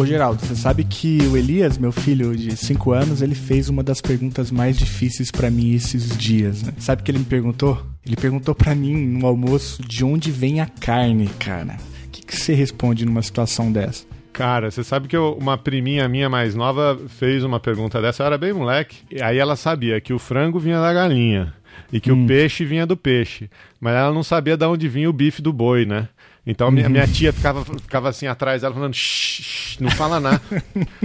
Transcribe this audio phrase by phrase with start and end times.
[0.00, 3.82] Ô Geraldo, você sabe que o Elias, meu filho de 5 anos, ele fez uma
[3.82, 6.72] das perguntas mais difíceis para mim esses dias, né?
[6.78, 7.84] Sabe o que ele me perguntou?
[8.06, 11.76] Ele perguntou para mim no almoço de onde vem a carne, cara.
[12.06, 14.06] O que, que você responde numa situação dessa?
[14.32, 18.28] Cara, você sabe que eu, uma priminha minha mais nova fez uma pergunta dessa, eu
[18.28, 19.00] era bem moleque.
[19.10, 21.52] E aí ela sabia que o frango vinha da galinha
[21.92, 22.24] e que hum.
[22.24, 23.50] o peixe vinha do peixe.
[23.78, 26.08] Mas ela não sabia de onde vinha o bife do boi, né?
[26.46, 30.40] Então minha, minha tia ficava, ficava assim atrás dela falando, shh, não fala nada,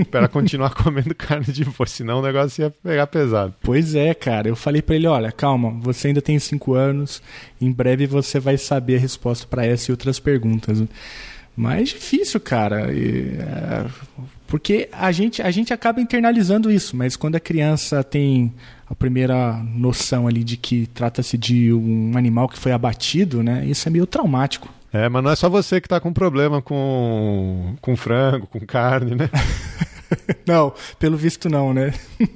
[0.10, 3.54] para ela continuar comendo carne de boi, senão o negócio ia pegar pesado.
[3.62, 4.48] Pois é, cara.
[4.48, 7.22] Eu falei para ele, olha, calma, você ainda tem cinco anos,
[7.60, 10.82] em breve você vai saber a resposta para essa e outras perguntas.
[11.56, 12.94] Mas difícil, cara.
[12.94, 13.86] E, é,
[14.48, 18.54] porque a gente, a gente acaba internalizando isso, mas quando a criança tem
[18.88, 23.66] a primeira noção ali de que trata-se de um animal que foi abatido, né?
[23.66, 24.70] Isso é meio traumático.
[24.96, 29.14] É, mas não é só você que está com problema com, com frango, com carne,
[29.14, 29.30] né?
[30.48, 31.94] não, pelo visto não, né?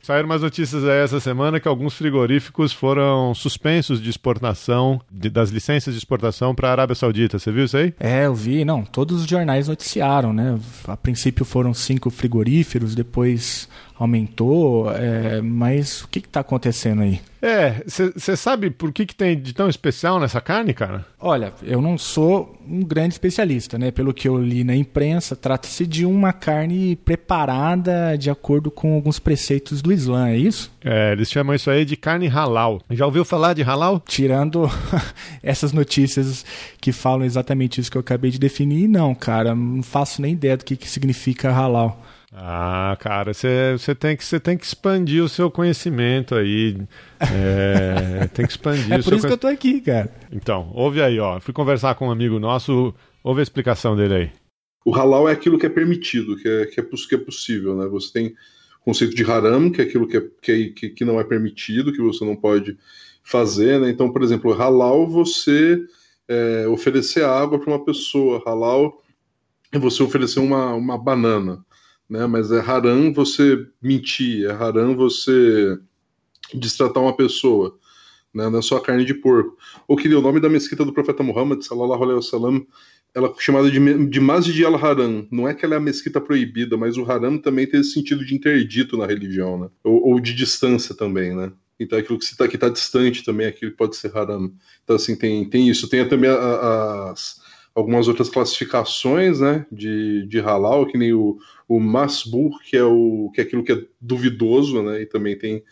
[0.00, 5.48] Saíram umas notícias aí essa semana que alguns frigoríficos foram suspensos de exportação, de, das
[5.48, 7.38] licenças de exportação para a Arábia Saudita.
[7.38, 7.92] Você viu isso aí?
[7.98, 8.66] É, eu vi.
[8.66, 10.56] Não, todos os jornais noticiaram, né?
[10.86, 13.66] A princípio foram cinco frigoríferos, depois
[13.98, 17.20] aumentou, é, mas o que está acontecendo aí?
[17.40, 21.04] É, você sabe por que, que tem de tão especial nessa carne, cara?
[21.20, 23.90] Olha, eu não sou um grande especialista, né?
[23.90, 29.18] Pelo que eu li na imprensa, trata-se de uma carne preparada de acordo com alguns
[29.18, 30.72] preceitos do Islã, é isso?
[30.82, 32.80] É, eles chamam isso aí de carne halal.
[32.90, 34.00] Já ouviu falar de halal?
[34.00, 34.66] Tirando
[35.42, 36.46] essas notícias
[36.80, 40.56] que falam exatamente isso que eu acabei de definir, não, cara, não faço nem ideia
[40.56, 42.02] do que, que significa halal.
[42.36, 46.76] Ah, cara, você tem, que, tem que expandir o seu conhecimento aí.
[47.20, 50.12] É, tem que expandir é o por isso que eu tô aqui, cara.
[50.32, 51.38] Então, ouve aí, ó.
[51.38, 54.32] Fui conversar com um amigo nosso, ouve a explicação dele aí.
[54.84, 57.86] O halal é aquilo que é permitido, que é, que é, que é possível, né?
[57.86, 58.26] Você tem
[58.80, 62.02] o conceito de haram, que é aquilo que, é, que, que não é permitido, que
[62.02, 62.76] você não pode
[63.22, 63.90] fazer, né?
[63.90, 65.80] Então, por exemplo, halal você
[66.26, 69.00] é, oferecer água para uma pessoa, halal
[69.70, 71.64] é você oferecer uma, uma banana
[72.08, 72.26] né?
[72.26, 75.78] Mas é haram você mentir, é haram você
[76.52, 77.78] destratar uma pessoa,
[78.32, 78.48] né?
[78.48, 79.56] Na sua carne de porco.
[79.88, 82.66] Ou que o nome da mesquita do profeta Muhammad, sallallahu alaihi wasallam,
[83.14, 85.26] ela é chamada de, de Masjid al-Haram.
[85.30, 88.24] Não é que ela é a mesquita proibida, mas o haram também tem esse sentido
[88.24, 89.68] de interdito na religião, né?
[89.84, 91.52] Ou, ou de distância também, né?
[91.78, 94.52] Então aquilo que está que tá distante também, aquilo pode ser haram.
[94.82, 95.88] Então assim, tem, tem isso.
[95.88, 97.40] Tem também a, a, as
[97.74, 103.30] algumas outras classificações né, de, de halal, que nem o, o masbur, que é, o,
[103.34, 105.62] que é aquilo que é duvidoso, né, e também tem,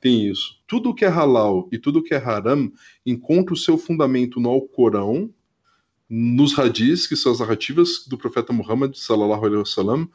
[0.00, 0.60] tem isso.
[0.66, 2.72] Tudo que é halal e tudo que é haram
[3.06, 5.30] encontra o seu fundamento no Alcorão,
[6.10, 10.08] nos hadis, que são as narrativas do profeta Muhammad, sallallahu alaihi wasallam,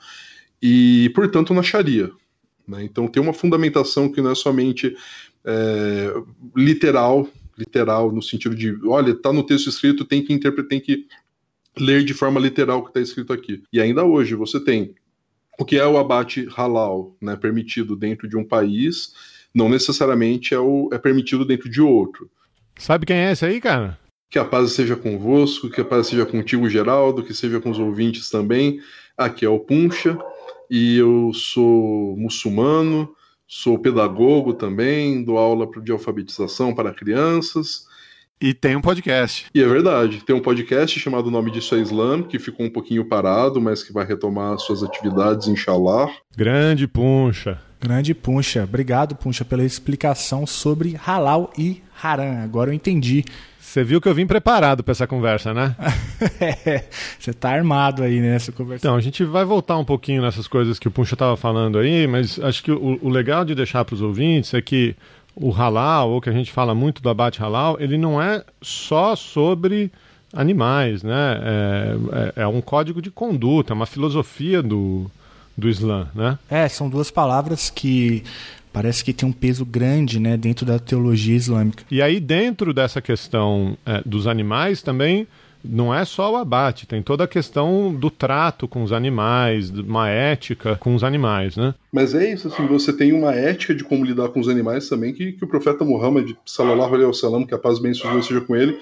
[0.62, 2.12] e, portanto, na Sharia.
[2.68, 2.84] Né?
[2.84, 4.96] Então tem uma fundamentação que não é somente
[5.46, 6.14] é,
[6.56, 7.28] literal,
[7.58, 11.08] literal no sentido de, olha, está no texto escrito, tem que interpretar, tem que
[11.80, 13.64] ler de forma literal o que está escrito aqui.
[13.72, 14.96] E ainda hoje você tem
[15.60, 19.14] o que é o abate halal, né, permitido dentro de um país,
[19.54, 22.30] não necessariamente é, o, é permitido dentro de outro.
[22.78, 23.98] Sabe quem é esse aí, cara?
[24.30, 27.80] Que a paz seja convosco, que a paz seja contigo, Geraldo, que seja com os
[27.80, 28.80] ouvintes também.
[29.18, 30.18] Aqui é o Puncha,
[30.70, 33.16] e eu sou muçulmano,
[33.48, 37.87] sou pedagogo também, dou aula de alfabetização para crianças
[38.40, 39.48] e tem um podcast.
[39.53, 40.24] E é verdade.
[40.24, 43.84] Tem um podcast chamado O Nome Disso é Islam, que ficou um pouquinho parado, mas
[43.84, 46.09] que vai retomar suas atividades, inshallah.
[46.36, 47.59] Grande Puncha.
[47.80, 48.64] Grande Puncha.
[48.64, 52.44] Obrigado, Puncha, pela explicação sobre halal e haram.
[52.44, 53.24] Agora eu entendi.
[53.59, 55.76] Você viu que eu vim preparado para essa conversa, né?
[56.40, 56.86] é,
[57.20, 58.88] você tá armado aí nessa conversa.
[58.88, 62.08] Então, a gente vai voltar um pouquinho nessas coisas que o Puncha estava falando aí,
[62.08, 64.96] mas acho que o, o legal de deixar para os ouvintes é que
[65.40, 69.16] o halal, ou que a gente fala muito do abate halal, ele não é só
[69.16, 69.92] sobre
[70.34, 71.40] animais, né?
[71.41, 71.96] É,
[72.40, 75.09] é, é, um código de conduta, é uma filosofia do,
[75.56, 76.40] do Islã, né?
[76.50, 78.23] É, são duas palavras que
[78.73, 81.84] parece que tem um peso grande, né, dentro da teologia islâmica.
[81.90, 85.28] E aí dentro dessa questão é, dos animais também
[85.64, 90.09] não é só o abate, tem toda a questão do trato com os animais, uma
[90.09, 91.74] ética com os animais, né?
[91.92, 95.14] Mas é isso, assim, você tem uma ética de como lidar com os animais também
[95.14, 98.80] que, que o profeta Muhammad, sallallahu alaihi wasallam, que a paz bem seja com ele,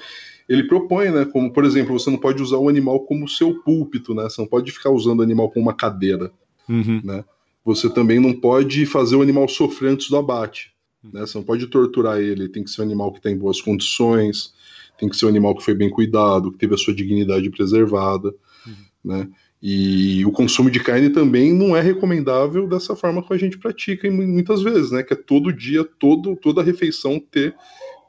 [0.48, 1.25] ele propõe, né?
[1.25, 4.24] Como, por exemplo, você não pode usar o animal como seu púlpito, né?
[4.24, 6.31] Você não pode ficar usando o animal como uma cadeira,
[6.69, 7.01] uhum.
[7.04, 7.24] né?
[7.63, 10.72] Você também não pode fazer o animal sofrer antes do abate,
[11.04, 11.22] né?
[11.22, 14.54] Você não pode torturar ele, tem que ser um animal que tem boas condições,
[14.97, 18.33] tem que ser um animal que foi bem cuidado, que teve a sua dignidade preservada,
[18.65, 18.74] uhum.
[19.03, 19.30] né?
[19.62, 24.09] E o consumo de carne também não é recomendável dessa forma que a gente pratica
[24.12, 25.01] muitas vezes, né?
[25.01, 27.56] Que é todo dia, todo, toda refeição ter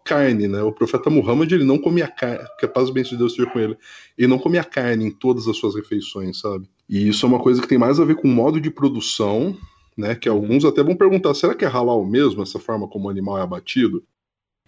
[0.05, 0.63] carne, né?
[0.63, 3.51] O profeta Muhammad ele não comia carne, que a paz e bem de Deus esteja
[3.51, 3.77] com ele.
[4.19, 6.69] Ele não comia carne em todas as suas refeições, sabe?
[6.89, 9.57] E isso é uma coisa que tem mais a ver com o modo de produção,
[9.97, 10.15] né?
[10.15, 13.39] Que alguns até vão perguntar: será que é halal mesmo essa forma como o animal
[13.39, 14.05] é abatido?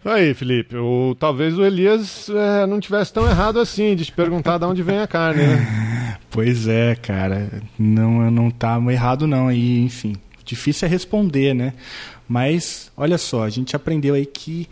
[0.04, 4.58] Aí, Felipe, o, talvez o Elias é, não tivesse tão errado assim de te perguntar
[4.58, 6.18] de onde vem a carne, né?
[6.30, 10.14] Pois é, cara, não não tá errado não aí, enfim,
[10.44, 11.72] difícil é responder, né?
[12.28, 14.68] Mas olha só, a gente aprendeu aí que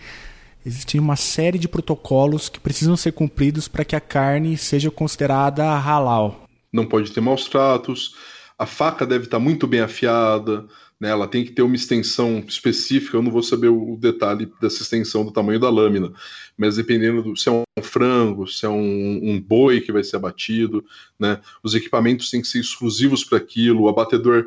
[0.66, 5.62] Existe uma série de protocolos que precisam ser cumpridos para que a carne seja considerada
[5.78, 6.44] halal.
[6.72, 8.16] Não pode ter maus tratos,
[8.58, 10.66] a faca deve estar muito bem afiada,
[11.00, 11.10] né?
[11.10, 13.16] ela tem que ter uma extensão específica.
[13.16, 16.12] Eu não vou saber o detalhe dessa extensão do tamanho da lâmina,
[16.56, 20.16] mas dependendo do, se é um frango, se é um, um boi que vai ser
[20.16, 20.84] abatido,
[21.18, 21.40] né?
[21.62, 24.46] os equipamentos têm que ser exclusivos para aquilo, o abatedor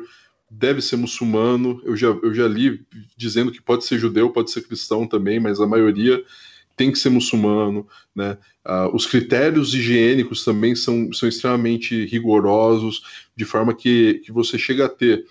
[0.50, 1.80] deve ser muçulmano.
[1.84, 2.84] Eu já, eu já li
[3.16, 6.22] dizendo que pode ser judeu, pode ser cristão também, mas a maioria
[6.76, 7.86] tem que ser muçulmano.
[8.14, 8.36] Né?
[8.64, 13.02] Ah, os critérios higiênicos também são, são extremamente rigorosos,
[13.36, 15.24] de forma que, que você chega a ter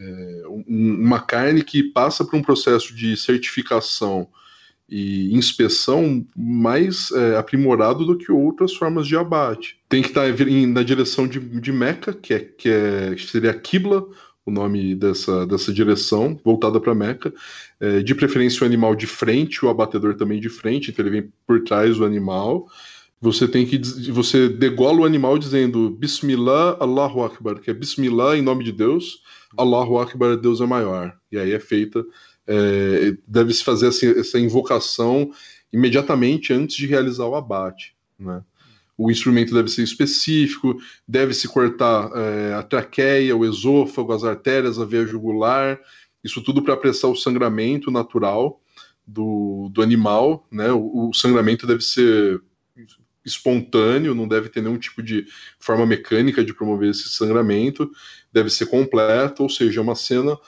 [0.00, 0.64] é, um,
[1.04, 4.26] uma carne que passa por um processo de certificação
[4.88, 9.78] e inspeção mais é, aprimorado do que outras formas de abate.
[9.88, 10.26] Tem que estar
[10.68, 14.04] na direção de, de Meca, que, é, que, é, que seria a Qibla,
[14.44, 17.32] o nome dessa, dessa direção, voltada para Meca.
[17.78, 21.32] É, de preferência o animal de frente, o abatedor também de frente, então ele vem
[21.46, 22.66] por trás do animal.
[23.20, 23.78] Você tem que
[24.10, 29.22] você degola o animal dizendo Bismillah, Allahu Akbar, que é Bismillah em nome de Deus,
[29.56, 31.14] Allahu Akbar, Deus é maior.
[31.30, 32.04] E aí é feita,
[32.46, 35.30] é, deve-se fazer assim, essa invocação
[35.72, 38.42] imediatamente antes de realizar o abate, né?
[39.00, 40.76] o instrumento deve ser específico,
[41.08, 45.80] deve-se cortar é, a traqueia, o esôfago, as artérias, a veia jugular,
[46.22, 48.60] isso tudo para apressar o sangramento natural
[49.06, 50.70] do, do animal, né?
[50.70, 52.42] O, o, sangramento deve ser
[53.24, 55.26] espontâneo, não deve ter nenhum tipo de
[55.58, 57.90] forma mecânica de promover esse sangramento,
[58.32, 60.38] deve ser completo, ou seja, é uma cena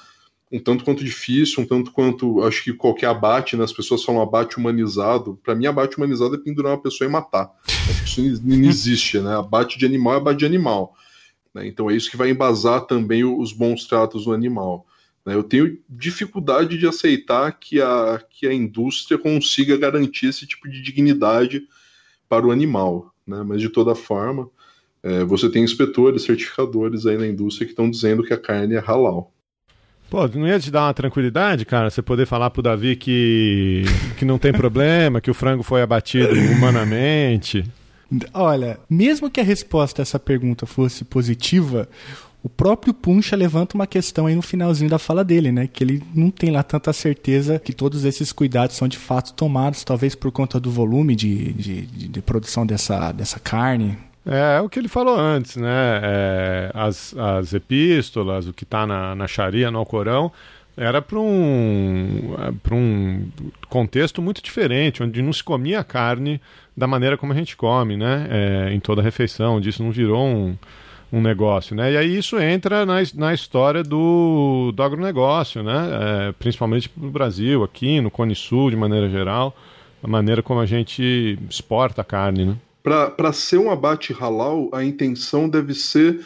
[0.52, 3.64] um tanto quanto difícil, um tanto quanto acho que qualquer abate, né?
[3.64, 5.40] As pessoas falam abate humanizado.
[5.42, 7.50] Para mim, abate humanizado é pendurar uma pessoa e matar.
[8.04, 9.34] Isso não existe, né?
[9.34, 10.94] Abate de animal é abate de animal.
[11.54, 11.66] Né?
[11.66, 14.86] Então é isso que vai embasar também os bons tratos do animal.
[15.24, 15.34] Né?
[15.34, 20.82] Eu tenho dificuldade de aceitar que a, que a indústria consiga garantir esse tipo de
[20.82, 21.62] dignidade
[22.32, 23.12] para o animal.
[23.26, 23.44] Né?
[23.46, 24.48] Mas de toda forma,
[25.02, 28.78] é, você tem inspetores, certificadores aí na indústria que estão dizendo que a carne é
[28.78, 29.30] halal.
[30.08, 33.82] Pô, não ia te dar uma tranquilidade, cara, você poder falar pro Davi que,
[34.18, 37.64] que não tem problema, que o frango foi abatido humanamente?
[38.32, 41.86] Olha, mesmo que a resposta a essa pergunta fosse positiva,
[42.42, 45.68] o próprio Puncha levanta uma questão aí no finalzinho da fala dele, né?
[45.72, 49.84] Que ele não tem lá tanta certeza que todos esses cuidados são de fato tomados,
[49.84, 53.96] talvez por conta do volume de, de, de produção dessa, dessa carne.
[54.26, 56.00] É, é o que ele falou antes, né?
[56.02, 60.32] É, as, as epístolas, o que está na, na Sharia, no Alcorão,
[60.76, 63.28] era para um, para um
[63.68, 66.40] contexto muito diferente, onde não se comia carne
[66.76, 68.26] da maneira como a gente come, né?
[68.30, 70.56] É, em toda refeição, disso não virou um,
[71.12, 71.92] um negócio, né?
[71.92, 76.28] E aí isso entra na, na história do, do agronegócio, né?
[76.28, 79.54] É, principalmente no Brasil, aqui no Cone Sul, de maneira geral,
[80.02, 82.56] a maneira como a gente exporta a carne, né?
[82.82, 86.24] Para ser um abate halal, a intenção deve ser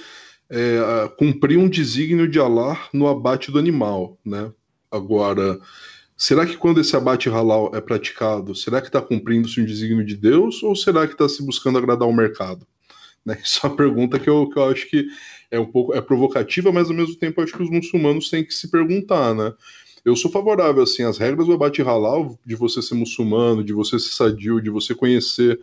[0.48, 4.50] é, cumprir um desígnio de Allah no abate do animal, né?
[4.90, 5.58] Agora,
[6.16, 10.16] será que quando esse abate halal é praticado, será que está cumprindo-se um desígnio de
[10.16, 12.64] Deus ou será que está se buscando agradar o mercado?
[13.26, 13.36] Né?
[13.44, 15.06] Isso é uma pergunta que eu, que eu acho que
[15.50, 18.54] é um pouco é provocativa, mas ao mesmo tempo acho que os muçulmanos têm que
[18.54, 19.52] se perguntar, né?
[20.04, 23.98] Eu sou favorável assim às regras do abate halal, de você ser muçulmano, de você
[23.98, 25.58] ser sadio, de você conhecer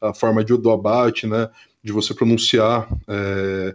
[0.00, 1.50] a forma de, do abate, né,
[1.82, 3.74] de você pronunciar é,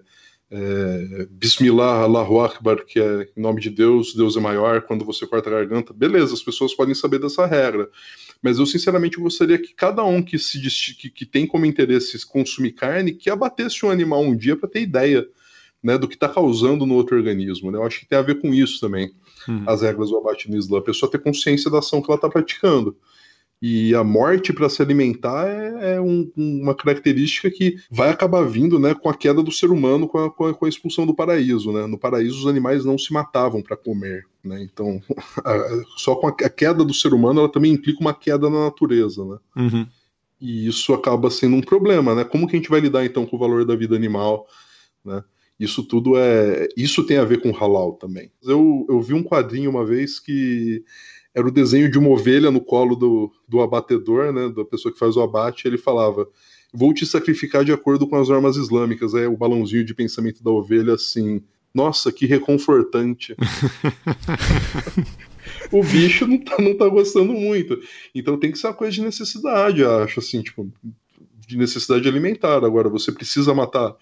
[0.49, 5.27] é, Bismillah, Allahu Akbar, que é em nome de Deus, Deus é maior, quando você
[5.27, 7.89] corta a garganta, beleza, as pessoas podem saber dessa regra.
[8.43, 10.59] Mas eu sinceramente gostaria que cada um que se
[10.99, 14.81] que, que tem como interesse consumir carne, que abatesse um animal um dia para ter
[14.81, 15.25] ideia
[15.81, 17.71] né, do que está causando no outro organismo.
[17.71, 17.77] Né?
[17.77, 19.13] Eu acho que tem a ver com isso também,
[19.47, 19.63] uhum.
[19.65, 20.79] as regras do abate no Islã.
[20.79, 22.97] A pessoa ter consciência da ação que ela está praticando.
[23.65, 28.77] E a morte para se alimentar é, é um, uma característica que vai acabar vindo
[28.77, 31.15] né, com a queda do ser humano, com a, com a, com a expulsão do
[31.15, 31.71] paraíso.
[31.71, 31.87] Né?
[31.87, 34.25] No paraíso, os animais não se matavam para comer.
[34.43, 34.61] Né?
[34.61, 35.01] Então,
[35.45, 39.23] a, só com a, queda do ser humano, ela também implica uma queda na natureza.
[39.23, 39.37] Né?
[39.55, 39.87] Uhum.
[40.41, 42.13] E isso acaba sendo um problema.
[42.13, 42.25] Né?
[42.25, 44.45] Como que a gente vai lidar então com o valor da vida animal?
[45.05, 45.23] né?
[45.57, 46.67] Isso tudo é.
[46.75, 48.29] Isso tem a ver com halal também.
[48.43, 50.83] Eu, eu vi um quadrinho uma vez que
[51.33, 54.49] era o desenho de uma ovelha no colo do, do abatedor, né?
[54.49, 56.27] Da pessoa que faz o abate, ele falava:
[56.73, 59.13] Vou te sacrificar de acordo com as normas islâmicas.
[59.13, 61.41] É o balãozinho de pensamento da ovelha assim.
[61.73, 63.35] Nossa, que reconfortante.
[65.71, 67.79] o bicho não tá, não tá gostando muito.
[68.13, 70.71] Então tem que ser uma coisa de necessidade, acho, assim, tipo,
[71.47, 72.63] de necessidade alimentar.
[72.63, 73.95] Agora, você precisa matar,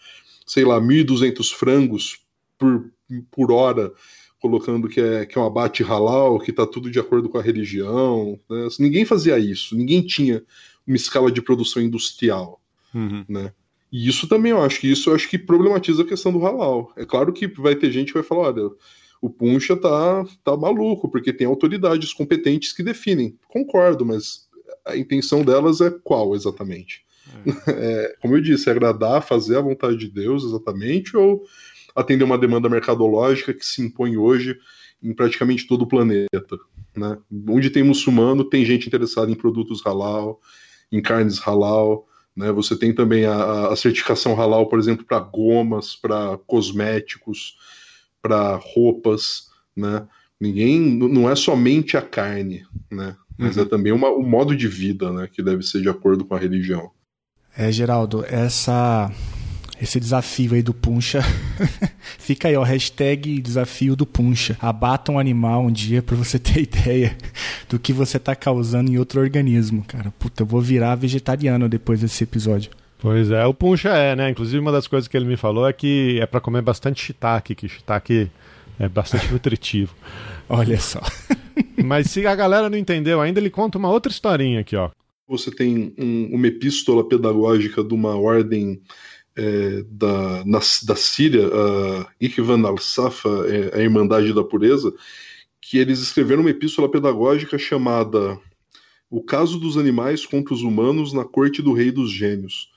[0.45, 2.19] sei lá, 1.200 frangos
[2.57, 2.91] por,
[3.31, 3.91] por hora,
[4.41, 7.43] colocando que é, que é um abate halal, que tá tudo de acordo com a
[7.43, 8.39] religião.
[8.49, 8.67] Né?
[8.79, 10.43] Ninguém fazia isso, ninguém tinha
[10.85, 12.59] uma escala de produção industrial,
[12.93, 13.23] uhum.
[13.29, 13.53] né?
[13.91, 16.91] E isso também eu acho que isso eu acho que problematiza a questão do halal.
[16.95, 18.71] É claro que vai ter gente que vai falar, olha,
[19.21, 23.37] o Puncha tá, tá maluco, porque tem autoridades competentes que definem.
[23.47, 24.47] Concordo, mas
[24.85, 27.05] a intenção delas é qual exatamente?
[27.45, 27.51] É.
[27.71, 31.43] É, como eu disse, é agradar, fazer a vontade de Deus exatamente, ou
[31.95, 34.57] atender uma demanda mercadológica que se impõe hoje
[35.01, 36.57] em praticamente todo o planeta.
[36.95, 37.17] Né?
[37.49, 40.39] Onde tem muçulmano, tem gente interessada em produtos halal,
[40.91, 42.07] em carnes halal.
[42.35, 42.51] Né?
[42.51, 47.57] Você tem também a, a certificação halal, por exemplo, para gomas, para cosméticos
[48.21, 50.07] para roupas, né?
[50.39, 53.15] Ninguém, não é somente a carne, né?
[53.37, 53.65] Mas é uhum.
[53.65, 55.27] é também uma, o modo de vida, né?
[55.31, 56.91] Que deve ser de acordo com a religião.
[57.55, 59.11] É, Geraldo, essa
[59.81, 61.21] esse desafio aí do Puncha.
[62.19, 64.55] Fica aí, ó, hashtag desafio do Puncha.
[64.61, 67.17] Abata um animal um dia pra você ter ideia
[67.67, 70.13] do que você tá causando em outro organismo, cara.
[70.19, 72.71] Puta, eu vou virar vegetariano depois desse episódio.
[72.99, 74.29] Pois é, o puncha é, né?
[74.29, 77.55] Inclusive uma das coisas que ele me falou é que é para comer bastante shiitake,
[77.55, 78.29] que shiitake
[78.77, 79.95] é bastante nutritivo.
[80.47, 81.01] Olha só.
[81.83, 84.91] Mas se a galera não entendeu ainda, ele conta uma outra historinha aqui, ó.
[85.27, 88.81] Você tem um, uma epístola pedagógica de uma ordem
[89.35, 94.93] é, da, na, da Síria, a Ikhvan al-Safa, é, a Irmandade da Pureza,
[95.61, 98.39] que eles escreveram uma epístola pedagógica chamada
[99.09, 102.71] O Caso dos Animais contra os Humanos na Corte do Rei dos Gênios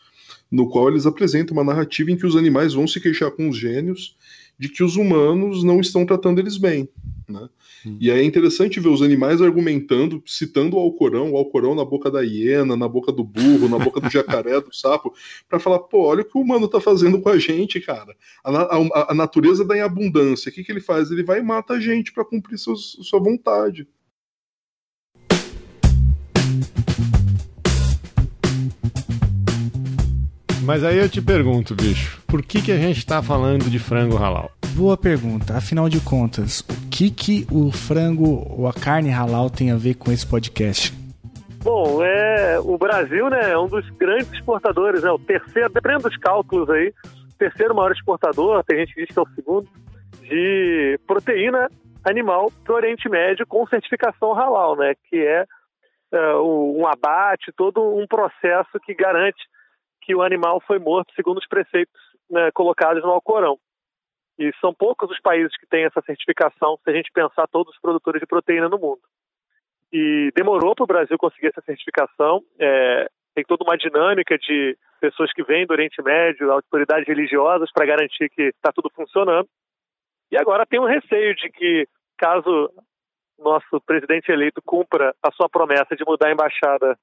[0.51, 3.57] no qual eles apresentam uma narrativa em que os animais vão se queixar com os
[3.57, 4.17] gênios
[4.57, 6.89] de que os humanos não estão tratando eles bem.
[7.29, 7.49] Né?
[7.87, 7.99] Hum.
[8.01, 12.23] E é interessante ver os animais argumentando, citando o Alcorão, o Alcorão na boca da
[12.23, 15.13] hiena, na boca do burro, na boca do jacaré, do sapo,
[15.49, 18.17] para falar: pô, olha o que o humano tá fazendo com a gente, cara.
[18.43, 20.51] A, a, a natureza dá em abundância.
[20.51, 21.11] O que, que ele faz?
[21.11, 23.87] Ele vai e mata a gente para cumprir seus, sua vontade.
[30.65, 34.17] Mas aí eu te pergunto, bicho, por que, que a gente está falando de frango
[34.17, 34.51] halal?
[34.77, 35.57] Boa pergunta.
[35.57, 39.95] Afinal de contas, o que, que o frango ou a carne halal tem a ver
[39.95, 40.93] com esse podcast?
[41.63, 46.17] Bom, é, o Brasil né, é um dos grandes exportadores, é o terceiro, dependendo dos
[46.17, 46.93] cálculos aí,
[47.39, 49.69] terceiro maior exportador, tem gente que diz que é o segundo,
[50.23, 51.69] de proteína
[52.05, 55.45] animal para o Oriente Médio com certificação halal, né, que é,
[56.13, 59.39] é um abate, todo um processo que garante
[60.03, 61.95] que o animal foi morto segundo os preceitos
[62.29, 63.57] né, colocados no Alcorão.
[64.39, 67.81] E são poucos os países que têm essa certificação, se a gente pensar todos os
[67.81, 69.01] produtores de proteína no mundo.
[69.93, 72.43] E demorou para o Brasil conseguir essa certificação.
[72.59, 77.87] É, tem toda uma dinâmica de pessoas que vêm do Oriente Médio, autoridades religiosas, para
[77.87, 79.49] garantir que está tudo funcionando.
[80.33, 81.87] E agora tem um receio de que,
[82.19, 82.73] caso
[83.39, 86.97] nosso presidente eleito cumpra a sua promessa de mudar a embaixada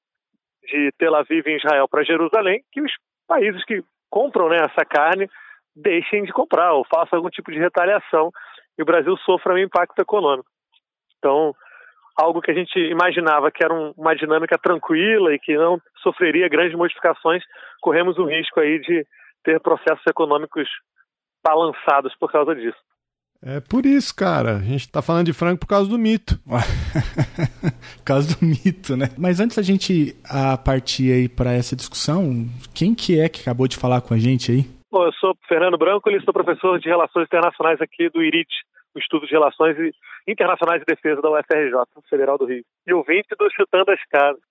[0.62, 2.92] de Tel Aviv em Israel para Jerusalém, que os
[3.26, 5.28] países que compram né, essa carne
[5.74, 8.30] deixem de comprar ou façam algum tipo de retaliação
[8.78, 10.48] e o Brasil sofra um impacto econômico.
[11.18, 11.54] Então,
[12.16, 16.48] algo que a gente imaginava que era um, uma dinâmica tranquila e que não sofreria
[16.48, 17.42] grandes modificações,
[17.80, 19.06] corremos o risco aí de
[19.44, 20.68] ter processos econômicos
[21.44, 22.78] balançados por causa disso.
[23.44, 24.58] É por isso, cara.
[24.58, 26.38] A gente tá falando de frango por causa do mito.
[26.46, 29.08] por causa do mito, né?
[29.18, 33.66] Mas antes da gente a partir aí para essa discussão, quem que é que acabou
[33.66, 34.81] de falar com a gente aí?
[34.92, 38.46] Bom, eu sou Fernando Branco, e sou professor de Relações Internacionais aqui do IRIT,
[38.94, 39.74] o Estudo de Relações
[40.28, 41.72] Internacionais e Defesa da UFRJ,
[42.10, 42.62] Federal do Rio.
[42.86, 44.42] E ouvinte do Chutando as Casas.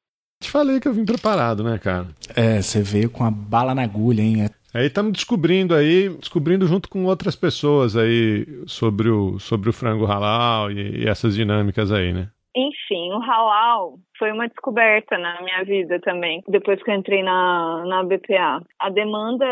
[0.41, 2.07] Te falei que eu vim preparado, né, cara?
[2.35, 4.49] É, você veio com a bala na agulha, hein?
[4.73, 10.05] Aí estamos descobrindo aí, descobrindo junto com outras pessoas aí sobre o, sobre o frango
[10.05, 12.29] halal e, e essas dinâmicas aí, né?
[12.55, 17.85] Enfim, o halal foi uma descoberta na minha vida também, depois que eu entrei na,
[17.85, 18.61] na BPA.
[18.79, 19.45] A demanda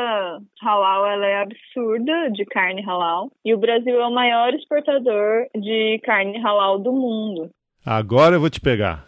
[0.62, 6.00] halal ela é absurda de carne halal e o Brasil é o maior exportador de
[6.03, 7.50] carne halal do mundo.
[7.86, 9.08] Agora eu vou te pegar.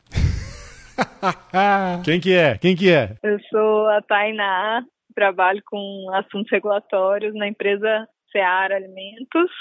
[2.06, 2.58] Quem que é?
[2.58, 3.16] Quem que é?
[3.22, 4.84] Eu sou a Tainá
[5.14, 9.52] trabalho com assuntos regulatórios na empresa Seara Alimentos.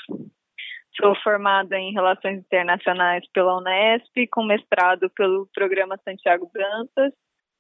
[1.01, 7.13] Sou formada em Relações Internacionais pela Unesp, com mestrado pelo Programa Santiago Dantas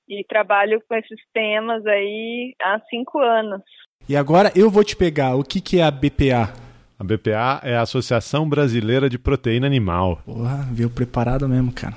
[0.07, 3.63] e trabalho com esses temas aí há cinco anos.
[4.09, 5.37] E agora eu vou te pegar.
[5.37, 6.53] O que, que é a BPA?
[6.99, 10.21] A BPA é a Associação Brasileira de Proteína Animal.
[10.27, 11.97] Porra, veio preparado mesmo, cara.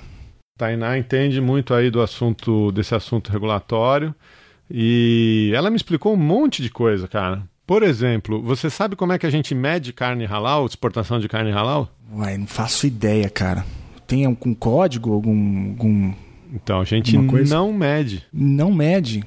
[0.58, 4.16] Tainá entende muito aí do assunto, desse assunto regulatório.
[4.72, 7.44] E ela me explicou um monte de coisa, cara.
[7.66, 11.52] Por exemplo, você sabe como é que a gente mede carne halal, exportação de carne
[11.52, 11.88] halal?
[12.14, 13.64] Uai, não faço ideia, cara.
[14.06, 15.70] Tem algum código, algum.
[15.70, 16.14] algum
[16.54, 18.24] então, a gente não mede.
[18.32, 19.24] Não mede?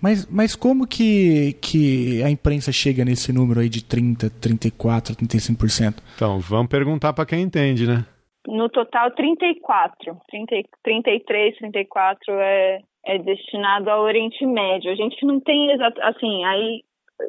[0.00, 5.94] Mas, mas como que, que a imprensa chega nesse número aí de 30, 34, 35%?
[6.14, 8.04] Então, vamos perguntar para quem entende, né?
[8.46, 10.16] No total, 34.
[10.28, 14.92] 30, 33, 34 é, é destinado ao Oriente Médio.
[14.92, 16.00] A gente não tem exato.
[16.02, 16.82] Assim, aí,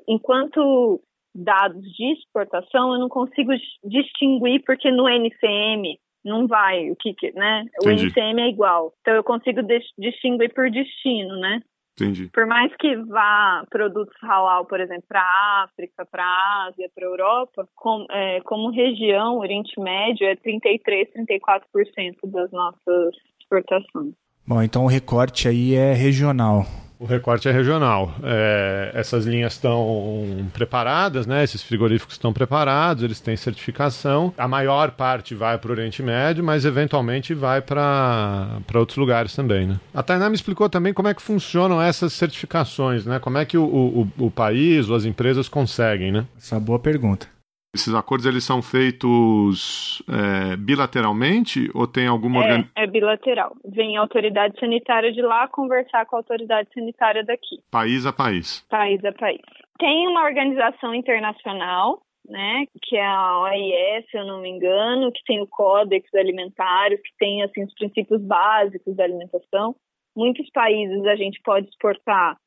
[0.08, 1.01] enquanto
[1.34, 3.51] dados de exportação, eu não consigo
[3.84, 7.65] distinguir, porque no NCM não vai, o que, né?
[7.84, 8.08] O Entendi.
[8.08, 8.94] NCM é igual.
[9.01, 9.62] Então eu consigo
[9.98, 11.62] distinguir por destino, né?
[12.00, 12.29] Entendi.
[12.32, 17.06] Por mais que vá produtos halal, por exemplo, para a África, para a Ásia, para
[17.06, 24.13] a Europa, com, é, como região, Oriente Médio é 33, 34% das nossas exportações.
[24.46, 26.65] Bom, então o recorte aí é regional.
[27.00, 28.16] O recorte é regional.
[28.24, 31.44] É, essas linhas estão preparadas, né?
[31.44, 34.34] Esses frigoríficos estão preparados, eles têm certificação.
[34.38, 39.68] A maior parte vai para o Oriente Médio, mas eventualmente vai para outros lugares também,
[39.68, 39.80] né?
[39.94, 43.20] A Tainá me explicou também como é que funcionam essas certificações, né?
[43.20, 46.25] Como é que o, o, o país ou as empresas conseguem, né?
[46.38, 47.37] Essa é uma boa pergunta.
[47.75, 52.71] Esses acordos eles são feitos é, bilateralmente ou tem alguma organização?
[52.75, 53.55] É, é, bilateral.
[53.65, 57.57] Vem a autoridade sanitária de lá conversar com a autoridade sanitária daqui.
[57.69, 58.65] País a país.
[58.69, 59.41] País a país.
[59.77, 65.23] Tem uma organização internacional, né, que é a OIS, se eu não me engano, que
[65.25, 69.75] tem o Códex Alimentário, que tem assim os princípios básicos da alimentação.
[70.15, 72.38] Muitos países a gente pode exportar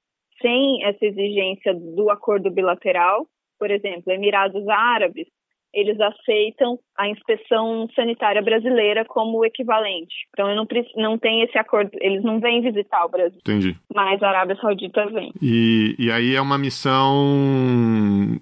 [0.42, 3.26] sem essa exigência do acordo bilateral,
[3.60, 5.26] por exemplo, Emirados Árabes,
[5.72, 10.14] eles aceitam a inspeção sanitária brasileira como equivalente.
[10.30, 13.38] Então, eu não, não tem esse acordo, eles não vêm visitar o Brasil.
[13.38, 13.76] Entendi.
[13.94, 15.32] Mas a Arábia Saudita vem.
[15.40, 17.14] E, e aí é uma missão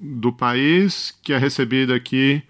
[0.01, 2.43] do país que é recebida aqui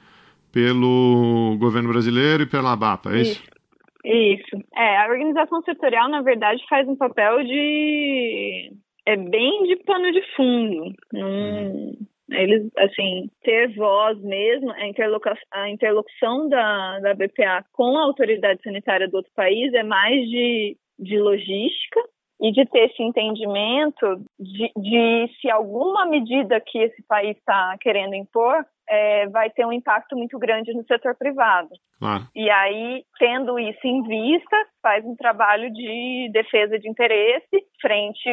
[0.52, 3.42] pelo governo brasileiro e pela ABAPA, é isso?
[3.42, 3.58] Isso.
[4.04, 4.64] Isso.
[4.74, 8.72] É, a organização setorial, na verdade, faz um papel de.
[9.04, 10.94] É bem de pano de fundo.
[11.12, 11.92] Não,
[12.30, 18.62] eles, assim, ter voz mesmo, a, interlocução, a interlocução da, da BPA com a autoridade
[18.62, 22.00] sanitária do outro país é mais de, de logística
[22.40, 28.14] e de ter esse entendimento de, de se alguma medida que esse país está querendo
[28.14, 31.68] impor é, vai ter um impacto muito grande no setor privado.
[31.98, 32.26] Claro.
[32.34, 38.28] E aí, tendo isso em vista, faz um trabalho de defesa de interesse frente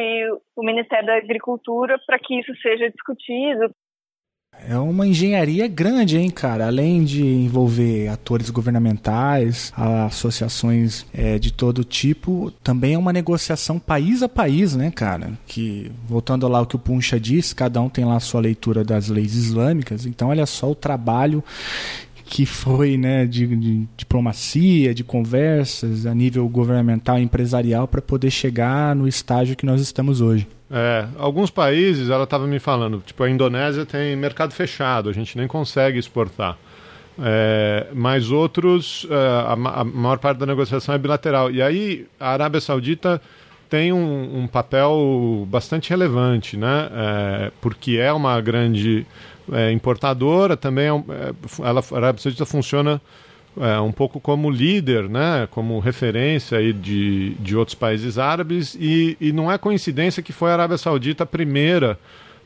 [0.56, 3.70] ao Ministério da Agricultura para que isso seja discutido,
[4.68, 6.66] é uma engenharia grande, hein, cara?
[6.66, 14.22] Além de envolver atores governamentais, associações é, de todo tipo, também é uma negociação país
[14.22, 15.32] a país, né, cara?
[15.46, 18.82] Que, voltando lá ao que o Puncha disse, cada um tem lá a sua leitura
[18.84, 20.06] das leis islâmicas.
[20.06, 21.42] Então, olha só o trabalho
[22.24, 28.96] que foi né, de, de, diplomacia, de conversas a nível governamental empresarial para poder chegar
[28.96, 30.46] no estágio que nós estamos hoje.
[30.70, 35.36] É, alguns países, ela estava me falando, tipo a Indonésia tem mercado fechado, a gente
[35.36, 36.58] nem consegue exportar.
[37.18, 41.50] É, mas outros, é, a, a, maior parte da negociação é bilateral.
[41.50, 43.20] E aí a Arábia Saudita
[43.70, 46.88] tem um, um papel bastante relevante, né?
[46.92, 49.06] É, porque é uma grande
[49.52, 51.34] é, importadora, também é, é
[51.66, 53.00] ela, a Arábia Saudita funciona
[53.58, 59.16] é, um pouco como líder, né, como referência aí de, de outros países árabes, e,
[59.20, 61.98] e não é coincidência que foi a Arábia Saudita a primeira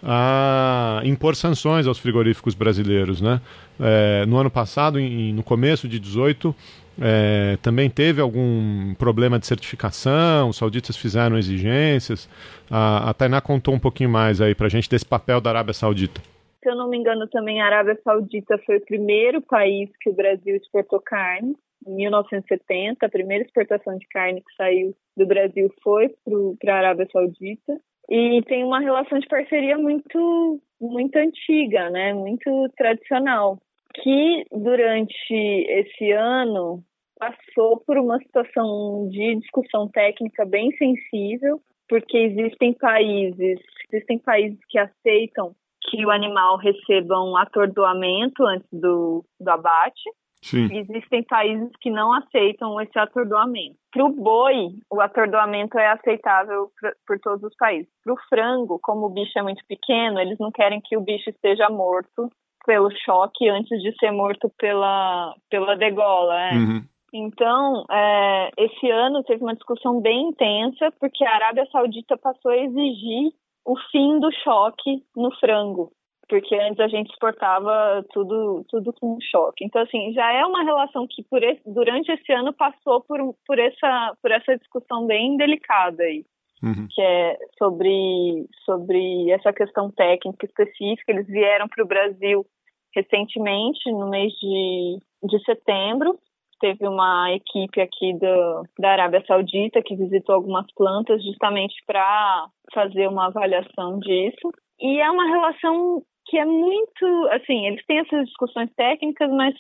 [0.02, 3.20] a impor sanções aos frigoríficos brasileiros.
[3.20, 3.40] Né?
[3.78, 6.54] É, no ano passado, em, no começo de 18,
[7.00, 12.28] é, também teve algum problema de certificação, os sauditas fizeram exigências.
[12.70, 15.74] A, a Tainá contou um pouquinho mais aí para a gente desse papel da Arábia
[15.74, 16.20] Saudita.
[16.62, 20.14] Se eu não me engano, também a Arábia Saudita foi o primeiro país que o
[20.14, 21.56] Brasil exportou carne.
[21.86, 26.14] Em 1970, a primeira exportação de carne que saiu do Brasil foi
[26.60, 27.80] para a Arábia Saudita.
[28.10, 32.12] E tem uma relação de parceria muito, muito antiga, né?
[32.12, 33.58] muito tradicional,
[33.94, 36.82] que durante esse ano
[37.18, 43.58] passou por uma situação de discussão técnica bem sensível porque existem países,
[43.92, 50.10] existem países que aceitam que o animal receba um atordoamento antes do, do abate.
[50.42, 50.68] Sim.
[50.72, 53.76] Existem países que não aceitam esse atordoamento.
[53.92, 57.90] Para o boi, o atordoamento é aceitável pra, por todos os países.
[58.02, 61.28] Para o frango, como o bicho é muito pequeno, eles não querem que o bicho
[61.28, 62.30] esteja morto
[62.64, 66.40] pelo choque antes de ser morto pela, pela degola.
[66.40, 66.54] É.
[66.54, 66.84] Uhum.
[67.12, 72.56] Então, é, esse ano teve uma discussão bem intensa, porque a Arábia Saudita passou a
[72.56, 73.32] exigir
[73.64, 75.92] o fim do choque no frango,
[76.28, 79.64] porque antes a gente exportava tudo, tudo com choque.
[79.64, 83.58] Então, assim, já é uma relação que por esse, durante esse ano passou por, por,
[83.58, 86.24] essa, por essa discussão bem delicada aí.
[86.62, 86.86] Uhum.
[86.90, 91.10] Que é sobre, sobre essa questão técnica específica.
[91.10, 92.46] Eles vieram para o Brasil
[92.94, 96.18] recentemente, no mês de, de setembro,
[96.60, 103.08] teve uma equipe aqui do, da Arábia Saudita que visitou algumas plantas justamente para fazer
[103.08, 104.50] uma avaliação disso.
[104.78, 109.54] E é uma relação que é muito, assim, eles têm essas discussões técnicas, mas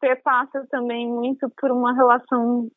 [0.00, 2.68] perpassa também muito por uma relação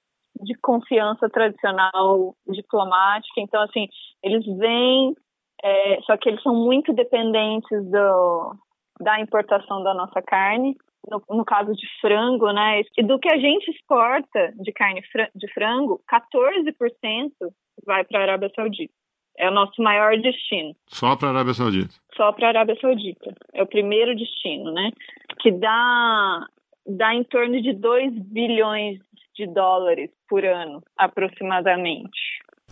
[0.42, 3.42] de confiança tradicional diplomática.
[3.42, 3.88] Então, assim,
[4.24, 5.14] eles vêm,
[5.64, 8.56] é, só que eles são muito dependentes do,
[9.02, 10.78] da importação da nossa carne
[11.10, 12.82] no, no, caso de frango, né?
[12.98, 15.02] E do que a gente exporta de carne
[15.36, 17.32] de frango, 14%
[17.86, 18.94] vai para a Arábia Saudita.
[19.38, 20.74] É o nosso maior destino.
[20.88, 21.94] Só para a Arábia Saudita?
[22.16, 23.36] Só para a Arábia Saudita.
[23.54, 24.92] É o primeiro destino, né?
[25.40, 26.48] Que dá,
[26.88, 29.00] dá em torno de 2 bilhões
[29.36, 32.18] de dólares por ano, aproximadamente.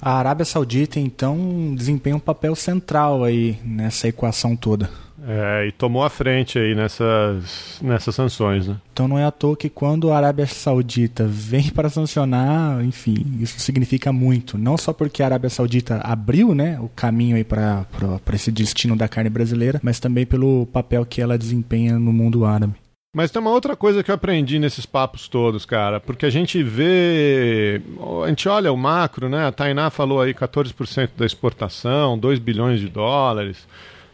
[0.02, 4.90] A Arábia Saudita, então, desempenha um papel central aí nessa equação toda.
[5.26, 8.76] É, e tomou a frente aí nessas, nessas sanções, né?
[8.92, 13.60] Então não é à toa que quando a Arábia Saudita vem para sancionar, enfim, isso
[13.60, 14.58] significa muito.
[14.58, 17.86] Não só porque a Arábia Saudita abriu né, o caminho aí para
[18.34, 22.76] esse destino da carne brasileira, mas também pelo papel que ela desempenha no mundo árabe.
[23.16, 26.64] Mas tem uma outra coisa que eu aprendi nesses papos todos, cara, porque a gente
[26.64, 27.80] vê,
[28.24, 29.46] a gente olha o macro, né?
[29.46, 33.68] A Tainá falou aí 14% da exportação, 2 bilhões de dólares.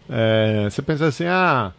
[0.10, 1.72] É, você pensa assim, ah,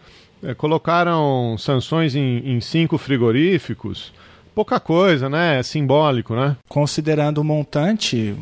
[0.43, 4.12] é, colocaram sanções em, em cinco frigoríficos,
[4.55, 5.59] pouca coisa, né?
[5.59, 6.57] É simbólico, né?
[6.69, 8.35] Considerando o montante,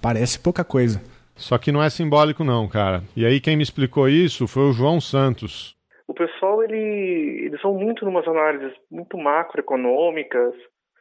[0.00, 1.00] parece pouca coisa.
[1.36, 3.02] Só que não é simbólico não, cara.
[3.16, 5.76] E aí quem me explicou isso foi o João Santos.
[6.08, 10.54] O pessoal, ele, eles vão muito numas análises muito macroeconômicas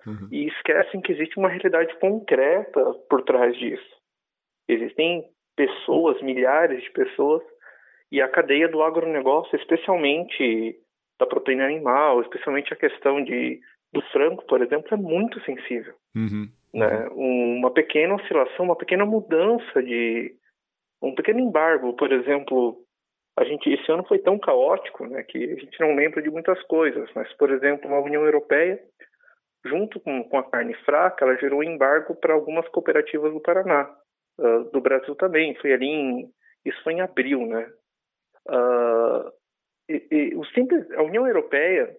[0.06, 0.28] uhum.
[0.32, 3.98] e esquecem que existe uma realidade concreta por trás disso.
[4.68, 5.24] Existem
[5.56, 7.42] pessoas, milhares de pessoas
[8.12, 10.78] e a cadeia do agronegócio, especialmente
[11.20, 13.60] da proteína animal, especialmente a questão de,
[13.92, 15.94] do frango, por exemplo, é muito sensível.
[16.16, 16.50] Uhum.
[16.74, 17.08] Né?
[17.12, 20.36] Uma pequena oscilação, uma pequena mudança de.
[21.02, 22.84] um pequeno embargo, por exemplo.
[23.40, 26.60] A gente, esse ano foi tão caótico né, que a gente não lembra de muitas
[26.64, 28.80] coisas, mas, por exemplo, a União Europeia,
[29.64, 33.96] junto com, com a carne fraca, ela gerou embargo para algumas cooperativas do Paraná,
[34.40, 35.54] uh, do Brasil também.
[35.56, 36.32] Foi ali em.
[36.66, 37.70] Isso foi em abril, né?
[38.50, 39.32] Uh,
[39.90, 41.96] e, e, o simples, a União Europeia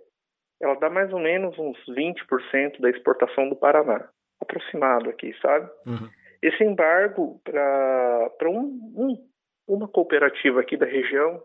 [0.60, 4.08] ela dá mais ou menos uns 20% da exportação do Paraná,
[4.40, 5.70] aproximado aqui, sabe?
[5.86, 6.08] Uhum.
[6.42, 9.28] Esse embargo para um, um,
[9.66, 11.42] uma cooperativa aqui da região,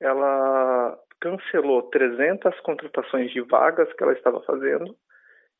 [0.00, 4.96] ela cancelou 300 contratações de vagas que ela estava fazendo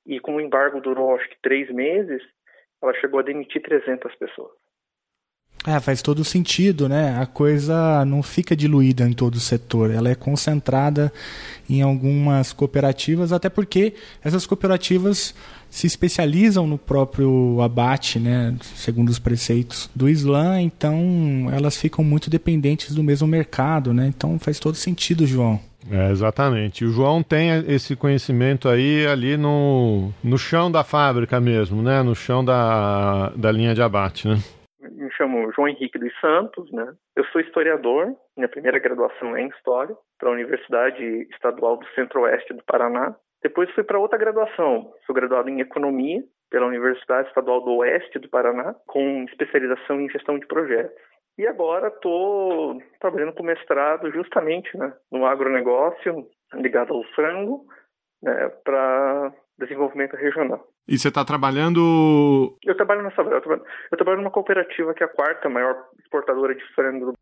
[0.07, 2.23] e como o embargo durou acho que três meses,
[2.83, 4.53] ela chegou a demitir 300 pessoas.
[5.67, 7.19] É, faz todo sentido, né?
[7.21, 11.13] A coisa não fica diluída em todo o setor, ela é concentrada
[11.69, 13.93] em algumas cooperativas, até porque
[14.25, 15.35] essas cooperativas
[15.69, 22.29] se especializam no próprio abate, né, segundo os preceitos do Islã, então elas ficam muito
[22.29, 24.09] dependentes do mesmo mercado, né?
[24.09, 25.61] Então faz todo sentido, João.
[25.91, 26.85] É, exatamente.
[26.85, 32.03] O João tem esse conhecimento aí ali no, no chão da fábrica mesmo, né?
[32.03, 34.43] No chão da, da linha de abate, né?
[34.91, 36.93] Me chamo João Henrique dos Santos, né?
[37.17, 42.65] Eu sou historiador, minha primeira graduação é em História, pela Universidade Estadual do Centro-Oeste do
[42.65, 43.15] Paraná.
[43.43, 48.29] Depois fui para outra graduação, sou graduado em Economia pela Universidade Estadual do Oeste do
[48.29, 51.01] Paraná, com especialização em gestão de projetos.
[51.39, 57.65] E agora estou trabalhando com mestrado justamente né, no agronegócio, ligado ao frango,
[58.23, 60.67] né, para desenvolvimento regional.
[60.89, 62.57] E você está trabalhando.
[62.65, 63.23] Eu trabalho nessa.
[63.23, 63.63] Eu trabalho,
[63.93, 67.13] eu trabalho numa cooperativa que é a quarta maior exportadora de frango do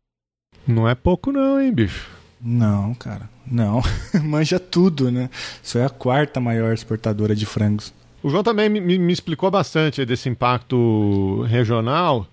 [0.67, 2.09] Não é pouco, não, hein, bicho?
[2.41, 3.29] Não, cara.
[3.51, 3.81] Não.
[4.23, 5.29] Manja tudo, né?
[5.61, 7.93] Isso é a quarta maior exportadora de frangos.
[8.23, 12.25] O João também me, me explicou bastante desse impacto regional.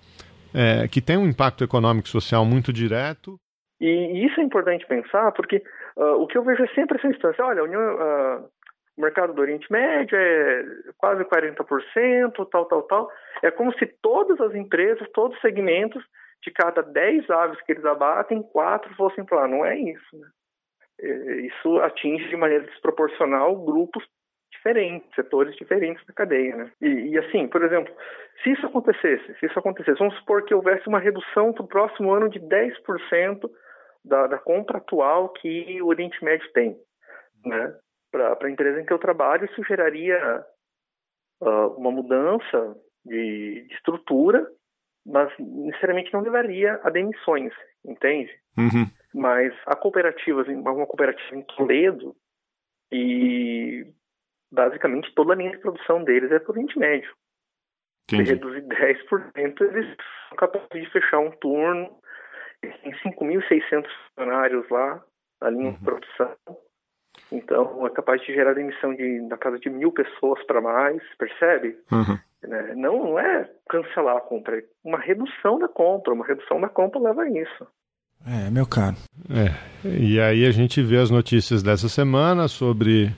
[0.53, 3.37] é, que tem um impacto econômico e social muito direto.
[3.79, 5.61] E isso é importante pensar, porque
[5.95, 7.45] uh, o que eu vejo é sempre essa instância.
[7.45, 8.49] Olha, a União, uh,
[8.97, 10.65] o mercado do Oriente Médio é
[10.97, 13.11] quase 40%, tal, tal, tal.
[13.43, 16.03] É como se todas as empresas, todos os segmentos,
[16.41, 19.47] de cada 10 aves que eles abatem, quatro fossem para lá.
[19.47, 20.17] Não é isso.
[20.17, 20.27] Né?
[21.01, 24.03] É, isso atinge de maneira desproporcional grupos
[24.51, 26.55] diferentes, setores diferentes da cadeia.
[26.55, 26.71] Né?
[26.81, 27.93] E, e, assim, por exemplo,
[28.43, 32.11] se isso acontecesse, se isso acontecesse, vamos supor que houvesse uma redução para o próximo
[32.11, 33.49] ano de 10%
[34.03, 36.77] da, da compra atual que o Oriente Médio tem.
[37.45, 37.75] Né?
[38.11, 40.45] Para a empresa em que eu trabalho, isso geraria
[41.41, 44.49] uh, uma mudança de, de, estrutura,
[45.05, 47.53] mas necessariamente não levaria a demissões,
[47.85, 48.31] entende?
[48.57, 48.89] Uhum.
[49.13, 52.15] Mas há cooperativas, uma cooperativa em Toledo,
[52.91, 53.85] e
[54.51, 57.13] basicamente toda a linha de produção deles é para o Oriente Médio.
[58.09, 59.97] Se reduzir 10%, eles
[60.29, 61.99] são capazes de fechar um turno.
[62.61, 65.03] Tem 5.600 funcionários lá
[65.41, 65.73] na linha uhum.
[65.73, 66.37] de produção
[67.31, 71.77] então, é capaz de gerar emissão de, na casa de mil pessoas para mais, percebe?
[71.91, 72.17] Uhum.
[72.43, 72.73] Né?
[72.75, 76.13] Não, não é cancelar a compra, é uma redução da compra.
[76.13, 77.67] Uma redução da compra leva a isso.
[78.25, 78.95] É, meu caro.
[79.29, 79.87] É.
[79.87, 83.11] E aí a gente vê as notícias dessa semana sobre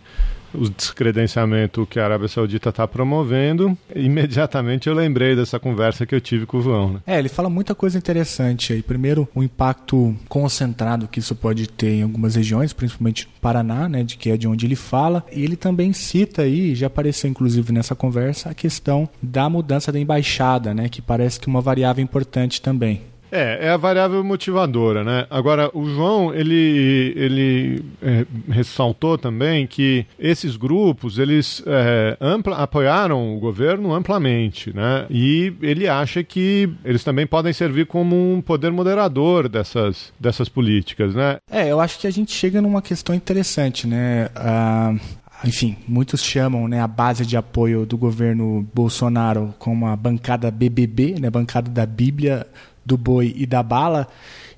[0.54, 6.22] o descredenciamento que a Arábia Saudita está promovendo, imediatamente eu lembrei dessa conversa que eu
[6.22, 6.94] tive com o João.
[6.94, 7.00] Né?
[7.06, 8.82] É, ele fala muita coisa interessante aí.
[8.82, 14.04] Primeiro, o impacto concentrado que isso pode ter em algumas regiões, principalmente no Paraná, né,
[14.04, 15.26] de que é de onde ele fala.
[15.32, 20.00] E ele também cita aí, já apareceu inclusive nessa conversa, a questão da mudança da
[20.00, 23.02] embaixada, né, que parece que é uma variável importante também.
[23.32, 25.28] É, é a variável motivadora, né?
[25.30, 33.36] Agora, o João, ele, ele é, ressaltou também que esses grupos, eles é, ampla, apoiaram
[33.36, 35.06] o governo amplamente, né?
[35.10, 41.14] E ele acha que eles também podem servir como um poder moderador dessas, dessas políticas,
[41.14, 41.38] né?
[41.52, 44.30] É, eu acho que a gente chega numa questão interessante, né?
[44.36, 44.96] Ah,
[45.44, 51.16] enfim, muitos chamam né, a base de apoio do governo Bolsonaro como a bancada BBB,
[51.20, 52.46] né, bancada da Bíblia
[52.90, 54.08] do boi e da bala,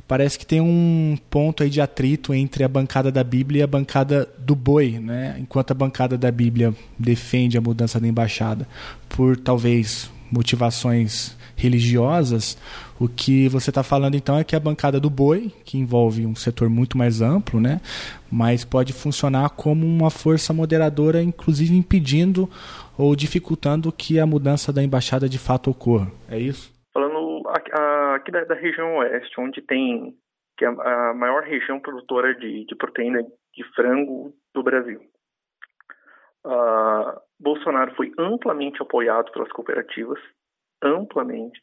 [0.07, 3.67] parece que tem um ponto aí de atrito entre a bancada da Bíblia e a
[3.67, 5.35] bancada do boi, né?
[5.37, 8.67] Enquanto a bancada da Bíblia defende a mudança da embaixada
[9.09, 12.57] por talvez motivações religiosas,
[12.97, 16.35] o que você está falando então é que a bancada do boi, que envolve um
[16.35, 17.81] setor muito mais amplo, né?
[18.31, 22.49] Mas pode funcionar como uma força moderadora, inclusive impedindo
[22.97, 26.11] ou dificultando que a mudança da embaixada de fato ocorra.
[26.29, 26.71] É isso?
[28.21, 30.15] Aqui da, da, região oeste, onde tem
[30.57, 35.01] que é a maior região produtora de, de proteína de frango do Brasil.
[36.45, 40.19] Uh, Bolsonaro foi amplamente apoiado pelas cooperativas,
[40.83, 41.59] amplamente.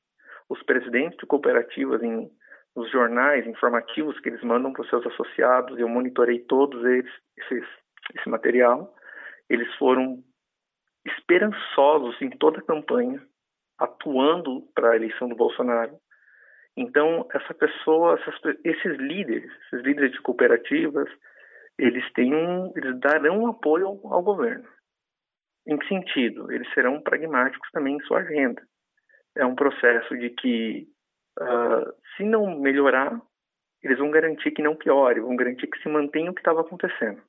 [0.48, 2.30] Os presidentes de cooperativas em
[2.78, 7.66] nos jornais informativos que eles mandam para os seus associados, eu monitorei todos eles, esses,
[8.14, 8.94] esse material,
[9.48, 10.22] eles foram
[11.04, 13.20] esperançosos em toda a campanha,
[13.78, 15.98] atuando para a eleição do Bolsonaro.
[16.80, 21.10] Então, essa pessoa, essas, esses líderes, esses líderes de cooperativas,
[21.76, 24.64] eles têm um, eles darão apoio ao, ao governo.
[25.66, 26.52] Em que sentido?
[26.52, 28.62] Eles serão pragmáticos também em sua agenda.
[29.36, 30.86] É um processo de que,
[31.40, 33.20] uh, se não melhorar,
[33.82, 37.20] eles vão garantir que não piore, vão garantir que se mantenha o que estava acontecendo.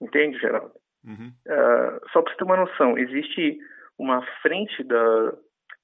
[0.00, 0.72] Entende, Geraldo?
[1.04, 1.30] Uhum.
[1.46, 3.58] Uh, só para você ter uma noção, existe
[3.98, 5.34] uma frente da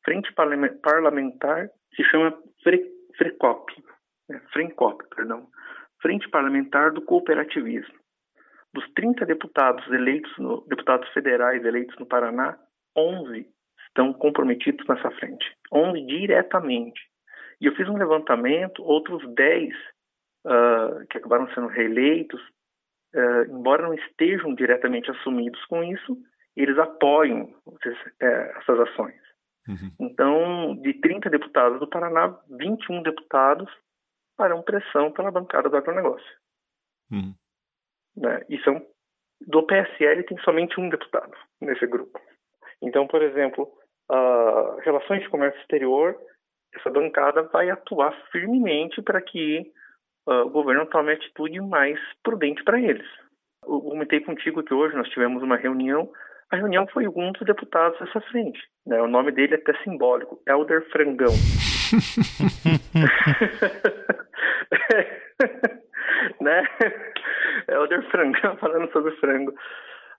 [0.02, 2.36] frente parlamentar se chama
[3.16, 3.72] FRECOP,
[4.28, 5.48] né, FRENCOP, perdão,
[6.00, 7.94] Frente Parlamentar do Cooperativismo.
[8.72, 12.58] Dos 30 deputados eleitos, no, deputados federais eleitos no Paraná,
[12.96, 13.46] 11
[13.88, 17.00] estão comprometidos nessa frente, 11 diretamente.
[17.60, 19.76] E eu fiz um levantamento, outros 10 uh,
[20.46, 22.40] ah, que acabaram sendo reeleitos,
[23.14, 26.16] uh, embora não estejam diretamente assumidos com isso,
[26.56, 27.52] eles apoiam
[28.20, 29.23] eh, essas ações.
[29.68, 29.90] Uhum.
[29.98, 33.70] Então, de 30 deputados do Paraná, 21 deputados
[34.36, 36.36] farão pressão pela bancada do agronegócio.
[37.10, 37.34] Uhum.
[38.16, 38.44] Né?
[38.48, 38.84] E são,
[39.46, 42.20] do PSL tem somente um deputado nesse grupo.
[42.82, 43.70] Então, por exemplo,
[44.10, 46.16] a relações de comércio exterior,
[46.74, 49.72] essa bancada vai atuar firmemente para que
[50.26, 53.06] uh, o governo tome atitude mais prudente para eles.
[53.62, 56.10] Eu comentei contigo que hoje nós tivemos uma reunião
[56.50, 58.60] a reunião foi um dos deputados dessa frente.
[58.86, 59.00] Né?
[59.00, 61.32] O nome dele é até simbólico, Elder Frangão.
[66.40, 66.62] né?
[67.68, 69.54] Elder Frangão falando sobre frango.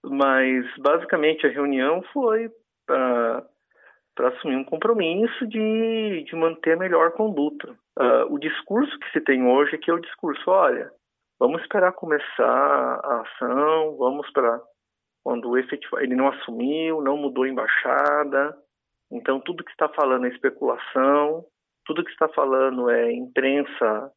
[0.04, 2.50] Mas basicamente a reunião foi
[2.88, 7.72] para assumir um compromisso de, de manter a melhor conduta.
[7.98, 10.92] Uh, o discurso que se tem hoje é que é o discurso, olha,
[11.40, 14.62] vamos esperar começar a ação, vamos para
[15.26, 18.56] quando efetiva, ele não assumiu, não mudou a embaixada,
[19.12, 21.44] então tudo que está falando é especulação,
[21.84, 24.12] tudo que está falando é imprensa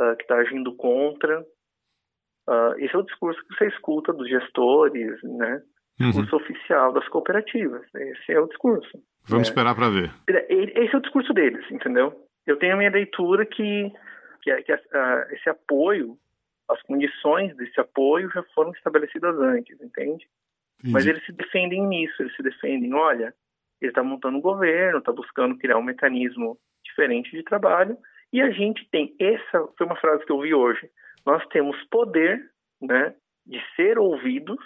[0.00, 1.42] uh, que está agindo contra.
[2.48, 5.62] Uh, esse é o discurso que você escuta dos gestores, né?
[6.00, 6.08] Uhum.
[6.08, 7.82] Discurso oficial das cooperativas.
[7.94, 8.98] Esse é o discurso.
[9.28, 9.50] Vamos é.
[9.50, 10.10] esperar para ver.
[10.48, 12.14] Esse é o discurso deles, entendeu?
[12.46, 13.92] Eu tenho a minha leitura que,
[14.40, 14.78] que, que uh,
[15.32, 16.16] esse apoio,
[16.70, 20.26] as condições desse apoio já foram estabelecidas antes, entende?
[20.80, 20.92] Entendi.
[20.92, 23.34] Mas eles se defendem nisso, eles se defendem, olha,
[23.80, 27.96] ele está montando um governo, está buscando criar um mecanismo diferente de trabalho,
[28.32, 30.88] e a gente tem, essa foi uma frase que eu vi hoje,
[31.24, 32.40] nós temos poder
[32.80, 34.58] né, de ser ouvidos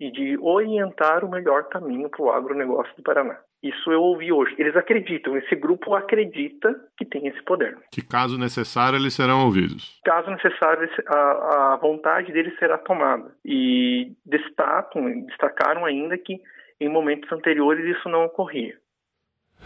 [0.00, 3.38] e de orientar o melhor caminho para o agronegócio do Paraná.
[3.62, 4.54] Isso eu ouvi hoje.
[4.56, 7.76] Eles acreditam, esse grupo acredita que tem esse poder.
[7.90, 9.98] Que caso necessário eles serão ouvidos.
[10.04, 13.32] Caso necessário, a, a vontade deles será tomada.
[13.44, 16.40] E destacam, destacaram ainda que
[16.80, 18.76] em momentos anteriores isso não ocorria.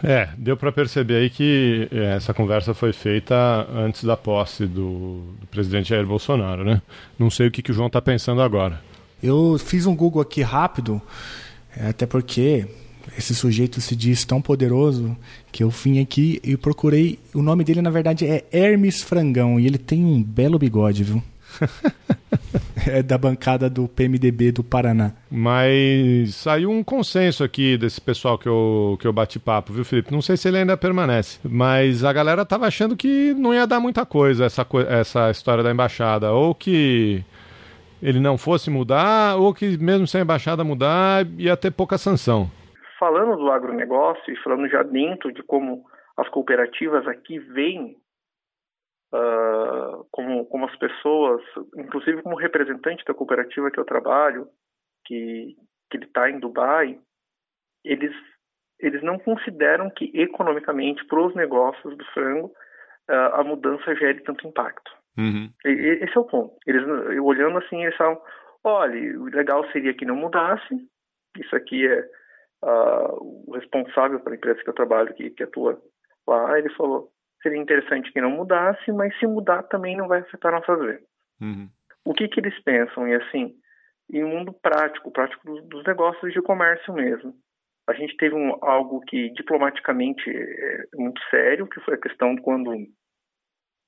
[0.03, 3.35] É, deu para perceber aí que é, essa conversa foi feita
[3.71, 6.81] antes da posse do, do presidente Jair Bolsonaro, né?
[7.19, 8.81] Não sei o que, que o João está pensando agora.
[9.23, 11.01] Eu fiz um Google aqui rápido,
[11.77, 12.67] é, até porque
[13.17, 15.15] esse sujeito se diz tão poderoso
[15.49, 17.17] que eu vim aqui e procurei.
[17.33, 21.23] O nome dele, na verdade, é Hermes Frangão e ele tem um belo bigode, viu?
[22.85, 25.13] é da bancada do PMDB do Paraná.
[25.31, 30.11] Mas saiu um consenso aqui desse pessoal que eu, que eu bati papo, viu, Felipe?
[30.11, 31.39] Não sei se ele ainda permanece.
[31.43, 35.71] Mas a galera tava achando que não ia dar muita coisa essa, essa história da
[35.71, 36.31] embaixada.
[36.31, 37.23] Ou que
[38.03, 42.47] ele não fosse mudar, ou que mesmo sem a embaixada mudar, ia ter pouca sanção.
[42.99, 45.85] Falando do agronegócio e falando já dentro de como
[46.17, 47.95] as cooperativas aqui veem
[49.13, 51.41] uh, como, como as pessoas,
[51.77, 54.49] inclusive como representante da cooperativa que eu trabalho,
[55.05, 55.55] que,
[55.89, 56.99] que ele está em Dubai,
[57.85, 58.13] eles,
[58.81, 62.47] eles não consideram que economicamente para os negócios do frango
[63.09, 64.91] uh, a mudança gere tanto impacto.
[65.17, 65.51] Uhum.
[65.65, 66.55] Esse é o ponto.
[66.65, 66.83] Eles
[67.21, 68.19] olhando assim, eles falam,
[68.63, 70.75] olha, o legal seria que não mudasse,
[71.37, 71.99] isso aqui é
[72.63, 75.79] uh, o responsável pela empresa que eu trabalho, que, que atua
[76.27, 77.09] lá, ele falou,
[77.41, 81.03] seria interessante que não mudasse, mas se mudar também não vai afetar nossas vendas.
[81.41, 81.69] Uhum.
[82.05, 83.07] O que, que eles pensam?
[83.07, 83.53] E assim,
[84.11, 87.33] em um mundo prático, prático dos, dos negócios de comércio mesmo.
[87.87, 92.71] A gente teve um, algo que diplomaticamente é muito sério, que foi a questão quando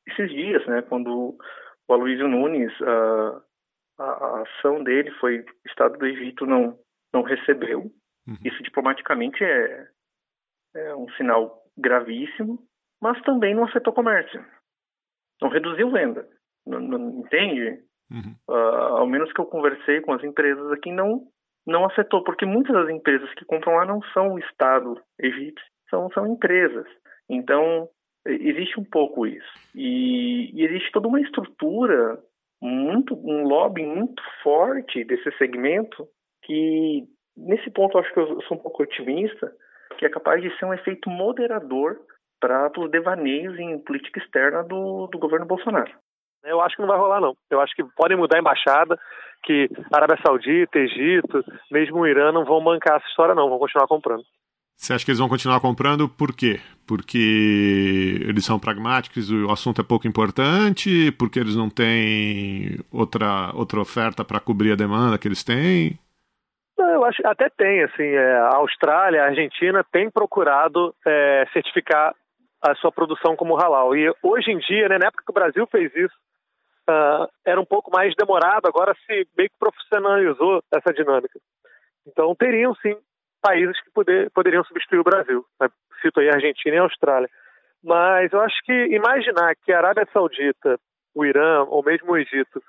[0.07, 1.37] esses dias, né, quando
[1.87, 3.41] o Aloysio Nunes, a,
[3.99, 6.77] a, a ação dele foi o Estado do Egito não
[7.13, 7.91] não recebeu.
[8.27, 8.37] Uhum.
[8.43, 9.87] Isso diplomaticamente é,
[10.75, 12.59] é um sinal gravíssimo
[13.01, 14.43] mas também não afetou o comércio.
[15.41, 16.27] Não reduziu venda.
[16.65, 17.83] Não, não, entende?
[18.09, 18.35] Uhum.
[18.49, 21.27] Uh, ao menos que eu conversei com as empresas aqui, não,
[21.67, 26.09] não afetou, porque muitas das empresas que compram lá não são o Estado egípcio, são,
[26.11, 26.87] são empresas.
[27.29, 27.87] Então,
[28.25, 29.47] existe um pouco isso.
[29.73, 32.19] E, e existe toda uma estrutura,
[32.61, 36.07] muito um lobby muito forte desse segmento,
[36.43, 37.03] que
[37.37, 39.51] nesse ponto acho que eu sou um pouco otimista,
[39.97, 41.97] que é capaz de ser um efeito moderador
[42.39, 45.91] para os devaneios em política externa do, do governo Bolsonaro.
[46.43, 47.35] Eu acho que não vai rolar, não.
[47.49, 48.99] Eu acho que podem mudar a embaixada,
[49.43, 53.87] que Arábia Saudita, Egito, mesmo o Irã não vão bancar essa história, não, vão continuar
[53.87, 54.23] comprando.
[54.77, 56.59] Você acha que eles vão continuar comprando por quê?
[56.87, 63.79] Porque eles são pragmáticos, o assunto é pouco importante, porque eles não têm outra, outra
[63.79, 65.97] oferta para cobrir a demanda que eles têm?
[66.77, 72.13] Eu acho até tem, assim, é, a Austrália, a Argentina tem procurado é, certificar
[72.61, 73.95] a sua produção como halal.
[73.95, 76.15] E hoje em dia, né, na época que o Brasil fez isso,
[76.89, 81.39] uh, era um pouco mais demorado, agora se meio que profissionalizou essa dinâmica.
[82.07, 82.95] Então teriam sim
[83.45, 85.45] países que poder, poderiam substituir o Brasil.
[85.61, 85.69] Né?
[86.01, 87.29] Cito aí a Argentina e a Austrália.
[87.83, 90.79] Mas eu acho que imaginar que a Arábia Saudita,
[91.13, 92.61] o Irã ou mesmo o Egito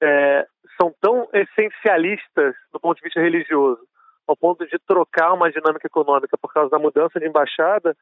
[0.00, 0.46] é,
[0.80, 3.80] são tão essencialistas do ponto de vista religioso,
[4.28, 7.96] ao ponto de trocar uma dinâmica econômica por causa da mudança de embaixada,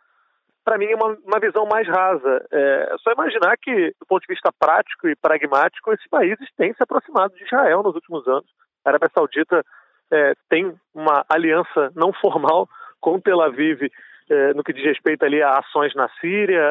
[0.69, 2.47] para mim, é uma, uma visão mais rasa.
[2.53, 6.75] É, é só imaginar que, do ponto de vista prático e pragmático, esses países têm
[6.75, 8.45] se aproximado de Israel nos últimos anos.
[8.85, 9.65] A Arábia Saudita
[10.13, 12.69] é, tem uma aliança não formal
[13.01, 13.89] com Tel Aviv
[14.31, 16.63] é, no que diz respeito ali a ações na Síria,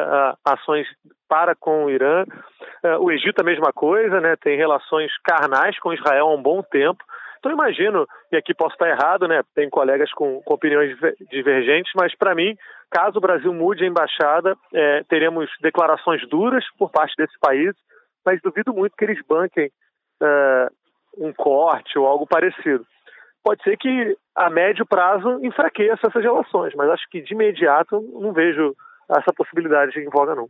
[0.44, 0.86] a ações
[1.28, 2.24] para com o Irã.
[2.82, 4.36] É, o Egito a mesma coisa, né?
[4.36, 7.02] Tem relações carnais com Israel há um bom tempo.
[7.38, 9.42] Então imagino, e aqui posso estar errado, né?
[9.54, 10.96] Tem colegas com, com opiniões
[11.30, 12.56] divergentes, mas para mim,
[12.90, 17.74] caso o Brasil mude a embaixada, é, teremos declarações duras por parte desse país,
[18.24, 19.70] mas duvido muito que eles banquem
[20.20, 20.68] é,
[21.16, 22.84] um corte ou algo parecido.
[23.48, 28.30] Pode ser que a médio prazo enfraqueça essas relações, mas acho que de imediato não
[28.30, 28.76] vejo
[29.08, 30.46] essa possibilidade em voga não.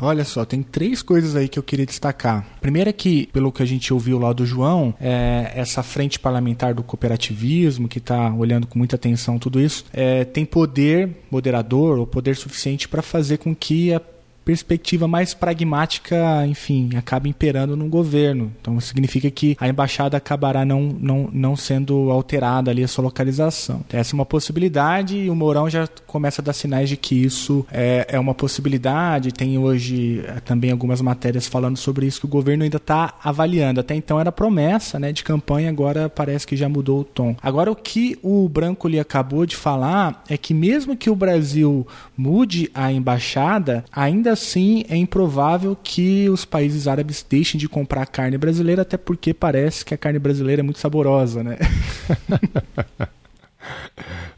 [0.00, 2.46] Olha só, tem três coisas aí que eu queria destacar.
[2.62, 6.72] Primeiro é que, pelo que a gente ouviu lá do João, é, essa frente parlamentar
[6.72, 12.06] do cooperativismo, que está olhando com muita atenção tudo isso, é, tem poder moderador ou
[12.06, 14.00] poder suficiente para fazer com que a
[14.48, 18.50] perspectiva mais pragmática, enfim, acaba imperando no governo.
[18.58, 23.82] Então significa que a embaixada acabará não, não, não sendo alterada ali a sua localização.
[23.92, 27.66] Essa é uma possibilidade e o Mourão já começa a dar sinais de que isso
[27.70, 29.32] é, é uma possibilidade.
[29.32, 33.80] Tem hoje é, também algumas matérias falando sobre isso que o governo ainda está avaliando.
[33.80, 37.36] Até então era promessa né, de campanha, agora parece que já mudou o tom.
[37.42, 41.86] Agora o que o Branco lhe acabou de falar é que mesmo que o Brasil
[42.16, 48.38] mude a embaixada, ainda assim é improvável que os países árabes deixem de comprar carne
[48.38, 51.56] brasileira, até porque parece que a carne brasileira é muito saborosa, né?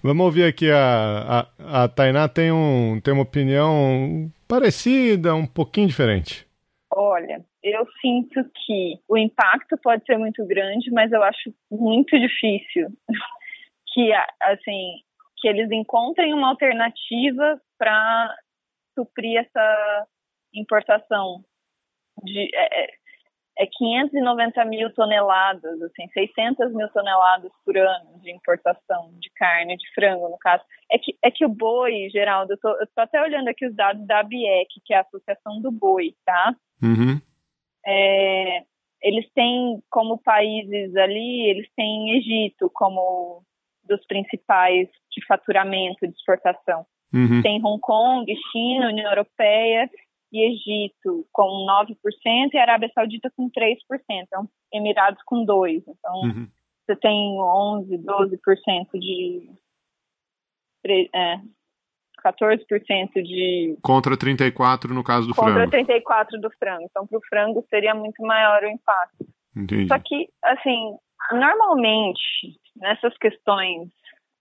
[0.02, 5.86] Vamos ouvir aqui a, a, a Tainá tem, um, tem uma opinião parecida, um pouquinho
[5.86, 6.46] diferente.
[6.90, 12.88] Olha, eu sinto que o impacto pode ser muito grande, mas eu acho muito difícil
[13.92, 14.10] que
[14.42, 14.94] assim
[15.36, 18.34] que eles encontrem uma alternativa para
[19.00, 20.06] suprir essa
[20.52, 21.42] importação
[22.22, 22.90] de é,
[23.58, 29.76] é 590 é mil toneladas, assim, 600 mil toneladas por ano de importação de carne,
[29.76, 30.64] de frango, no caso.
[30.90, 33.74] É que, é que o boi, Geraldo, eu tô, eu tô até olhando aqui os
[33.74, 36.56] dados da ABIEC, que é a Associação do Boi, tá?
[36.82, 37.20] Uhum.
[37.86, 38.62] É,
[39.02, 43.42] eles têm como países ali, eles têm Egito como
[43.84, 46.86] dos principais de faturamento de exportação.
[47.12, 47.42] Uhum.
[47.42, 49.90] Tem Hong Kong, China, União Europeia
[50.32, 51.96] e Egito com 9%
[52.52, 53.76] e Arábia Saudita com 3%.
[54.10, 55.82] Então, Emirados com 2%.
[55.88, 56.48] Então, uhum.
[56.86, 59.50] você tem 11%, 12% de.
[61.14, 61.40] É,
[62.24, 63.76] 14% de.
[63.82, 65.70] Contra 34% no caso do contra frango.
[65.70, 66.86] Contra 34% do frango.
[66.88, 69.26] Então, para o frango seria muito maior o impacto.
[69.56, 69.88] Entendi.
[69.88, 70.96] Só que, assim,
[71.32, 73.90] normalmente, nessas questões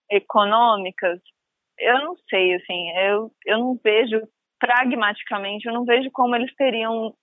[0.09, 1.19] econômicas,
[1.79, 4.21] eu não sei, assim, eu, eu não vejo
[4.59, 7.13] pragmaticamente, eu não vejo como eles teriam,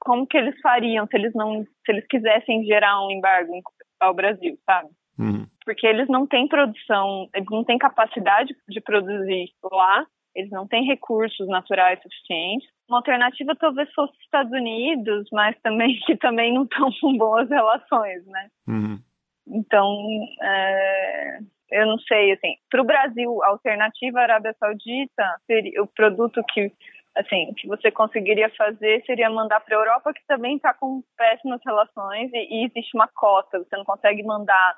[0.00, 3.52] como que eles fariam se eles não, se eles quisessem gerar um embargo
[4.00, 4.88] ao Brasil, sabe?
[5.18, 5.46] Uhum.
[5.64, 10.84] Porque eles não têm produção, eles não têm capacidade de produzir lá, eles não têm
[10.84, 12.68] recursos naturais suficientes.
[12.88, 17.48] Uma alternativa talvez fosse os Estados Unidos, mas também que também não estão com boas
[17.50, 18.48] relações, né?
[18.68, 19.00] Uhum.
[19.48, 19.96] Então,
[20.42, 21.38] é,
[21.70, 26.42] eu não sei, assim, para o Brasil, a alternativa à Arábia Saudita, seria, o produto
[26.52, 26.72] que,
[27.16, 31.60] assim, que você conseguiria fazer seria mandar para a Europa, que também está com péssimas
[31.64, 34.76] relações e, e, existe uma cota, você não consegue mandar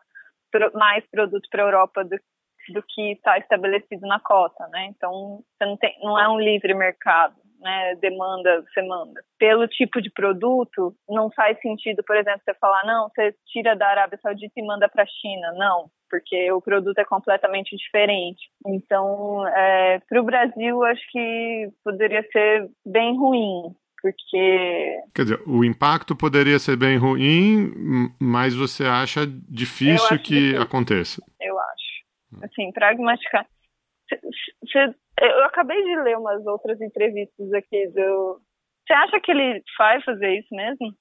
[0.51, 2.19] pro, mais produtos para a Europa do,
[2.73, 4.87] do que está estabelecido na cota, né?
[4.87, 9.23] Então, você não, tem, não é um livre mercado né, demanda, você manda.
[9.39, 13.87] Pelo tipo de produto, não faz sentido, por exemplo, você falar, não, você tira da
[13.87, 15.53] Arábia Saudita e manda para a China.
[15.53, 18.51] Não, porque o produto é completamente diferente.
[18.67, 24.99] Então, é, para o Brasil, acho que poderia ser bem ruim, porque.
[25.15, 27.73] Quer dizer, o impacto poderia ser bem ruim,
[28.21, 30.63] mas você acha difícil que difícil.
[30.63, 31.23] aconteça?
[31.41, 32.45] Eu acho.
[32.45, 33.51] Assim, pragmaticamente.
[34.63, 38.41] Você eu acabei de ler umas outras entrevistas aqui do.
[38.87, 40.95] Você acha que ele vai fazer isso mesmo?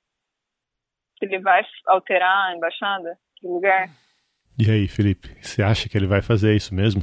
[1.18, 3.88] Que ele vai alterar a embaixada de lugar?
[4.60, 7.02] E aí, Felipe, você acha que ele vai fazer isso mesmo?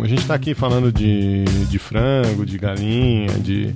[0.00, 3.74] A gente está aqui falando de, de frango, de galinha, de.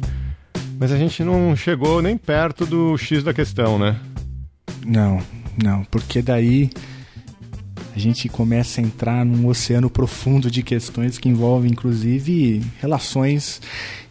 [0.79, 3.99] Mas a gente não chegou nem perto do X da questão, né?
[4.87, 5.21] Não,
[5.61, 6.71] não, porque daí
[7.99, 13.61] a gente começa a entrar num oceano profundo de questões que envolvem, inclusive, relações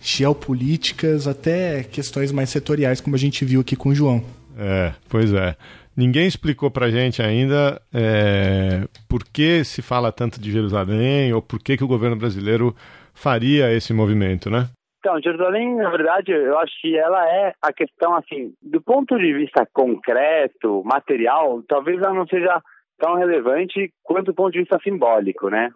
[0.01, 4.21] geopolíticas, até questões mais setoriais, como a gente viu aqui com o João.
[4.57, 5.55] É, pois é.
[5.95, 11.57] Ninguém explicou pra gente ainda é, por que se fala tanto de Jerusalém ou por
[11.57, 12.75] que, que o governo brasileiro
[13.13, 14.67] faria esse movimento, né?
[14.99, 19.31] Então, Jerusalém, na verdade, eu acho que ela é a questão, assim, do ponto de
[19.31, 22.61] vista concreto, material, talvez ela não seja
[22.97, 25.69] tão relevante quanto do ponto de vista simbólico, né?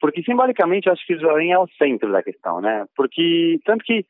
[0.00, 2.84] Porque simbolicamente acho que Jerusalém é o centro da questão, né?
[2.96, 4.04] Porque tanto que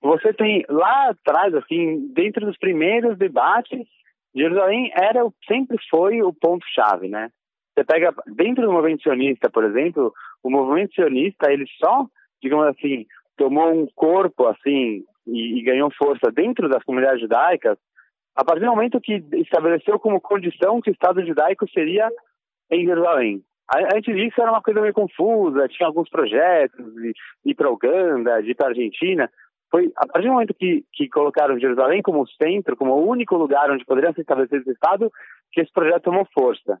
[0.00, 3.86] você tem lá atrás, assim, dentro dos primeiros debates,
[4.34, 7.30] Jerusalém era, sempre foi o ponto-chave, né?
[7.74, 12.06] Você pega dentro do movimento sionista, por exemplo, o movimento sionista, ele só,
[12.42, 17.78] digamos assim, tomou um corpo, assim, e, e ganhou força dentro das comunidades judaicas
[18.40, 22.08] a partir do momento que estabeleceu como condição que o Estado judaico seria
[22.70, 23.42] em Jerusalém.
[23.94, 27.12] Antes disso era uma coisa meio confusa, tinha alguns projetos de
[27.44, 29.30] ir para Uganda, de ir para Argentina.
[29.70, 33.70] Foi a partir do momento que, que colocaram Jerusalém como centro, como o único lugar
[33.70, 35.12] onde poderia ser estabelecido esse Estado,
[35.52, 36.78] que esse projeto tomou força.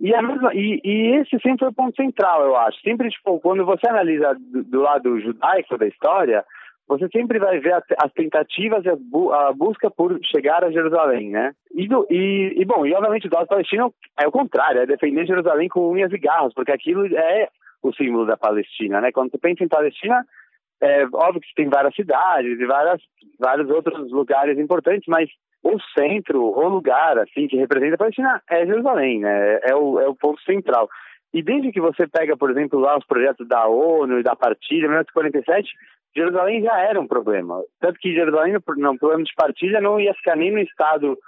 [0.00, 2.80] E, mesma, e, e, esse sempre foi o ponto central, eu acho.
[2.80, 6.42] Sempre, tipo, quando você analisa do, do lado judaico da história,
[6.88, 11.52] você sempre vai ver as tentativas e a busca por chegar a Jerusalém, né?
[11.74, 15.26] E, do, e, e, bom, e obviamente o lado palestino é o contrário, é defender
[15.26, 17.48] Jerusalém com unhas e garras, porque aquilo é
[17.82, 19.10] o símbolo da Palestina, né?
[19.10, 20.24] Quando você pensa em Palestina,
[20.80, 23.00] é óbvio que tem várias cidades e várias,
[23.38, 25.28] vários outros lugares importantes, mas
[25.62, 29.58] o centro, o lugar, assim, que representa a Palestina é Jerusalém, né?
[29.64, 30.88] É o, é o ponto central.
[31.34, 34.86] E desde que você pega, por exemplo, lá os projetos da ONU e da partilha,
[34.86, 35.70] em 1947,
[36.16, 37.62] Jerusalém já era um problema.
[37.78, 38.62] Tanto que Jerusalém, no
[38.98, 41.18] plano de partilha, não ia ficar nem no Estado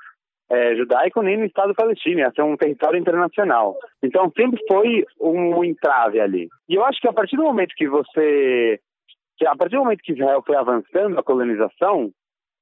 [0.50, 3.76] é, judaico, nem no Estado palestino, ia ser um território internacional.
[4.02, 6.48] Então sempre foi um entrave ali.
[6.68, 8.80] E eu acho que a partir do momento que você.
[9.36, 12.10] Que a partir do momento que Israel foi avançando a colonização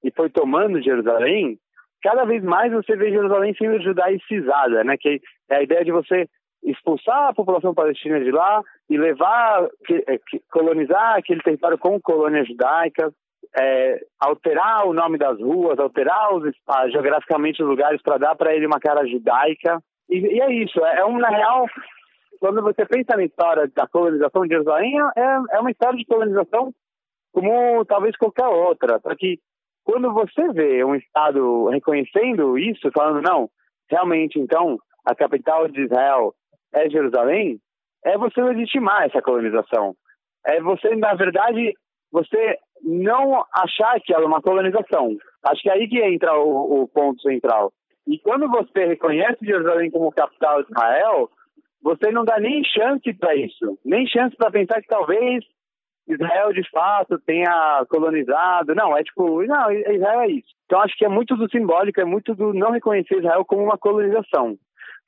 [0.05, 1.59] e foi tomando Jerusalém,
[2.03, 4.97] cada vez mais você vê Jerusalém sendo judaicizada, né?
[4.99, 6.29] Que é a ideia de você
[6.67, 12.01] expulsar a população palestina de lá e levar, que, é, que, colonizar aquele território com
[12.01, 13.13] colônias judaicas,
[13.59, 18.55] é, alterar o nome das ruas, alterar os, ah, geograficamente os lugares para dar para
[18.55, 19.81] ele uma cara judaica.
[20.11, 21.67] E, e é isso, é, é um, na real,
[22.41, 26.73] quando você pensa na história da colonização de Jerusalém, é, é uma história de colonização
[27.33, 28.99] como talvez qualquer outra.
[29.01, 29.39] Só que
[29.85, 33.49] quando você vê um Estado reconhecendo isso, falando, não,
[33.89, 36.35] realmente, então, a capital de Israel
[36.75, 37.59] é Jerusalém,
[38.05, 39.95] é você legitimar essa colonização.
[40.47, 41.75] É você, na verdade,
[42.13, 45.17] você não achar que ela é uma colonização.
[45.45, 47.73] Acho que é aí que entra o, o ponto central.
[48.07, 51.29] E quando você reconhece Jerusalém como capital de Israel,
[51.83, 55.45] você não dá nem chance para isso, nem chance para pensar que talvez
[56.09, 58.75] Israel de fato tenha colonizado.
[58.75, 60.49] Não, é tipo, não, Israel é isso.
[60.67, 63.77] Então acho que é muito do simbólico, é muito do não reconhecer Israel como uma
[63.77, 64.57] colonização.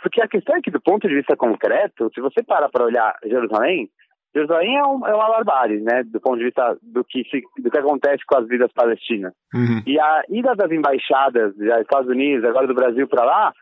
[0.00, 3.16] Porque a questão é que, do ponto de vista concreto, se você para para olhar
[3.24, 3.90] Jerusalém,
[4.34, 7.70] Jerusalém é, um, é uma barbárie, né, do ponto de vista do que, se, do
[7.70, 9.32] que acontece com as vidas palestinas.
[9.54, 9.82] Uhum.
[9.86, 13.52] E a ida das embaixadas dos Estados Unidos, agora do Brasil para lá,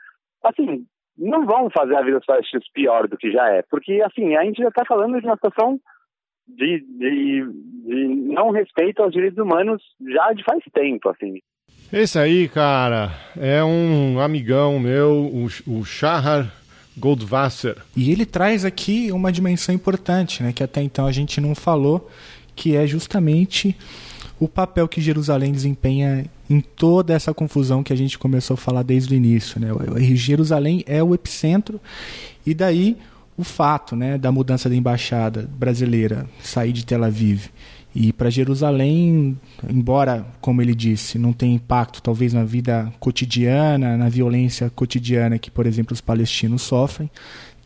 [0.44, 0.84] assim,
[1.16, 3.62] não vão fazer a vida dos palestinos pior do que já é.
[3.70, 5.78] Porque, assim, a gente já está falando de uma situação
[6.46, 7.44] de, de,
[7.84, 11.40] de não respeito aos direitos humanos já de faz tempo, assim.
[11.92, 16.52] Esse aí, cara, é um amigão meu, o, o Shahar
[16.98, 17.76] Goldwasser.
[17.94, 22.10] E ele traz aqui uma dimensão importante, né, que até então a gente não falou,
[22.56, 23.76] que é justamente
[24.40, 28.82] o papel que Jerusalém desempenha em toda essa confusão que a gente começou a falar
[28.82, 29.60] desde o início.
[29.60, 29.68] Né?
[30.16, 31.80] Jerusalém é o epicentro,
[32.44, 32.96] e daí
[33.38, 37.46] o fato né, da mudança da embaixada brasileira sair de Tel Aviv
[37.98, 44.10] e para Jerusalém, embora, como ele disse, não tenha impacto talvez na vida cotidiana, na
[44.10, 47.10] violência cotidiana que, por exemplo, os palestinos sofrem,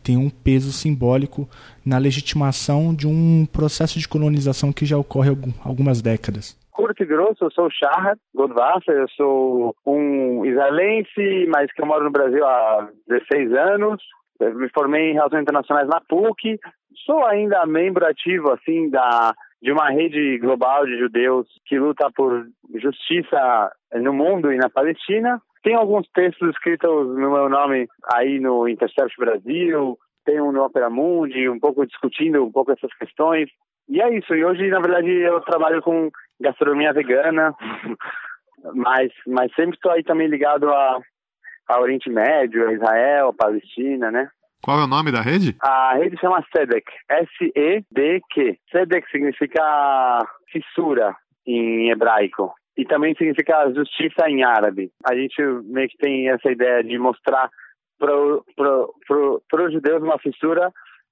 [0.01, 1.49] tem um peso simbólico
[1.85, 6.57] na legitimação de um processo de colonização que já ocorre há algumas décadas.
[6.71, 12.05] Curto e grosso, eu sou Shahar Godwasser, eu sou um israelense, mas que eu moro
[12.05, 14.01] no Brasil há 16 anos.
[14.39, 16.57] Eu me formei em Relações Internacionais na PUC.
[17.05, 22.47] Sou ainda membro ativo assim da de uma rede global de judeus que luta por
[22.75, 25.41] justiça no mundo e na Palestina.
[25.63, 30.89] Tem alguns textos escritos no meu nome aí no Intercept Brasil, tem um no Opera
[30.89, 33.49] Mundi, um pouco discutindo um pouco essas questões.
[33.87, 34.33] E é isso.
[34.33, 36.09] E hoje, na verdade, eu trabalho com
[36.39, 37.53] gastronomia vegana,
[38.73, 40.99] mas, mas sempre estou aí também ligado a,
[41.67, 44.29] a Oriente Médio, a Israel, a Palestina, né?
[44.61, 45.55] Qual é o nome da rede?
[45.61, 48.59] A rede chama SEDEC, S-E-D-Q.
[48.71, 50.19] SEDEC significa
[50.51, 51.15] fissura
[51.47, 54.91] em hebraico e também significa justiça em árabe.
[55.03, 57.49] A gente meio que tem essa ideia de mostrar
[57.97, 58.15] para
[59.65, 60.71] os judeus uma fissura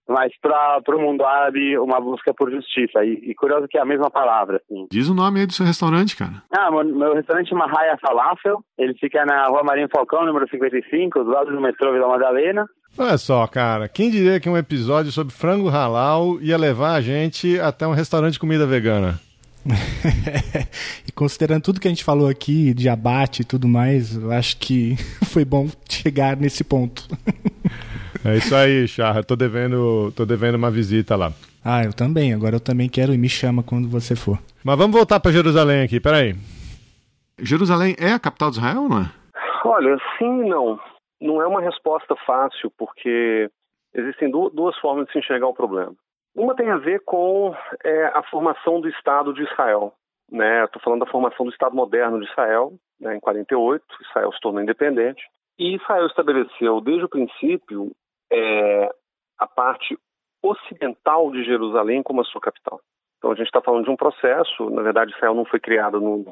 [0.10, 3.06] mas para o mundo árabe uma busca por justiça.
[3.06, 4.58] E, e, curioso que é a mesma palavra.
[4.58, 4.88] Assim.
[4.92, 6.42] Diz o nome aí do seu restaurante, cara.
[6.52, 8.64] Ah, meu, meu restaurante chama Raya Falafel.
[8.78, 12.66] Ele fica na Rua Marinho Falcão, número 55, do lado do metrô Vila Madalena.
[12.98, 17.60] Olha só, cara, quem diria que um episódio sobre frango halal ia levar a gente
[17.60, 19.20] até um restaurante de comida vegana?
[21.08, 24.58] e considerando tudo que a gente falou aqui de abate e tudo mais, eu acho
[24.58, 24.96] que
[25.26, 27.08] foi bom chegar nesse ponto.
[28.26, 29.24] É isso aí, Charra.
[29.24, 31.32] Tô devendo, tô devendo uma visita lá.
[31.64, 32.34] Ah, eu também.
[32.34, 34.38] Agora eu também quero e me chama quando você for.
[34.64, 36.36] Mas vamos voltar para Jerusalém aqui, peraí.
[37.42, 39.12] Jerusalém é a capital de Israel, não é?
[39.66, 40.80] Olha, sim e não.
[41.22, 43.50] Não é uma resposta fácil, porque
[43.94, 45.94] existem duas formas de se enxergar o problema.
[46.36, 47.54] Uma tem a ver com
[47.84, 49.94] é, a formação do Estado de Israel.
[50.32, 50.64] Né?
[50.64, 54.62] Estou falando da formação do Estado moderno de Israel, né, em 48, Israel se tornou
[54.62, 55.24] independente.
[55.58, 57.92] E Israel estabeleceu desde o princípio
[58.32, 58.90] é,
[59.38, 59.98] a parte
[60.44, 62.80] ocidental de Jerusalém como a sua capital.
[63.18, 66.26] Então a gente está falando de um processo, na verdade Israel não foi criado no,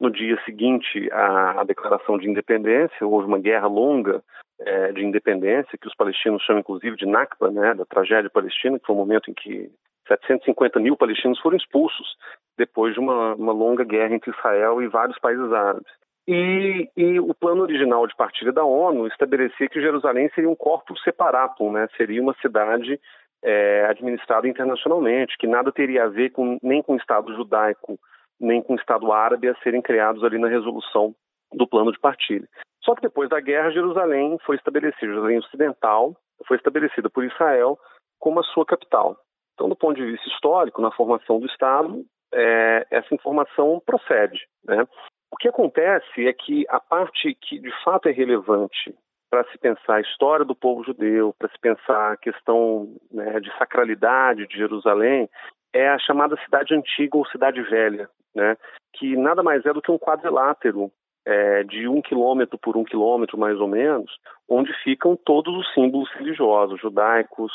[0.00, 4.22] no dia seguinte à, à, declaração de independência, houve uma guerra longa
[4.60, 8.86] é, de independência, que os palestinos chamam inclusive de Nakba, né, da tragédia palestina, que
[8.86, 9.70] foi o um momento em que
[10.08, 12.16] 750 mil palestinos foram expulsos
[12.58, 15.92] depois de uma, uma longa guerra entre Israel e vários países árabes.
[16.26, 20.96] E, e, o plano original de partilha da ONU estabelecia que Jerusalém seria um corpo
[20.98, 21.88] separatum, né?
[21.96, 23.00] seria uma cidade
[23.42, 27.98] é, administrada internacionalmente, que nada teria a ver com, nem com o Estado judaico,
[28.38, 31.14] nem com o Estado árabe a serem criados ali na resolução
[31.52, 32.48] do plano de partilha.
[32.84, 36.16] Só que depois da guerra, Jerusalém foi estabelecida, Jerusalém Ocidental
[36.46, 37.78] foi estabelecida por Israel
[38.18, 39.16] como a sua capital.
[39.54, 44.40] Então, do ponto de vista histórico, na formação do Estado, é, essa informação procede.
[44.64, 44.86] Né?
[45.32, 48.94] O que acontece é que a parte que de fato é relevante
[49.30, 53.50] para se pensar a história do povo judeu, para se pensar a questão né, de
[53.56, 55.28] sacralidade de Jerusalém,
[55.72, 58.58] é a chamada cidade antiga ou cidade velha, né,
[58.92, 60.92] que nada mais é do que um quadrilátero
[61.24, 64.10] é, de um quilômetro por um quilômetro, mais ou menos,
[64.48, 67.52] onde ficam todos os símbolos religiosos, judaicos,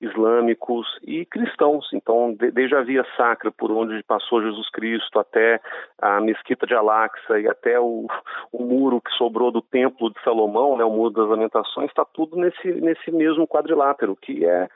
[0.00, 1.86] islâmicos e cristãos.
[1.92, 5.60] Então, de, desde a via sacra por onde passou Jesus Cristo até
[6.00, 8.06] a mesquita de Al-Aqsa e até o,
[8.50, 12.36] o, muro que sobrou do templo de Salomão, né, o muro das lamentações, está tudo
[12.36, 14.68] nesse, nesse mesmo quadrilátero, que é,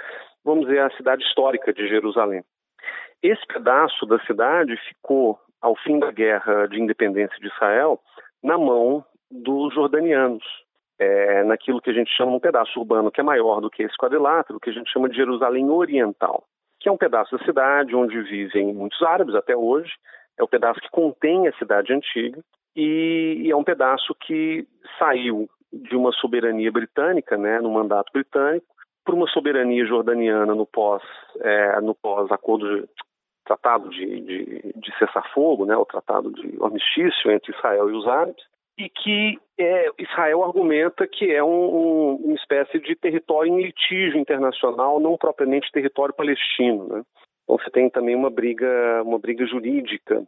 [0.45, 2.45] vamos dizer, a cidade histórica de Jerusalém.
[3.23, 7.99] Esse pedaço da cidade ficou, ao fim da guerra de independência de Israel,
[8.45, 10.45] na mão dos jordanianos,
[10.99, 13.97] é, naquilo que a gente chama um pedaço urbano que é maior do que esse
[13.97, 16.45] quadrilátero, que a gente chama de Jerusalém Oriental,
[16.79, 19.91] que é um pedaço da cidade onde vivem muitos árabes até hoje,
[20.39, 22.39] é o pedaço que contém a cidade antiga
[22.77, 24.67] e, e é um pedaço que
[24.99, 28.67] saiu de uma soberania britânica, né, no mandato britânico,
[29.05, 31.03] para uma soberania jordaniana no pós
[31.41, 32.89] é, no pós acordo
[33.45, 38.45] tratado de, de, de cessar-fogo, né, o tratado de armistício entre Israel e os árabes,
[38.77, 44.19] e que é, Israel argumenta que é um, um, uma espécie de território em litígio
[44.19, 46.89] internacional, não propriamente território palestino.
[46.89, 47.03] Né?
[47.45, 50.25] Então você tem também uma briga, uma briga jurídica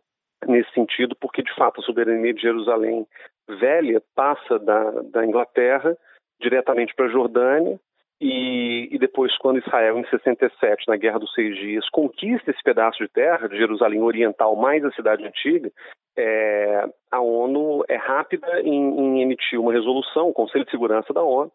[0.46, 3.06] nesse sentido, porque de fato a soberania de Jerusalém
[3.48, 5.96] velha passa da, da Inglaterra
[6.40, 7.80] diretamente para a Jordânia
[8.20, 12.98] e, e, depois, quando Israel, em 67, na Guerra dos Seis Dias, conquista esse pedaço
[12.98, 15.70] de terra, de Jerusalém Oriental, mais a cidade antiga,
[16.16, 21.22] é, a ONU é rápida em, em, emitir uma resolução, o Conselho de Segurança da
[21.22, 21.52] ONU,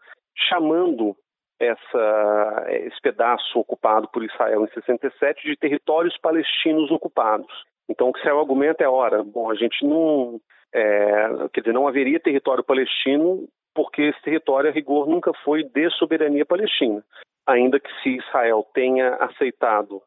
[0.50, 1.16] chamando
[1.60, 7.52] essa, esse pedaço ocupado por Israel em 67 de territórios palestinos ocupados.
[7.90, 10.40] Então, o que Israel argumenta é, ora, bom, a gente não,
[10.74, 15.90] é, quer dizer, não haveria território palestino porque esse território, a rigor, nunca foi de
[15.92, 17.04] soberania palestina.
[17.48, 20.02] Ainda que se Israel tenha aceitado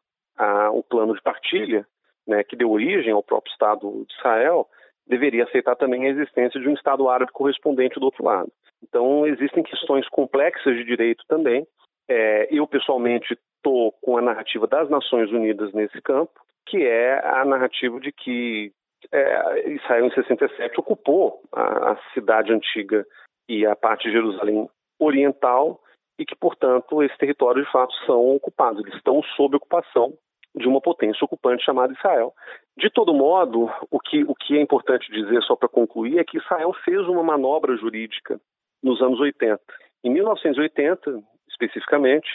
[0.73, 1.85] o plano de partilha,
[2.27, 4.67] né, que deu origem ao próprio Estado de Israel,
[5.07, 8.51] deveria aceitar também a existência de um Estado árabe correspondente do outro lado.
[8.83, 11.65] Então, existem questões complexas de direito também.
[12.07, 16.33] É, eu, pessoalmente, estou com a narrativa das Nações Unidas nesse campo,
[16.67, 18.71] que é a narrativa de que
[19.11, 23.05] é, Israel, em 67, ocupou a, a cidade antiga
[23.47, 24.69] e a parte de Jerusalém
[24.99, 25.79] Oriental
[26.17, 30.13] e que, portanto, esses territórios de fato são ocupados, eles estão sob ocupação
[30.55, 32.33] de uma potência ocupante chamada Israel.
[32.77, 36.37] De todo modo, o que, o que é importante dizer, só para concluir, é que
[36.37, 38.39] Israel fez uma manobra jurídica
[38.81, 39.59] nos anos 80.
[40.03, 42.27] Em 1980, especificamente,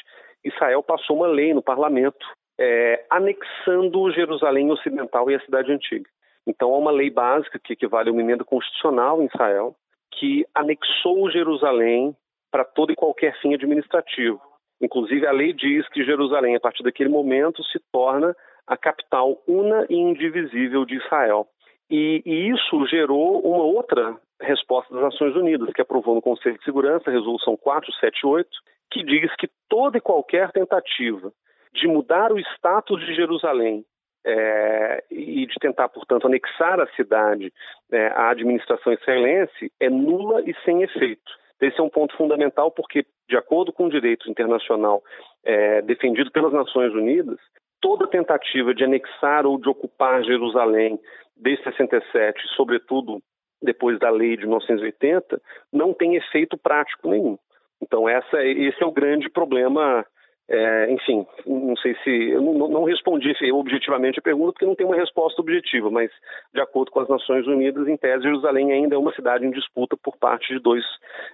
[0.44, 2.26] Israel passou uma lei no parlamento
[2.58, 6.08] é, anexando Jerusalém Ocidental e a Cidade Antiga.
[6.46, 9.74] Então, há uma lei básica que equivale a uma emenda constitucional em Israel,
[10.12, 12.14] que anexou Jerusalém
[12.50, 14.40] para todo e qualquer fim administrativo.
[14.80, 18.34] Inclusive, a lei diz que Jerusalém, a partir daquele momento, se torna
[18.66, 21.46] a capital una e indivisível de Israel.
[21.90, 26.64] E, e, isso gerou uma outra resposta das Nações Unidas, que aprovou no Conselho de
[26.64, 28.48] Segurança a Resolução 478,
[28.90, 31.32] que diz que toda e qualquer tentativa
[31.74, 33.84] de mudar o status de Jerusalém
[34.24, 37.52] é, e de tentar, portanto, anexar a cidade
[37.90, 41.32] é, à administração israelense é nula e sem efeito.
[41.60, 45.02] Esse é um ponto fundamental porque, de acordo com o direito internacional
[45.44, 47.38] é, defendido pelas Nações Unidas,
[47.80, 50.98] toda tentativa de anexar ou de ocupar Jerusalém
[51.36, 53.22] desde 67, sobretudo
[53.62, 55.40] depois da lei de 1980,
[55.72, 57.38] não tem efeito prático nenhum.
[57.82, 60.04] Então essa, esse é o grande problema
[60.52, 62.10] é, enfim, não sei se.
[62.10, 66.10] Eu não, não, respondi objetivamente a pergunta, porque não tem uma resposta objetiva, mas,
[66.52, 69.96] de acordo com as Nações Unidas, em tese, Jerusalém ainda é uma cidade em disputa
[70.02, 70.84] por parte de dois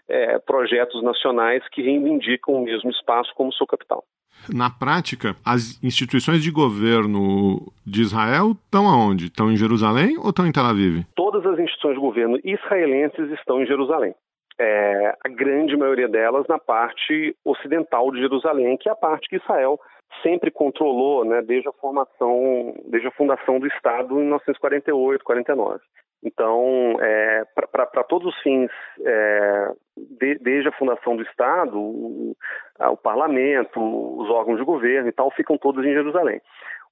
[0.07, 4.05] é, projetos nacionais que reivindicam o mesmo espaço como sua capital.
[4.53, 9.27] Na prática, as instituições de governo de Israel estão aonde?
[9.27, 11.07] Estão em Jerusalém ou estão em Tel Aviv?
[11.17, 14.15] Todas as instituições de governo israelenses estão em Jerusalém
[14.59, 19.37] é, a grande maioria delas na parte ocidental de Jerusalém, que é a parte que
[19.37, 19.79] Israel
[20.23, 25.81] sempre controlou, né, desde a formação, desde a fundação do Estado em 1948, 49.
[26.25, 28.71] Então, é, para todos os fins,
[29.05, 32.35] é, de, desde a fundação do Estado, o,
[32.81, 36.41] o, parlamento, os órgãos de governo e tal, ficam todos em Jerusalém.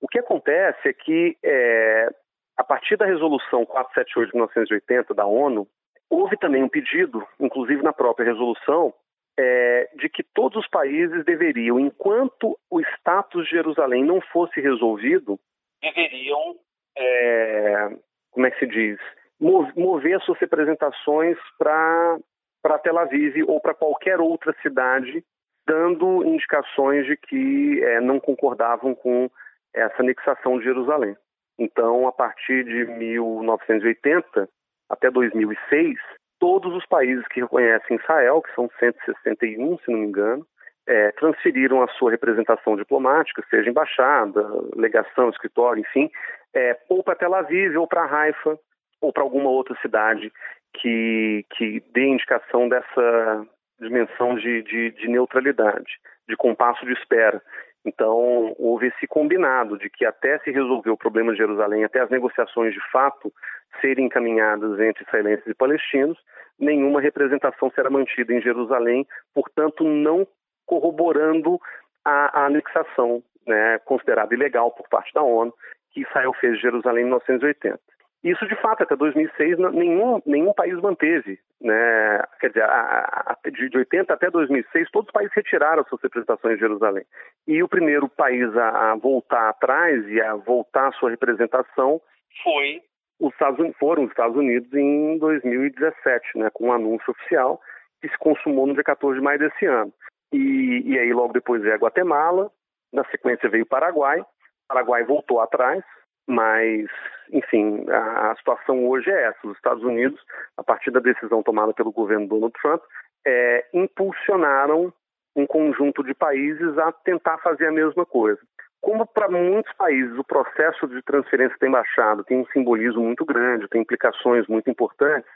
[0.01, 2.09] O que acontece é que, é,
[2.57, 5.67] a partir da resolução 478 de 1980 da ONU,
[6.11, 8.93] Houve também um pedido, inclusive na própria resolução,
[9.39, 15.39] é, de que todos os países deveriam, enquanto o status de Jerusalém não fosse resolvido,
[15.83, 16.57] deveriam,
[16.97, 17.97] é,
[18.31, 18.99] como é que se diz,
[19.41, 25.25] mover suas representações para Tel Aviv ou para qualquer outra cidade,
[25.67, 29.31] dando indicações de que é, não concordavam com
[29.75, 31.17] essa anexação de Jerusalém.
[31.59, 34.49] Então, a partir de 1980,
[34.89, 35.99] até 2006,
[36.39, 40.47] todos os países que reconhecem Israel, que são 161, se não me engano,
[40.87, 46.11] é, transferiram a sua representação diplomática, seja embaixada, legação, escritório, enfim,
[46.55, 48.59] é, ou para Tel Aviv, ou para Haifa,
[49.01, 50.33] ou para alguma outra cidade
[50.75, 53.47] que, que dê indicação dessa
[53.81, 57.43] dimensão de, de, de neutralidade, de compasso de espera.
[57.85, 62.09] Então, houve esse combinado de que até se resolver o problema de Jerusalém, até as
[62.09, 63.33] negociações de fato
[63.81, 66.19] serem encaminhadas entre israelenses e palestinos,
[66.59, 70.27] nenhuma representação será mantida em Jerusalém, portanto, não
[70.65, 71.61] corroborando
[72.05, 75.53] a, a anexação né, considerada ilegal por parte da ONU
[75.93, 77.79] que Israel fez de Jerusalém em 1980.
[78.25, 81.39] Isso, de fato, até 2006, nenhum, nenhum país manteve.
[81.61, 82.23] Né?
[82.41, 86.61] Quer dizer, a, a, de 80 até 2006, todos os países retiraram suas representações em
[86.61, 87.05] Jerusalém.
[87.47, 92.01] E o primeiro país a, a voltar atrás e a voltar a sua representação
[92.43, 92.83] foi
[93.21, 97.61] os Estados Unidos, foram os Estados Unidos em 2017, né, com um anúncio oficial
[98.01, 99.93] que se consumou no dia 14 de maio desse ano.
[100.33, 102.51] E, e aí, logo depois veio a Guatemala,
[102.93, 104.21] na sequência veio o Paraguai.
[104.21, 104.27] O
[104.69, 105.85] Paraguai voltou atrás,
[106.27, 106.87] mas,
[107.33, 109.47] enfim, a, a, situação hoje é essa.
[109.47, 110.21] Os Estados Unidos,
[110.57, 112.83] a partir da decisão tomada pelo governo Donald Trump,
[113.27, 114.93] é, impulsionaram
[115.37, 118.41] um conjunto de países a tentar fazer a mesma coisa.
[118.81, 123.69] Como para muitos países o processo de transferência da embaixada tem um simbolismo muito grande,
[123.69, 125.29] tem implicações muito importantes,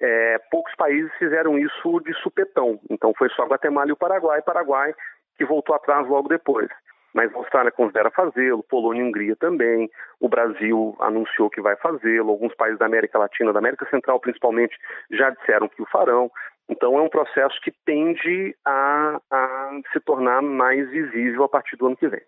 [0.00, 2.80] é, poucos países fizeram isso de supetão.
[2.88, 4.94] Então foi só Guatemala e o Paraguai, Paraguai
[5.36, 6.68] que voltou atrás logo depois
[7.14, 9.88] mas a Austrália considera fazê-lo, Polônia e Hungria também,
[10.18, 14.76] o Brasil anunciou que vai fazê-lo, alguns países da América Latina, da América Central principalmente,
[15.10, 16.30] já disseram que o farão.
[16.68, 21.86] Então é um processo que tende a, a se tornar mais visível a partir do
[21.86, 22.22] ano que vem.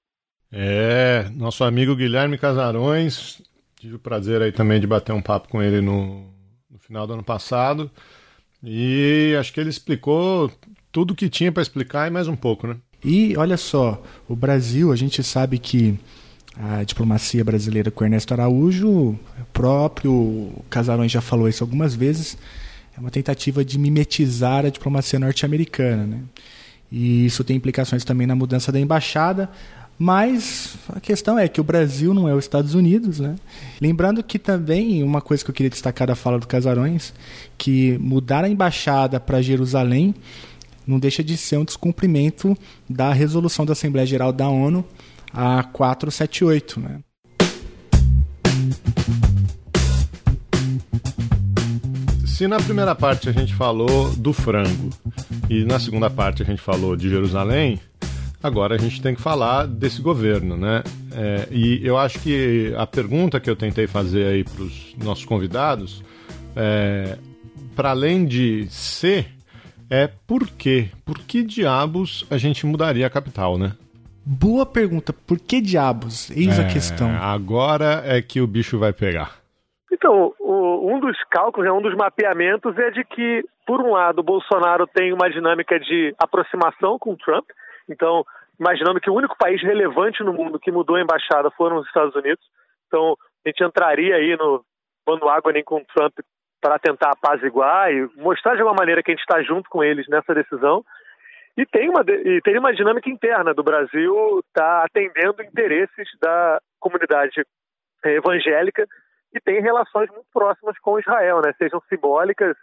[0.53, 3.43] É, nosso amigo Guilherme Casarões,
[3.75, 6.33] tive o prazer aí também de bater um papo com ele no,
[6.71, 7.91] no final do ano passado.
[8.63, 10.51] E acho que ele explicou
[10.93, 12.77] tudo o que tinha para explicar e mais um pouco, né?
[13.05, 15.99] E olha só, o Brasil, a gente sabe que
[16.59, 19.19] a diplomacia brasileira com Ernesto Araújo, o
[19.53, 22.37] próprio Casarões já falou isso algumas vezes,
[22.97, 26.07] é uma tentativa de mimetizar a diplomacia norte-americana.
[26.07, 26.21] Né?
[26.91, 29.51] E isso tem implicações também na mudança da embaixada.
[29.99, 33.35] Mas a questão é que o Brasil não é os Estados Unidos, né?
[33.81, 37.15] Lembrando que também uma coisa que eu queria destacar da fala do Casarões,
[37.57, 40.15] que mudar a embaixada para Jerusalém
[40.87, 42.57] não deixa de ser um descumprimento
[42.89, 44.85] da resolução da Assembleia Geral da ONU,
[45.33, 46.81] a 478.
[46.81, 47.01] Né?
[52.27, 54.91] Se na primeira parte a gente falou do frango
[55.49, 57.81] e na segunda parte a gente falou de Jerusalém,
[58.43, 60.83] agora a gente tem que falar desse governo, né?
[61.13, 65.25] É, e eu acho que a pergunta que eu tentei fazer aí para os nossos
[65.25, 66.05] convidados,
[66.55, 67.17] é,
[67.75, 69.36] para além de ser
[69.91, 70.91] é por quê?
[71.05, 73.73] Por que diabos a gente mudaria a capital, né?
[74.25, 75.13] Boa pergunta.
[75.13, 76.31] Por que diabos?
[76.31, 77.11] Eis é, a questão.
[77.21, 79.37] Agora é que o bicho vai pegar.
[79.93, 84.19] Então, o, um dos cálculos, né, um dos mapeamentos é de que, por um lado,
[84.19, 87.45] o Bolsonaro tem uma dinâmica de aproximação com o Trump.
[87.89, 88.25] Então,
[88.59, 92.15] imaginando que o único país relevante no mundo que mudou a embaixada foram os Estados
[92.17, 92.45] Unidos.
[92.89, 94.65] Então, a gente entraria aí no
[95.07, 96.15] bando água nem com o Trump
[96.67, 100.09] para tentar apaziguar e mostrar de alguma maneira que a gente está junto com eles
[100.09, 100.85] nessa decisão.
[101.57, 107.47] E tem uma, e tem uma dinâmica interna do Brasil está atendendo interesses da comunidade
[108.05, 108.85] evangélica
[109.33, 111.53] que tem relações muito próximas com Israel, né?
[111.57, 112.57] sejam simbólicas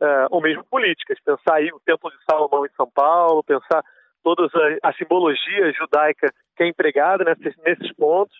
[0.00, 1.18] uh, ou mesmo políticas.
[1.24, 3.82] Pensar aí o Templo de Salomão em São Paulo, pensar
[4.22, 8.38] toda a, a simbologia judaica que é empregada nesses, nesses pontos,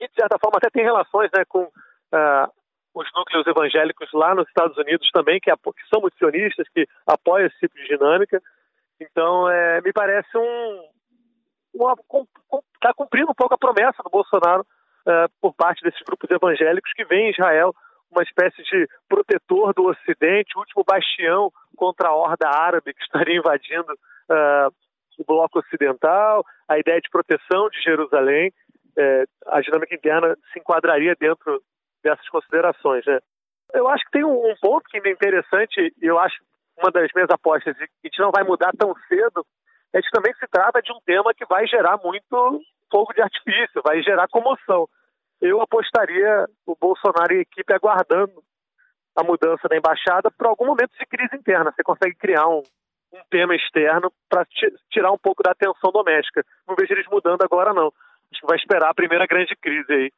[0.00, 2.63] e de certa forma até tem relações né, com uh,
[2.94, 7.46] os núcleos evangélicos lá nos Estados Unidos também, que, que são muito sionistas, que apoiam
[7.46, 8.40] esse tipo de dinâmica.
[9.00, 10.80] Então, é, me parece um.
[12.74, 17.04] Está cumprindo um pouco a promessa do Bolsonaro uh, por parte desses grupos evangélicos que
[17.04, 17.74] veem Israel
[18.12, 23.92] uma espécie de protetor do Ocidente, último bastião contra a horda árabe que estaria invadindo
[23.92, 24.72] uh,
[25.18, 28.52] o bloco ocidental, a ideia de proteção de Jerusalém,
[28.96, 31.60] uh, a dinâmica interna se enquadraria dentro
[32.04, 33.04] dessas considerações.
[33.06, 33.18] Né?
[33.72, 36.36] Eu acho que tem um, um ponto que é interessante, e eu acho
[36.78, 37.74] uma das minhas apostas,
[38.04, 39.44] e que não vai mudar tão cedo,
[39.92, 43.82] é que também se trata de um tema que vai gerar muito fogo de artifício,
[43.82, 44.86] vai gerar comoção.
[45.40, 48.42] Eu apostaria o Bolsonaro e a equipe aguardando
[49.16, 51.72] a mudança da embaixada por algum momento de crise interna.
[51.72, 52.62] Você consegue criar um,
[53.12, 54.44] um tema externo para
[54.90, 56.44] tirar um pouco da atenção doméstica.
[56.66, 57.92] Não vejo eles mudando agora, não.
[58.32, 60.10] Acho que vai esperar a primeira grande crise aí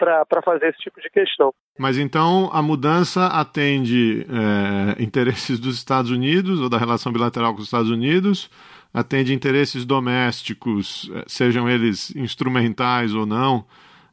[0.00, 1.52] para fazer esse tipo de questão.
[1.78, 7.60] Mas então a mudança atende é, interesses dos Estados Unidos ou da relação bilateral com
[7.60, 8.50] os Estados Unidos,
[8.92, 13.66] atende interesses domésticos, é, sejam eles instrumentais ou não,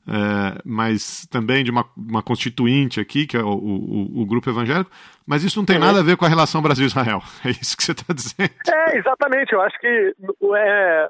[0.08, 4.90] é, mas também de uma, uma, constituinte aqui, que é o, o, o, grupo evangélico,
[5.26, 7.22] mas isso não tem nada a ver com a relação Brasil-Israel.
[7.44, 8.50] É isso que você está dizendo.
[8.68, 9.52] É, exatamente.
[9.52, 10.16] Eu acho que
[10.56, 11.10] é,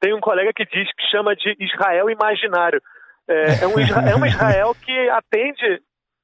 [0.00, 2.80] tem um colega que diz que chama de Israel imaginário.
[3.28, 5.82] É, é, um, é uma Israel que atende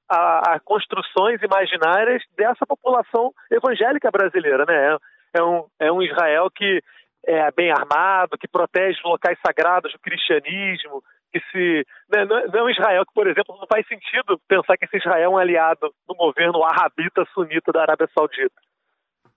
[0.09, 4.95] a, a, construções imaginárias dessa população evangélica brasileira, né?
[5.35, 6.83] É, é, um, é um Israel que
[7.27, 11.87] é bem armado, que protege locais sagrados do cristianismo, que se.
[12.11, 15.23] Né, não é um Israel que, por exemplo, não faz sentido pensar que esse Israel
[15.23, 18.55] é um aliado do governo arabita sunita da Arábia Saudita.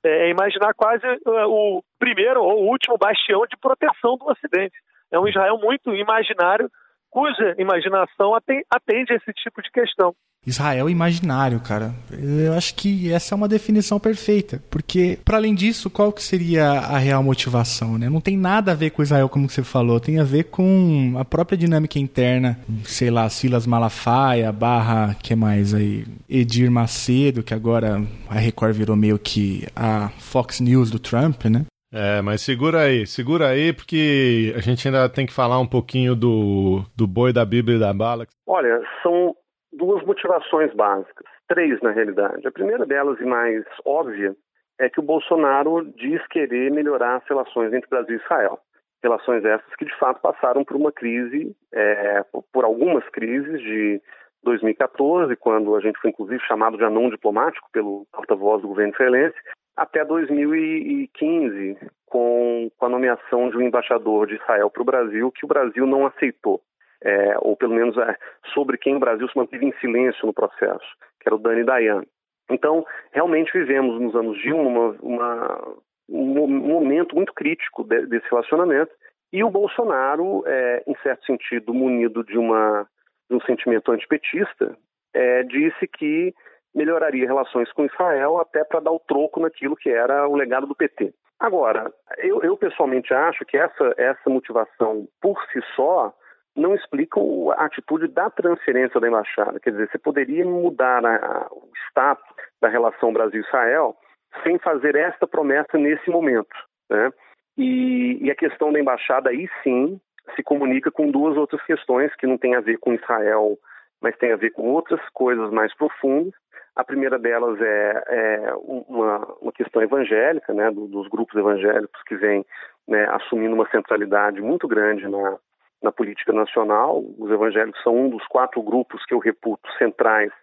[0.04, 4.76] É, é imaginar quase o primeiro ou o último bastião de proteção do Ocidente.
[5.12, 6.70] É um Israel muito imaginário
[7.16, 10.14] cuja imaginação atende a esse tipo de questão.
[10.46, 11.96] Israel imaginário, cara.
[12.12, 16.70] Eu acho que essa é uma definição perfeita, porque para além disso, qual que seria
[16.72, 18.10] a real motivação, né?
[18.10, 21.24] Não tem nada a ver com Israel como você falou, tem a ver com a
[21.24, 28.04] própria dinâmica interna, sei lá, Silas Malafaia, barra, que mais aí, Edir Macedo, que agora
[28.30, 31.66] a Record virou meio que a Fox News do Trump, né?
[31.98, 36.14] É, mas segura aí, segura aí, porque a gente ainda tem que falar um pouquinho
[36.14, 38.28] do, do boi da Bíblia e da bala.
[38.46, 39.34] Olha, são
[39.72, 42.46] duas motivações básicas, três na realidade.
[42.46, 44.36] A primeira delas, e mais óbvia,
[44.78, 48.60] é que o Bolsonaro diz querer melhorar as relações entre Brasil e Israel.
[49.02, 54.02] Relações essas que, de fato, passaram por uma crise, é, por algumas crises de
[54.44, 59.38] 2014, quando a gente foi, inclusive, chamado de anão diplomático pelo porta-voz do governo israelense,
[59.76, 65.46] até 2015, com, com a nomeação de um embaixador de Israel para o Brasil, que
[65.46, 66.62] o Brasil não aceitou,
[67.04, 68.16] é, ou pelo menos é,
[68.54, 70.86] sobre quem o Brasil se manteve em silêncio no processo,
[71.20, 72.04] que era o Dani Dayan.
[72.50, 75.76] Então, realmente vivemos nos anos de uma, uma,
[76.08, 78.92] um momento muito crítico de, desse relacionamento,
[79.34, 82.88] e o Bolsonaro, é, em certo sentido, munido de, uma,
[83.30, 84.78] de um sentimento antipetista,
[85.14, 86.34] é, disse que
[86.76, 90.76] melhoraria relações com Israel até para dar o troco naquilo que era o legado do
[90.76, 91.14] PT.
[91.40, 96.14] Agora, eu, eu, pessoalmente acho que essa, essa motivação por si só
[96.56, 97.20] não explica
[97.58, 99.60] a atitude da transferência da embaixada.
[99.60, 102.26] Quer dizer, você poderia mudar a, a, o status
[102.62, 103.96] da relação Brasil-Israel
[104.44, 106.56] sem fazer esta promessa nesse momento.
[106.90, 107.12] Né?
[107.58, 110.00] E, e a questão da embaixada aí sim
[110.36, 113.58] se comunica com duas outras questões que não têm a ver com Israel,
[114.02, 116.34] mas tem a ver com outras coisas mais profundas
[116.76, 122.16] a primeira delas é, é uma, uma, questão evangélica, né, do, dos grupos evangélicos que
[122.16, 122.46] vêm
[122.86, 125.38] né, assumindo uma centralidade muito grande na,
[125.82, 127.02] na política nacional.
[127.18, 130.34] Os evangélicos são um dos quatro grupos que eu reputo centrais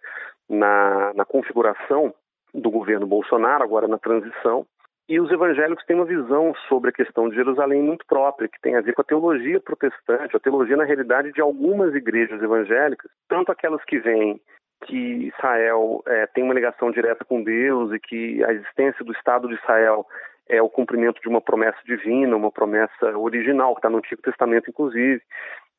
[0.49, 2.13] na, na configuração
[2.51, 4.65] do governo Bolsonaro, agora na transição.
[5.07, 8.75] E os evangélicos têm uma visão sobre a questão de Jerusalém muito própria, que tem
[8.75, 13.51] a ver com a teologia protestante, a teologia, na realidade, de algumas igrejas evangélicas, tanto
[13.51, 14.39] aquelas que vêm
[14.85, 19.47] que Israel é, tem uma ligação direta com Deus e que a existência do Estado
[19.47, 20.05] de Israel
[20.47, 24.69] é o cumprimento de uma promessa divina, uma promessa original, que está no Antigo Testamento,
[24.69, 25.21] inclusive.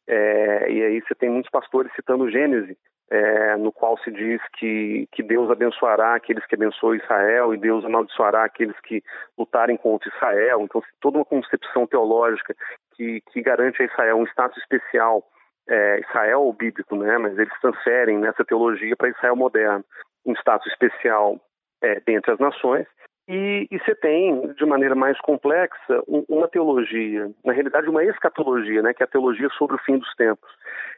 [0.06, 2.76] É, e aí você tem muitos pastores citando Gênesis,
[3.10, 7.84] é, no qual se diz que, que Deus abençoará aqueles que abençoam Israel e Deus
[7.84, 9.02] amaldiçoará aqueles que
[9.36, 10.62] lutarem contra Israel.
[10.62, 12.54] Então, toda uma concepção teológica
[12.96, 15.22] que, que garante a Israel um status especial,
[15.68, 17.18] é, Israel bíblico, né?
[17.18, 19.84] mas eles transferem nessa teologia para Israel moderno,
[20.24, 21.38] um status especial
[21.82, 22.86] é, dentre as nações.
[23.26, 28.82] E, e, você tem, de maneira mais complexa, um, uma teologia, na realidade uma escatologia,
[28.82, 30.50] né, que é a teologia sobre o fim dos tempos.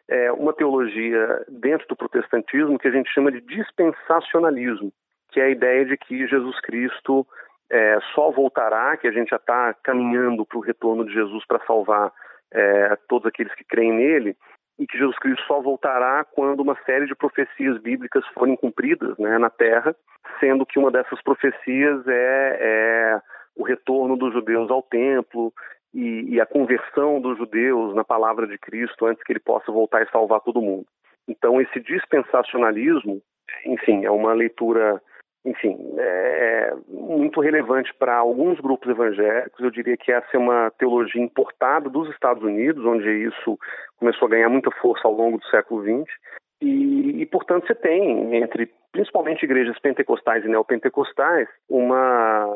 [0.09, 4.93] É uma teologia dentro do protestantismo que a gente chama de dispensacionalismo,
[5.31, 7.25] que é a ideia de que Jesus Cristo
[7.71, 11.65] é, só voltará, que a gente já está caminhando para o retorno de Jesus para
[11.65, 12.13] salvar
[12.53, 14.37] é, todos aqueles que creem nele,
[14.79, 19.39] e que Jesus Cristo só voltará quando uma série de profecias bíblicas forem cumpridas né,
[19.39, 19.97] na Terra,
[20.39, 23.21] sendo que uma dessas profecias é, é
[23.57, 25.53] o retorno dos judeus ao templo
[25.95, 30.03] e, e, a conversão dos judeus na palavra de Cristo antes que ele possa voltar
[30.03, 30.87] e salvar todo mundo.
[31.27, 33.23] Então, esse dispensacionalismo,
[33.65, 35.01] enfim, é uma leitura
[35.47, 39.61] enfim, é muito relevante para alguns grupos evangélicos.
[39.61, 43.57] Eu diria que essa é uma teologia importada dos Estados Unidos, onde isso
[43.97, 46.13] começou a ganhar muita força ao longo do século XX.
[46.61, 52.53] E, e, portanto, você tem, entre principalmente igrejas pentecostais e neopentecostais, uma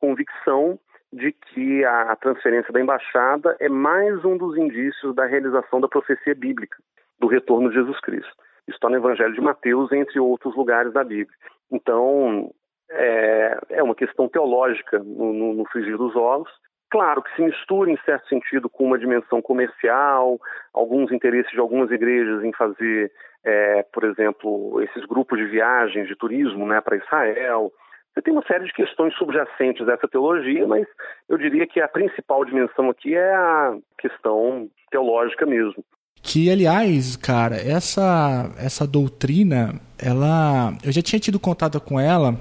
[0.00, 0.78] convicção
[1.12, 6.34] de que a transferência da embaixada é mais um dos indícios da realização da profecia
[6.34, 6.76] bíblica,
[7.20, 8.32] do retorno de Jesus Cristo.
[8.66, 11.36] Isso está no Evangelho de Mateus, entre outros lugares da Bíblia.
[11.72, 12.52] Então,
[12.90, 16.50] é, é uma questão teológica no, no, no frigir dos ovos.
[16.90, 20.38] Claro que se mistura, em certo sentido, com uma dimensão comercial,
[20.74, 23.10] alguns interesses de algumas igrejas em fazer,
[23.42, 27.72] é, por exemplo, esses grupos de viagens, de turismo né, para Israel.
[28.12, 30.86] Você tem uma série de questões subjacentes dessa teologia, mas
[31.30, 35.82] eu diria que a principal dimensão aqui é a questão teológica mesmo.
[36.22, 40.76] Que, aliás, cara, essa, essa doutrina, ela.
[40.82, 42.40] Eu já tinha tido contato com ela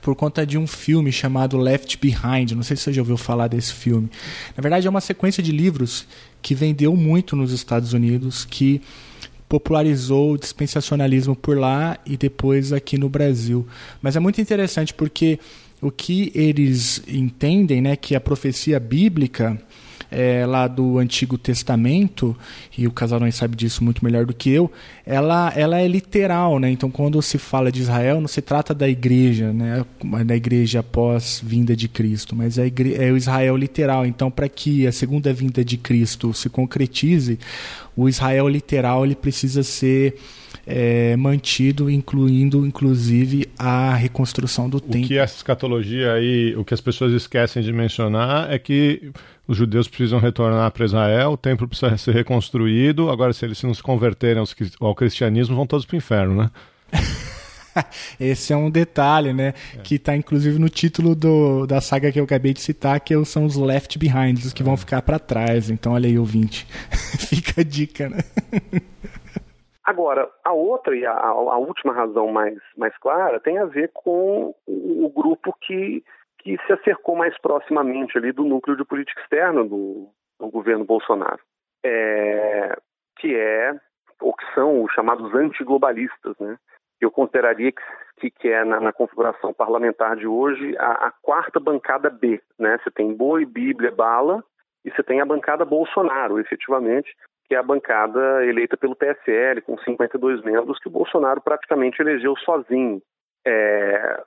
[0.00, 2.52] por conta de um filme chamado Left Behind.
[2.52, 4.08] Não sei se você já ouviu falar desse filme.
[4.56, 6.06] Na verdade, é uma sequência de livros
[6.40, 8.80] que vendeu muito nos Estados Unidos, que
[9.48, 13.66] popularizou o dispensacionalismo por lá e depois aqui no Brasil.
[14.00, 15.38] Mas é muito interessante porque
[15.80, 19.60] o que eles entendem, né, que a profecia bíblica
[20.10, 22.36] é, lá do Antigo Testamento,
[22.76, 24.70] e o Casarões sabe disso muito melhor do que eu,
[25.06, 26.70] ela, ela é literal, né?
[26.70, 29.84] Então, quando se fala de Israel, não se trata da igreja, né?
[30.24, 34.06] Da igreja após vinda de Cristo, mas é, é o Israel literal.
[34.06, 37.38] Então, para que a segunda vinda de Cristo se concretize,
[37.96, 40.16] o Israel literal ele precisa ser
[40.66, 45.04] é, mantido, incluindo inclusive a reconstrução do o templo.
[45.04, 49.12] O que essa escatologia aí, o que as pessoas esquecem de mencionar é que
[49.46, 53.10] os judeus precisam retornar para Israel, o templo precisa ser reconstruído.
[53.10, 54.42] Agora, se eles não se converterem
[54.80, 56.50] ao cristianismo, vão todos para o inferno, né?
[58.18, 59.52] Esse é um detalhe, né?
[59.74, 59.78] É.
[59.82, 63.44] Que está inclusive no título do, da saga que eu acabei de citar, que são
[63.44, 64.64] os Left Behind, os que é.
[64.64, 65.70] vão ficar para trás.
[65.70, 66.66] Então, olha aí, ouvinte.
[67.18, 68.18] Fica a dica, né?
[69.84, 74.54] Agora, a outra e a, a, última razão mais, mais clara tem a ver com
[74.66, 76.02] o, grupo que,
[76.38, 80.08] que se acercou mais proximamente ali do núcleo de política externa do,
[80.40, 81.40] do governo Bolsonaro,
[81.84, 82.74] é,
[83.18, 83.78] que é
[84.20, 86.56] ou que são os chamados antiglobalistas, né?
[86.98, 87.70] Eu consideraria
[88.18, 92.78] que, que é na, na configuração parlamentar de hoje a, a, quarta bancada B, né?
[92.82, 94.42] Você tem Boi, Bíblia, Bala
[94.82, 97.14] e você tem a bancada Bolsonaro, efetivamente,
[97.54, 103.00] é a bancada eleita pelo PSL, com 52 membros, que o Bolsonaro praticamente elegeu sozinho
[103.46, 104.22] é,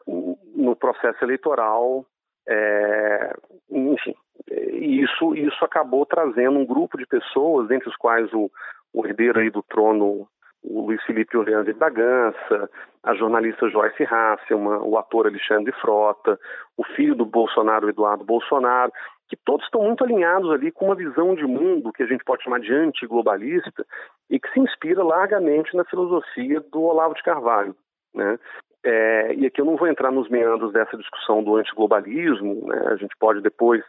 [0.56, 2.06] no processo eleitoral.
[2.48, 3.36] É,
[3.70, 4.16] enfim,
[4.50, 8.50] isso, isso acabou trazendo um grupo de pessoas, entre os quais o,
[8.94, 10.28] o herdeiro aí do trono,
[10.64, 12.70] o Luiz Felipe Orleans de Bragança,
[13.04, 16.40] a jornalista Joyce Hasselman, o ator Alexandre Frota,
[16.78, 18.92] o filho do Bolsonaro, Eduardo Bolsonaro,
[19.28, 22.44] que todos estão muito alinhados ali com uma visão de mundo que a gente pode
[22.44, 23.86] chamar de antiglobalista
[24.30, 27.76] e que se inspira largamente na filosofia do Olavo de Carvalho.
[28.14, 28.40] Né?
[28.84, 32.88] É, e aqui eu não vou entrar nos meandros dessa discussão do antiglobalismo, né?
[32.88, 33.84] a gente pode depois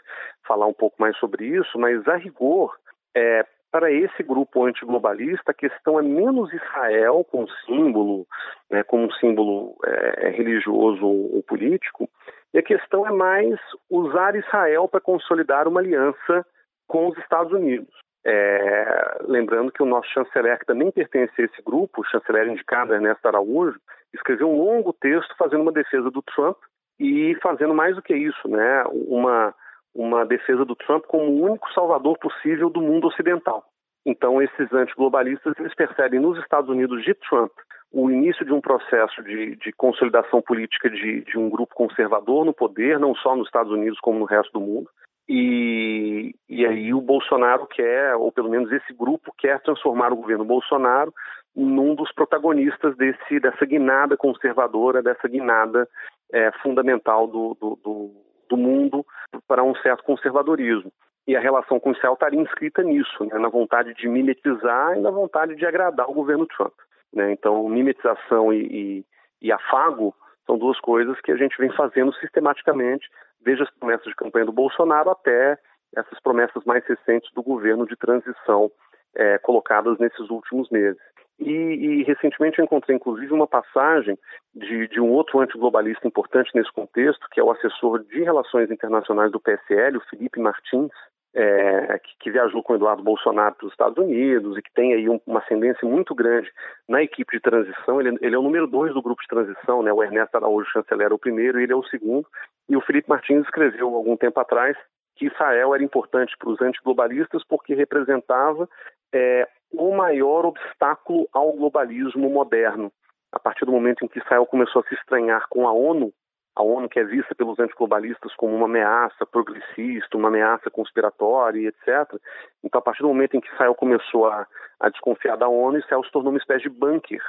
[0.47, 2.75] falar um pouco mais sobre isso, mas a rigor,
[3.15, 8.27] é, para esse grupo antiglobalista, a questão é menos Israel como símbolo,
[8.71, 12.09] né, como um símbolo é, religioso ou, político,
[12.55, 13.59] E a questão é mais
[13.91, 16.47] usar Israel para consolidar uma aliança
[16.87, 17.95] com os Estados Unidos.
[18.27, 22.95] É, lembrando que o nosso chanceler, que também pertence a esse grupo, o chanceler indicado
[22.95, 23.79] Ernesto Araújo,
[24.13, 26.57] escreveu um longo texto fazendo uma defesa do Trump
[26.99, 29.55] e fazendo mais do que isso, né, uma,
[29.95, 33.65] uma defesa do Trump como o único salvador possível do mundo ocidental.
[34.05, 37.53] Então, esses antiglobalistas eles percebem nos Estados Unidos de Trump
[37.93, 42.53] o início de um processo de, de consolidação política de, de, um grupo conservador no
[42.53, 44.91] poder, não só nos Estados Unidos como no resto do mundo.
[45.29, 50.45] E, e aí o Bolsonaro quer, ou pelo menos esse grupo quer transformar o governo
[50.45, 51.13] Bolsonaro
[51.55, 55.89] num dos protagonistas desse, dessa guinada conservadora, dessa guinada
[56.33, 58.11] é, fundamental do, do, do,
[58.49, 59.05] do mundo
[59.47, 60.93] para um certo conservadorismo
[61.29, 65.11] e a relação com Israel estaria inscrita nisso, né, na vontade de mimetizar e na
[65.11, 66.73] vontade de agradar o governo Trump.
[67.13, 67.33] Né?
[67.33, 69.05] Então, mimetização e, e,
[69.43, 70.15] e, afago
[70.47, 73.09] são duas coisas que a gente vem fazendo sistematicamente,
[73.41, 75.59] desde as promessas de campanha do Bolsonaro até
[75.97, 78.71] essas promessas mais recentes do governo de transição
[79.15, 81.01] é, colocadas nesses últimos meses.
[81.39, 84.19] E, e, recentemente eu encontrei, inclusive, uma passagem
[84.55, 89.31] de, de um outro antiglobalista importante nesse contexto, que é o assessor de relações internacionais
[89.31, 90.91] do PSL, o Felipe Martins,
[91.39, 95.09] é, que, que, viajou com Eduardo Bolsonaro para os Estados Unidos e que tem aí
[95.09, 96.51] um, uma ascendência muito grande
[96.89, 98.01] na equipe de transição.
[98.01, 99.93] Ele, ele é o número dois do grupo de transição, né?
[99.93, 102.27] O Ernesto Araújo chanceler é o primeiro e ele é o segundo.
[102.69, 104.77] E o Felipe Martins escreveu algum tempo atrás
[105.15, 108.69] que Israel era importante para os antiglobalistas porque representava
[109.15, 112.91] é, o maior obstáculo ao globalismo moderno.
[113.31, 116.13] A partir do momento em que Israel começou a se estranhar com a ONU,
[116.59, 122.21] a ONU que é vista pelos antiglobalistas como uma ameaça progressista, uma ameaça conspiratória, etc.
[122.65, 124.45] Então, a partir do momento em que Israel começou a,
[124.81, 127.23] a desconfiar da ONU, Israel se tornou uma espécie de bunker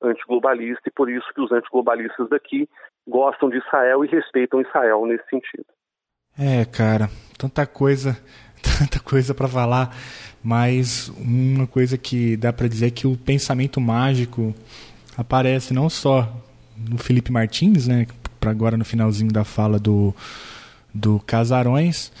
[0.00, 2.68] antiglobalista e por isso que os antiglobalistas daqui
[3.08, 5.66] gostam de Israel e respeitam Israel nesse sentido.
[6.38, 8.16] É, cara, tanta coisa,
[8.78, 9.90] tanta coisa para falar,
[10.44, 14.54] mas uma coisa que dá para dizer é que o pensamento mágico
[15.18, 16.28] aparece não só
[16.88, 18.06] no Felipe Martins, né,
[18.46, 20.14] para agora no finalzinho da fala do,
[20.94, 22.12] do Casarões,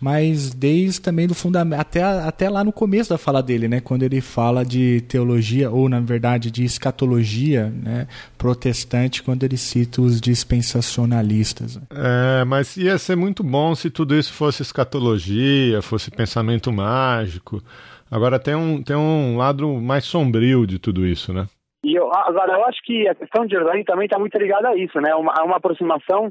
[0.00, 4.02] mas desde também do fundamento, até, até lá no começo da fala dele, né, quando
[4.02, 10.20] ele fala de teologia, ou na verdade de escatologia né, protestante, quando ele cita os
[10.20, 11.78] dispensacionalistas.
[11.90, 17.62] É, mas ia ser muito bom se tudo isso fosse escatologia, fosse pensamento mágico.
[18.10, 21.46] Agora tem um, tem um lado mais sombrio de tudo isso, né?
[21.88, 24.76] E eu, agora, eu acho que a questão de Jerusalém também está muito ligada a
[24.76, 25.14] isso, né?
[25.14, 26.30] Uma, uma aproximação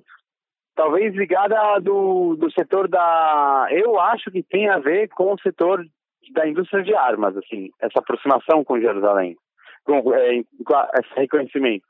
[0.76, 3.68] talvez ligada do, do setor da...
[3.72, 5.84] Eu acho que tem a ver com o setor
[6.32, 9.36] da indústria de armas, assim, essa aproximação com Jerusalém,
[9.84, 11.86] com, é, com esse reconhecimento.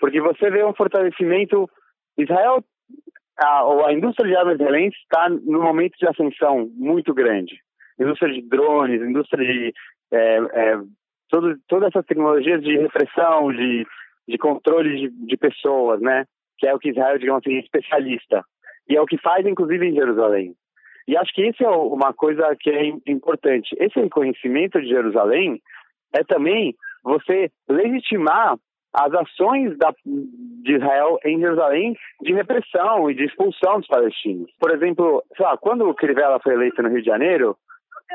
[0.00, 1.68] Porque você vê um fortalecimento...
[2.16, 2.64] Israel,
[3.38, 7.60] a, a indústria de armas israelense está num momento de ascensão muito grande.
[7.98, 9.74] Indústria de drones, indústria de
[10.10, 10.78] é, é,
[11.30, 13.86] todo, todas essas tecnologias de repressão, de,
[14.28, 16.24] de controle de, de pessoas, né?
[16.58, 18.44] Que é o que Israel, digamos assim, é especialista.
[18.88, 20.54] E é o que faz, inclusive, em Jerusalém.
[21.06, 23.74] E acho que isso é uma coisa que é importante.
[23.78, 25.60] Esse reconhecimento de Jerusalém
[26.12, 28.56] é também você legitimar
[28.92, 34.50] as ações da, de Israel em Jerusalém de repressão e de expulsão dos palestinos.
[34.58, 37.56] Por exemplo, lá, quando o Crivella foi eleito no Rio de Janeiro,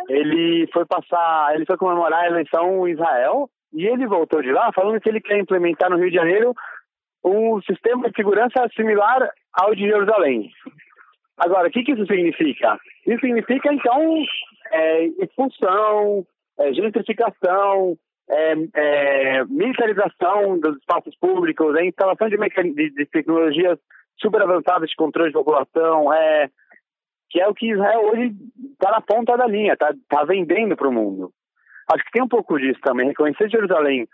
[0.09, 4.71] ele foi passar, ele foi comemorar a eleição em Israel e ele voltou de lá
[4.73, 6.53] falando que ele quer implementar no Rio de Janeiro
[7.23, 10.51] um sistema de segurança similar ao de Jerusalém.
[11.37, 12.79] Agora, o que, que isso significa?
[13.05, 14.23] Isso significa, então,
[14.71, 16.25] é, expulsão,
[16.59, 17.97] é, gentrificação,
[18.29, 23.77] é, é, militarização dos espaços públicos, é, instalação de, de, de tecnologias
[24.17, 26.49] super avançadas de controle de população, é,
[27.35, 28.33] que é o que Israel hoje
[28.71, 31.33] está na ponta da linha, está tá vendendo para o mundo.
[31.91, 33.09] Acho que tem um pouco disso também.
[33.09, 34.07] Reconhecer Jerusalém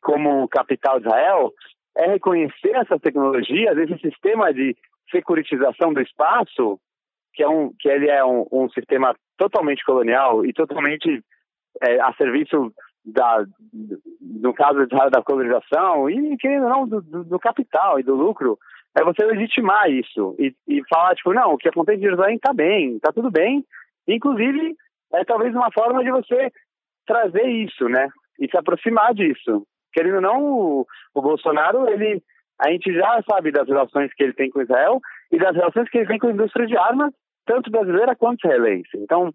[0.00, 1.52] como capital de Israel
[1.96, 4.76] é reconhecer essas tecnologias, esse sistema de
[5.10, 6.78] securitização do espaço,
[7.34, 11.20] que, é um, que ele é um, um sistema totalmente colonial e totalmente
[11.82, 12.72] é, a serviço
[13.04, 13.44] da,
[14.20, 18.56] no caso da colonização e, querendo ou não, do, do, do capital e do lucro
[18.96, 22.52] é você legitimar isso e, e falar, tipo, não, o que acontece em Jerusalém está
[22.52, 23.64] bem, está tudo bem.
[24.06, 24.74] Inclusive,
[25.12, 26.50] é talvez uma forma de você
[27.06, 28.08] trazer isso, né?
[28.40, 29.66] E se aproximar disso.
[29.92, 32.22] Querendo ou não, o, o Bolsonaro, ele,
[32.58, 35.00] a gente já sabe das relações que ele tem com Israel
[35.30, 37.12] e das relações que ele tem com a indústria de armas,
[37.46, 38.90] tanto brasileira quanto israelense.
[38.96, 39.32] Então,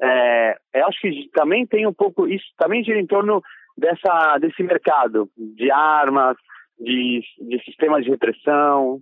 [0.00, 3.42] é, eu acho que também tem um pouco, isso também gira em torno
[3.76, 6.36] dessa, desse mercado de armas,
[6.78, 9.00] de, de sistemas de repressão.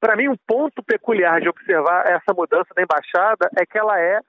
[0.00, 4.20] para mim, um ponto peculiar de observar essa mudança da embaixada é que ela é,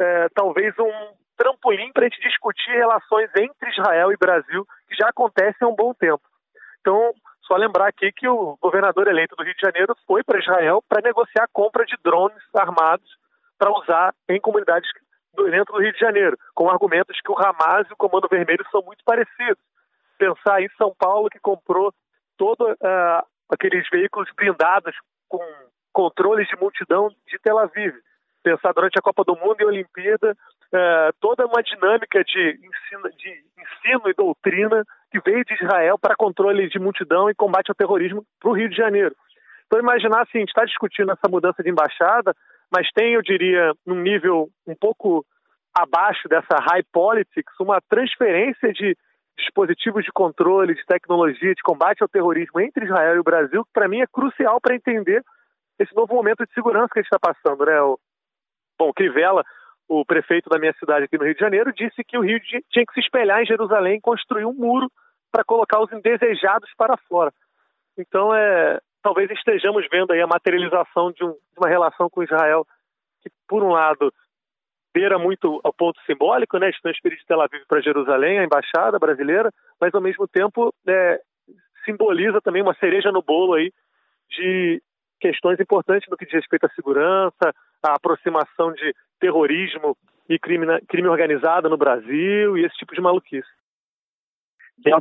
[0.00, 0.92] é talvez um
[1.36, 5.74] trampolim para a gente discutir relações entre Israel e Brasil, que já acontecem há um
[5.74, 6.22] bom tempo.
[6.80, 7.12] Então,
[7.42, 11.02] só lembrar aqui que o governador eleito do Rio de Janeiro foi para Israel para
[11.02, 13.08] negociar a compra de drones armados
[13.58, 14.88] para usar em comunidades
[15.50, 18.82] dentro do Rio de Janeiro, com argumentos que o Hamas e o Comando Vermelho são
[18.82, 19.62] muito parecidos.
[20.20, 21.94] Pensar em São Paulo, que comprou
[22.36, 24.94] todos uh, ah, aqueles veículos blindados
[25.26, 25.40] com
[25.94, 27.94] controles de multidão de Tel Aviv.
[28.42, 33.10] Pensar durante a Copa do Mundo e a Olimpíada, uh, toda uma dinâmica de ensino,
[33.16, 37.74] de ensino e doutrina que veio de Israel para controle de multidão e combate ao
[37.74, 39.16] terrorismo para o Rio de Janeiro.
[39.66, 42.34] Então, imaginar assim, a gente está discutindo essa mudança de embaixada,
[42.70, 45.24] mas tem, eu diria, num nível um pouco
[45.74, 48.94] abaixo dessa high politics, uma transferência de
[49.40, 53.72] dispositivos de controle, de tecnologia, de combate ao terrorismo entre Israel e o Brasil, que
[53.72, 55.22] para mim é crucial para entender
[55.78, 57.64] esse novo momento de segurança que a gente está passando.
[57.64, 57.80] Né?
[57.80, 57.98] O,
[58.78, 59.44] bom, Crivella,
[59.88, 62.86] o prefeito da minha cidade aqui no Rio de Janeiro, disse que o Rio tinha
[62.86, 64.90] que se espelhar em Jerusalém e construir um muro
[65.32, 67.32] para colocar os indesejados para fora.
[67.96, 72.66] Então, é, talvez estejamos vendo aí a materialização de, um, de uma relação com Israel
[73.22, 74.12] que, por um lado,
[74.92, 78.98] beira muito ao ponto simbólico, né, de transferir de Tel Aviv para Jerusalém, a embaixada
[78.98, 79.50] brasileira,
[79.80, 81.20] mas ao mesmo tempo é,
[81.84, 83.72] simboliza também uma cereja no bolo aí
[84.30, 84.82] de
[85.20, 89.96] questões importantes no que diz respeito à segurança, à aproximação de terrorismo
[90.28, 93.48] e crime, crime organizado no Brasil e esse tipo de maluquice.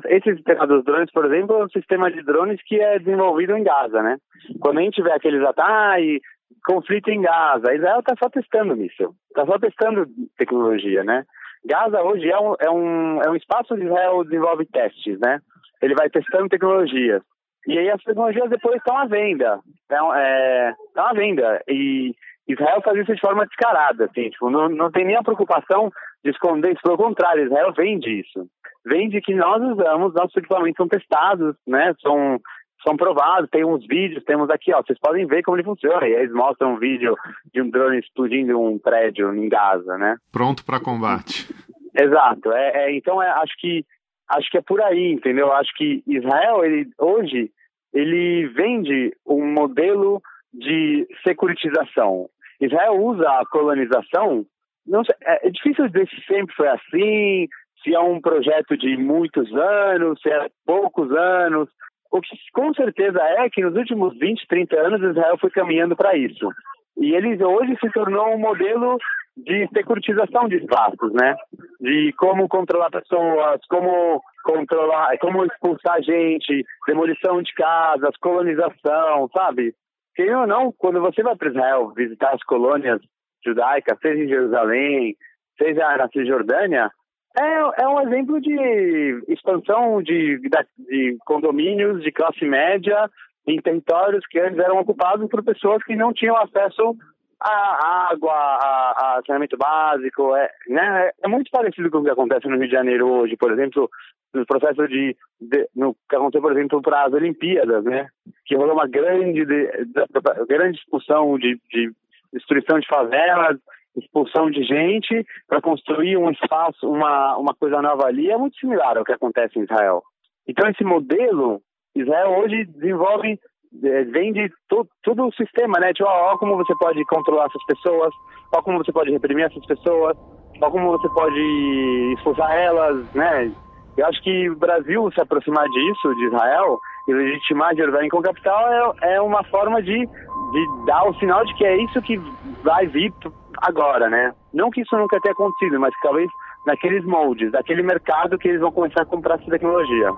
[0.09, 3.63] Esse sistema dos drones, por exemplo, é um sistema de drones que é desenvolvido em
[3.63, 4.17] Gaza, né?
[4.59, 6.19] Quando a gente vê aqueles ataques,
[6.65, 10.05] conflito em Gaza, Israel está só testando nisso, está só testando
[10.37, 11.25] tecnologia, né?
[11.65, 15.39] Gaza hoje é um, é um, é um espaço onde Israel desenvolve testes, né?
[15.81, 17.21] Ele vai testando tecnologias.
[17.67, 19.59] E aí as tecnologias depois estão à venda.
[19.81, 21.61] Estão é, é, à venda.
[21.67, 22.15] E
[22.47, 25.91] Israel faz isso de forma descarada, assim, tipo, não, não tem nem a preocupação
[26.23, 28.47] de esconder isso, pelo contrário, Israel vende isso.
[28.85, 32.39] Vende que nós usamos, nossos equipamentos são testados, né, são,
[32.83, 36.07] são provados, tem uns vídeos, temos aqui, ó, vocês podem ver como ele funciona.
[36.07, 37.15] E eles mostram um vídeo
[37.53, 40.17] de um drone explodindo um prédio em Gaza, né?
[40.31, 41.53] Pronto para combate.
[41.93, 42.51] Exato.
[42.53, 43.85] É, é então é, acho que
[44.29, 45.51] acho que é por aí, entendeu?
[45.51, 47.51] Acho que Israel, ele hoje
[47.93, 50.21] ele vende um modelo
[50.53, 52.29] de securitização.
[52.61, 54.45] Israel usa a colonização.
[54.85, 57.47] Não sei, é, é difícil dizer se sempre foi assim,
[57.83, 61.69] se é um projeto de muitos anos, se é poucos anos.
[62.11, 66.17] O que com certeza é que nos últimos 20, 30 anos Israel foi caminhando para
[66.17, 66.49] isso.
[66.97, 68.97] E ele hoje se tornou um modelo
[69.37, 71.35] de securitização de espaços, né?
[71.79, 79.73] De como controlar pessoas, como controlar, como expulsar gente, demolição de casas, colonização, sabe?
[80.15, 82.99] Querendo ou não, quando você vai para Israel visitar as colônias
[83.45, 85.15] judaicas, seja em Jerusalém,
[85.57, 86.91] seja na Cisjordânia,
[87.39, 93.09] é, é um exemplo de expansão de, de condomínios de classe média
[93.47, 96.95] em territórios que antes eram ocupados por pessoas que não tinham acesso
[97.41, 101.11] a água, a, saneamento básico, é, né?
[101.23, 103.89] é muito parecido com o que acontece no Rio de Janeiro hoje, por exemplo,
[104.33, 108.07] no processo de, de no que aconteceu, por exemplo, para as Olimpíadas, né?
[108.45, 111.91] Que rolou uma grande, de, de, grande expulsão de, de
[112.33, 113.57] destruição de favelas,
[113.97, 118.97] expulsão de gente para construir um espaço, uma, uma coisa nova ali, é muito similar
[118.97, 120.01] ao que acontece em Israel.
[120.47, 121.61] Então, esse modelo,
[121.95, 123.39] Israel hoje desenvolve
[123.83, 125.93] é, vem de to, todo o sistema, né?
[125.93, 128.13] Tipo, ó, ó, como você pode controlar essas pessoas,
[128.53, 130.17] ó como você pode reprimir essas pessoas,
[130.61, 133.51] ó como você pode expulsar elas, né?
[133.97, 138.95] Eu acho que o Brasil se aproximar disso, de Israel, e legitimar Jerusalém como capital
[139.01, 142.17] é, é uma forma de, de dar o sinal de que é isso que
[142.63, 143.11] vai vir
[143.57, 144.33] agora, né?
[144.53, 146.29] Não que isso nunca tenha acontecido, mas talvez
[146.65, 150.13] naqueles moldes, daquele mercado que eles vão começar a comprar essa tecnologia.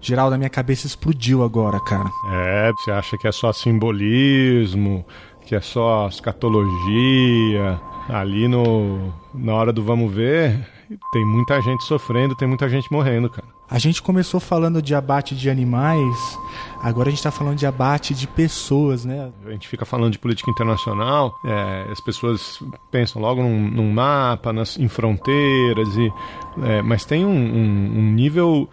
[0.00, 2.10] Geraldo, a minha cabeça explodiu agora, cara.
[2.30, 5.04] É, você acha que é só simbolismo,
[5.46, 7.80] que é só escatologia.
[8.08, 10.60] Ali no, na hora do vamos ver,
[11.10, 13.53] tem muita gente sofrendo, tem muita gente morrendo, cara.
[13.68, 16.38] A gente começou falando de abate de animais,
[16.82, 19.32] agora a gente está falando de abate de pessoas, né?
[19.46, 24.52] A gente fica falando de política internacional, é, as pessoas pensam logo num, num mapa,
[24.52, 26.12] nas, em fronteiras, e
[26.62, 28.68] é, mas tem um, um, um nível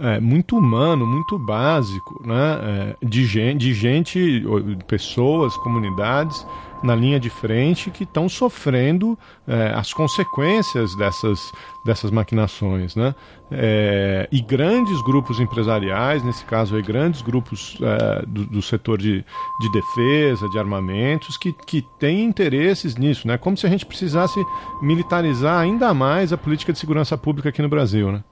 [0.00, 2.58] é, muito humano, muito básico, né?
[2.62, 4.44] É, de, gente, de gente,
[4.86, 6.46] pessoas, comunidades
[6.82, 11.52] na linha de frente que estão sofrendo é, as consequências dessas,
[11.84, 12.94] dessas maquinações.
[12.94, 13.14] Né?
[13.50, 19.24] É, e grandes grupos empresariais, nesse caso aí, grandes grupos é, do, do, setor de,
[19.60, 23.38] de defesa, de armamentos, que, que têm interesses nisso, né?
[23.38, 24.44] como se a gente precisasse
[24.82, 28.12] militarizar ainda mais a política de segurança pública aqui no Brasil.
[28.12, 28.22] Né?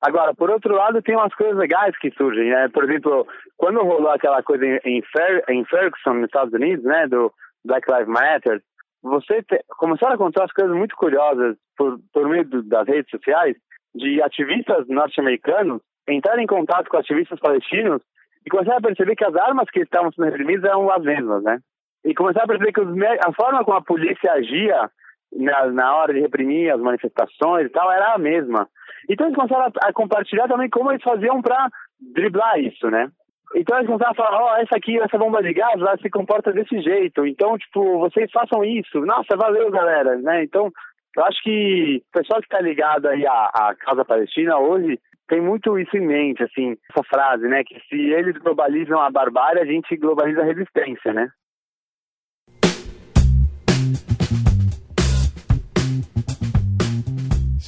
[0.00, 2.68] Agora, por outro lado, tem umas coisas legais que surgem, né?
[2.68, 3.26] Por exemplo,
[3.56, 7.32] quando rolou aquela coisa em, Fer em Ferguson, nos Estados Unidos, né, do
[7.64, 8.62] Black Lives Matter,
[9.02, 13.56] você começaram a acontecer umas coisas muito curiosas por, por meio das redes sociais
[13.94, 18.02] de ativistas norte-americanos entrarem em contato com ativistas palestinos
[18.46, 21.58] e começaram a perceber que as armas que estavam sendo reprimidas eram as mesmas, né?
[22.04, 22.88] E começaram a perceber que os,
[23.26, 24.90] a forma como a polícia agia
[25.32, 28.68] na, na hora de reprimir as manifestações e tal era a mesma.
[29.08, 31.68] Então eles começaram a, a compartilhar também como eles faziam para
[32.14, 33.08] driblar isso, né?
[33.54, 36.10] Então eles começaram a falar, ó, oh, essa aqui, essa bomba de gás, ela se
[36.10, 37.26] comporta desse jeito.
[37.26, 39.00] Então, tipo, vocês façam isso.
[39.00, 40.44] Nossa, valeu, galera, né?
[40.44, 40.70] Então,
[41.16, 45.40] eu acho que o pessoal que está ligado aí à, à causa palestina hoje tem
[45.40, 47.62] muito isso em mente, assim, essa frase, né?
[47.64, 51.28] Que se eles globalizam a barbárie, a gente globaliza a resistência, né?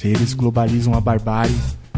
[0.01, 1.55] Se eles globalizam a barbárie,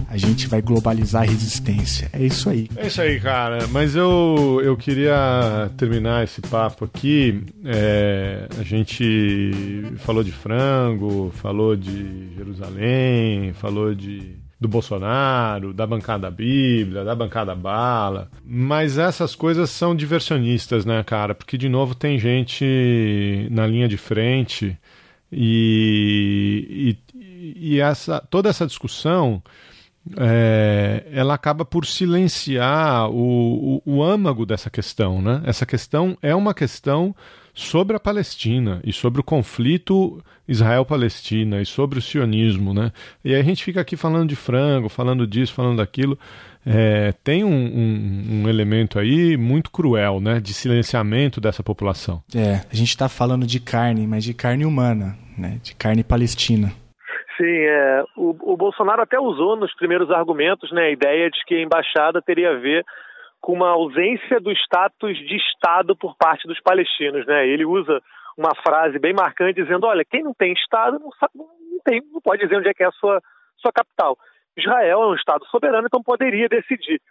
[0.10, 2.10] a gente vai globalizar a resistência.
[2.12, 2.68] É isso aí.
[2.76, 3.66] É isso aí, cara.
[3.68, 7.46] Mas eu, eu queria terminar esse papo aqui.
[7.64, 16.30] É, a gente falou de frango, falou de Jerusalém, falou de do Bolsonaro, da bancada
[16.30, 18.30] Bíblia, da bancada Bala.
[18.46, 21.34] Mas essas coisas são diversionistas, né, cara?
[21.34, 24.78] Porque, de novo, tem gente na linha de frente
[25.32, 26.98] e,
[27.56, 29.41] e essa, toda essa discussão
[30.18, 35.22] é, ela acaba por silenciar o, o, o, âmago dessa questão.
[35.22, 35.41] Né?
[35.45, 37.15] Essa questão é uma questão
[37.53, 42.74] sobre a Palestina e sobre o conflito Israel-Palestina e sobre o sionismo.
[42.74, 42.91] Né?
[43.24, 46.18] E aí a gente fica aqui falando de frango, falando disso, falando daquilo.
[46.65, 52.24] É, tem um, um, um, elemento aí muito cruel, né, de silenciamento dessa população.
[52.34, 56.74] É, a gente está falando de carne, mas de carne humana, né, de carne palestina.
[57.38, 61.55] Sim, é, o, o, Bolsonaro até usou nos primeiros argumentos né, a ideia de que
[61.55, 62.85] a embaixada teria a ver
[63.41, 67.26] com uma ausência do status de Estado por parte dos palestinos.
[67.26, 67.47] Né?
[67.47, 68.01] Ele usa
[68.38, 71.47] uma frase bem marcante dizendo: olha, quem não tem Estado não, sabe, não,
[71.84, 73.19] tem, não pode dizer onde é que é a sua,
[73.57, 74.18] sua capital.
[74.55, 77.01] Israel é um Estado soberano, então poderia decidir.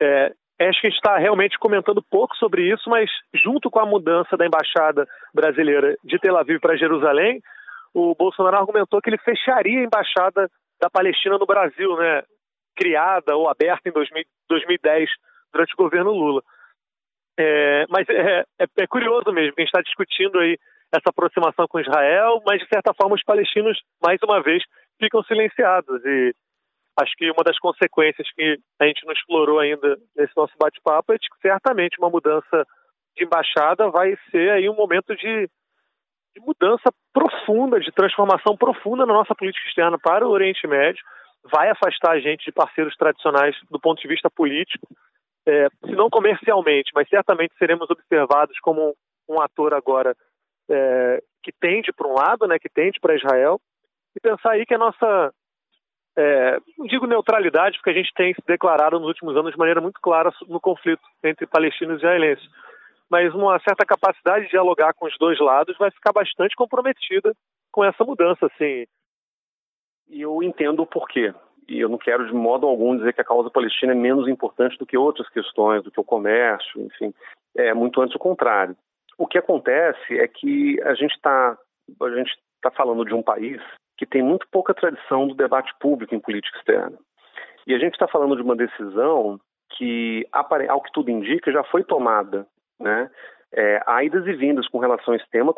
[0.00, 3.86] É, acho que a gente está realmente comentando pouco sobre isso, mas junto com a
[3.86, 7.40] mudança da embaixada brasileira de Tel Aviv para Jerusalém,
[7.94, 10.50] o Bolsonaro argumentou que ele fecharia a embaixada
[10.80, 12.22] da Palestina no Brasil, né,
[12.76, 15.10] criada ou aberta em 2000, 2010
[15.52, 16.42] durante o governo Lula.
[17.38, 20.58] É, mas é, é, é, curioso mesmo a gente está discutindo aí
[20.92, 24.62] essa aproximação com Israel, mas de certa forma os palestinos, mais uma vez,
[24.98, 26.02] ficam silenciados.
[26.04, 26.34] E
[27.00, 31.18] acho que uma das consequências que a gente não explorou ainda nesse nosso bate-papo é
[31.18, 32.64] que certamente uma mudança
[33.16, 35.48] de embaixada vai ser aí um momento de
[36.36, 41.02] de mudança profunda, de transformação profunda na nossa política externa para o Oriente Médio,
[41.50, 44.86] vai afastar a gente de parceiros tradicionais do ponto de vista político,
[45.46, 48.94] é, se não comercialmente, mas certamente seremos observados como
[49.28, 50.14] um, ator agora
[50.68, 53.58] é, que tende para um lado, né, que tende para Israel,
[54.14, 55.32] e pensar aí que a nossa,
[56.18, 59.80] é, não digo neutralidade, porque a gente tem se declarado nos últimos anos de maneira
[59.80, 62.46] muito clara no conflito entre palestinos e israelenses,
[63.10, 67.32] mas uma certa capacidade de dialogar com os dois lados vai ficar bastante comprometida
[67.70, 68.86] com essa mudança, assim.
[70.08, 71.34] E eu entendo o porquê.
[71.68, 74.78] E eu não quero de modo algum dizer que a causa palestina é menos importante
[74.78, 77.12] do que outras questões, do que o comércio, enfim.
[77.56, 78.76] É muito antes o contrário.
[79.18, 81.56] O que acontece é que a gente está
[82.02, 83.60] a gente está falando de um país
[83.96, 86.98] que tem muito pouca tradição do debate público em política externa.
[87.66, 91.82] E a gente está falando de uma decisão que, ao que tudo indica, já foi
[91.82, 92.46] tomada
[92.78, 93.10] né?
[93.52, 95.54] É, há idas e vindas com relação a esse tema,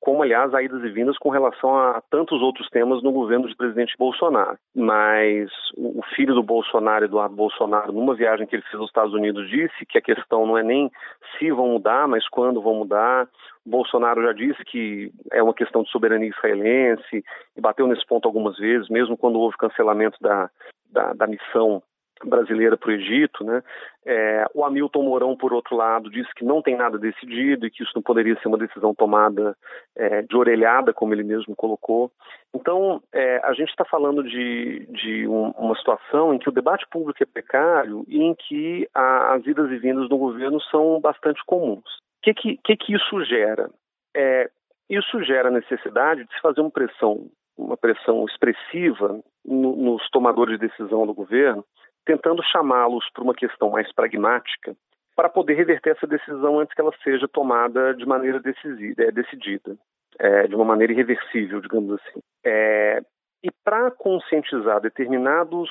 [0.00, 3.56] como aliás há idas e vindas com relação a tantos outros temas no governo do
[3.56, 4.56] presidente Bolsonaro.
[4.74, 9.48] Mas o filho do Bolsonaro, Eduardo Bolsonaro, numa viagem que ele fez aos Estados Unidos,
[9.50, 10.90] disse que a questão não é nem
[11.36, 13.28] se vão mudar, mas quando vão mudar.
[13.66, 17.24] O Bolsonaro já disse que é uma questão de soberania israelense
[17.56, 20.48] e bateu nesse ponto algumas vezes, mesmo quando houve cancelamento da,
[20.92, 21.82] da, da missão
[22.24, 23.62] brasileira para o Egito, né?
[24.04, 27.82] É, o Hamilton Mourão, por outro lado, disse que não tem nada decidido e que
[27.82, 29.56] isso não poderia ser uma decisão tomada
[29.96, 32.10] é, de orelhada, como ele mesmo colocou.
[32.54, 36.86] Então, é, a gente está falando de, de um, uma situação em que o debate
[36.88, 41.42] público é precário e em que a, as idas e vindas do governo são bastante
[41.44, 41.80] comuns.
[41.80, 43.68] O que, que, que, que isso gera?
[44.16, 44.48] É,
[44.88, 47.28] isso gera a necessidade de se fazer uma pressão,
[47.58, 51.64] uma pressão expressiva no, nos tomadores de decisão do governo
[52.06, 54.74] tentando chamá-los para uma questão mais pragmática,
[55.14, 59.76] para poder reverter essa decisão antes que ela seja tomada de maneira decidida, é, decidida
[60.18, 62.20] é, de uma maneira irreversível, digamos assim.
[62.44, 63.02] É,
[63.42, 65.68] e para conscientizar determinados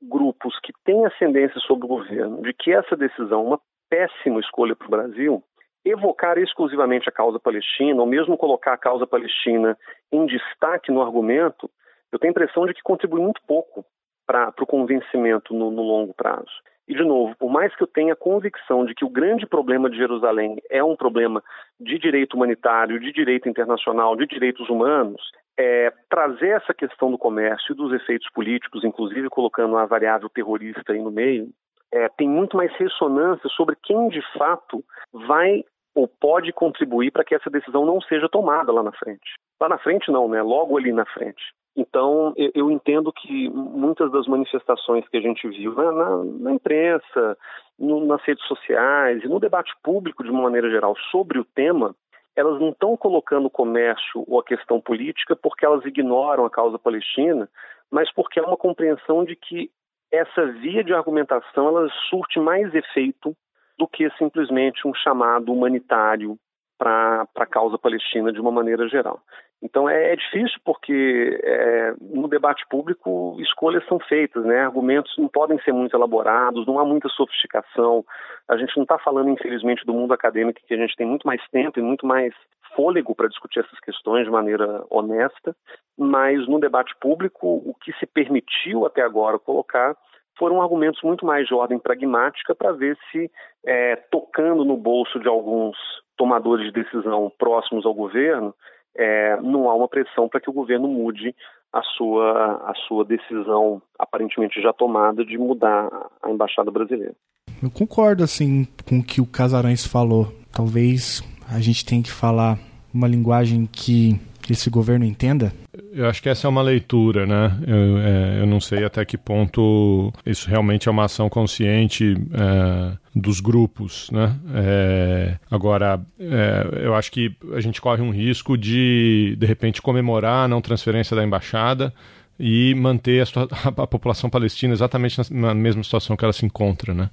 [0.00, 4.74] grupos que têm ascendência sobre o governo de que essa decisão é uma péssima escolha
[4.76, 5.42] para o Brasil,
[5.84, 9.76] evocar exclusivamente a causa palestina, ou mesmo colocar a causa palestina
[10.10, 11.68] em destaque no argumento,
[12.10, 13.84] eu tenho a impressão de que contribui muito pouco
[14.32, 16.50] para o convencimento no, no longo prazo.
[16.88, 19.96] E, de novo, por mais que eu tenha convicção de que o grande problema de
[19.96, 21.42] Jerusalém é um problema
[21.78, 25.20] de direito humanitário, de direito internacional, de direitos humanos,
[25.58, 30.92] é, trazer essa questão do comércio e dos efeitos políticos, inclusive colocando a variável terrorista
[30.92, 31.50] aí no meio,
[31.92, 34.82] é, tem muito mais ressonância sobre quem de fato
[35.12, 35.62] vai
[35.94, 39.34] ou pode contribuir para que essa decisão não seja tomada lá na frente.
[39.60, 40.40] Lá na frente não, né?
[40.40, 41.42] Logo ali na frente.
[41.74, 47.38] Então, eu entendo que muitas das manifestações que a gente viu na, na, na imprensa,
[47.78, 51.94] no, nas redes sociais e no debate público de uma maneira geral sobre o tema,
[52.36, 56.78] elas não estão colocando o comércio ou a questão política porque elas ignoram a causa
[56.78, 57.48] palestina,
[57.90, 59.70] mas porque há uma compreensão de que
[60.10, 63.34] essa via de argumentação ela surte mais efeito
[63.78, 66.38] do que simplesmente um chamado humanitário
[66.78, 69.20] para a causa palestina de uma maneira geral.
[69.62, 74.60] Então é, é difícil porque é, no debate público escolhas são feitas, né?
[74.60, 78.04] Argumentos não podem ser muito elaborados, não há muita sofisticação.
[78.48, 81.40] A gente não está falando, infelizmente, do mundo acadêmico que a gente tem muito mais
[81.50, 82.34] tempo e muito mais
[82.74, 85.54] fôlego para discutir essas questões de maneira honesta,
[85.96, 89.94] mas no debate público o que se permitiu até agora colocar
[90.38, 93.30] foram argumentos muito mais de ordem pragmática para ver se,
[93.64, 95.76] é, tocando no bolso de alguns
[96.16, 98.54] tomadores de decisão próximos ao governo,
[98.96, 101.34] é, não há uma pressão para que o governo mude
[101.72, 105.88] a sua, a sua decisão aparentemente já tomada de mudar
[106.22, 107.14] a embaixada brasileira.
[107.62, 110.32] Eu concordo assim com o que o Casarões falou.
[110.52, 112.58] Talvez a gente tenha que falar
[112.92, 114.20] uma linguagem que
[114.50, 115.52] esse governo entenda?
[115.92, 117.58] Eu acho que essa é uma leitura, né?
[117.66, 122.96] Eu, é, eu não sei até que ponto isso realmente é uma ação consciente é,
[123.14, 124.34] dos grupos, né?
[124.54, 130.46] É, agora, é, eu acho que a gente corre um risco de, de repente, comemorar
[130.46, 131.92] a não transferência da embaixada
[132.38, 136.46] e manter a, a, a população palestina exatamente na, na, mesma situação que ela se
[136.46, 137.10] encontra, né?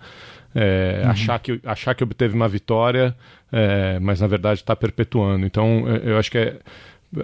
[0.56, 1.12] É, uhum.
[1.12, 3.16] achar, que, achar que obteve uma vitória,
[3.52, 5.46] é, mas na verdade está perpetuando.
[5.46, 6.58] Então, eu acho que é,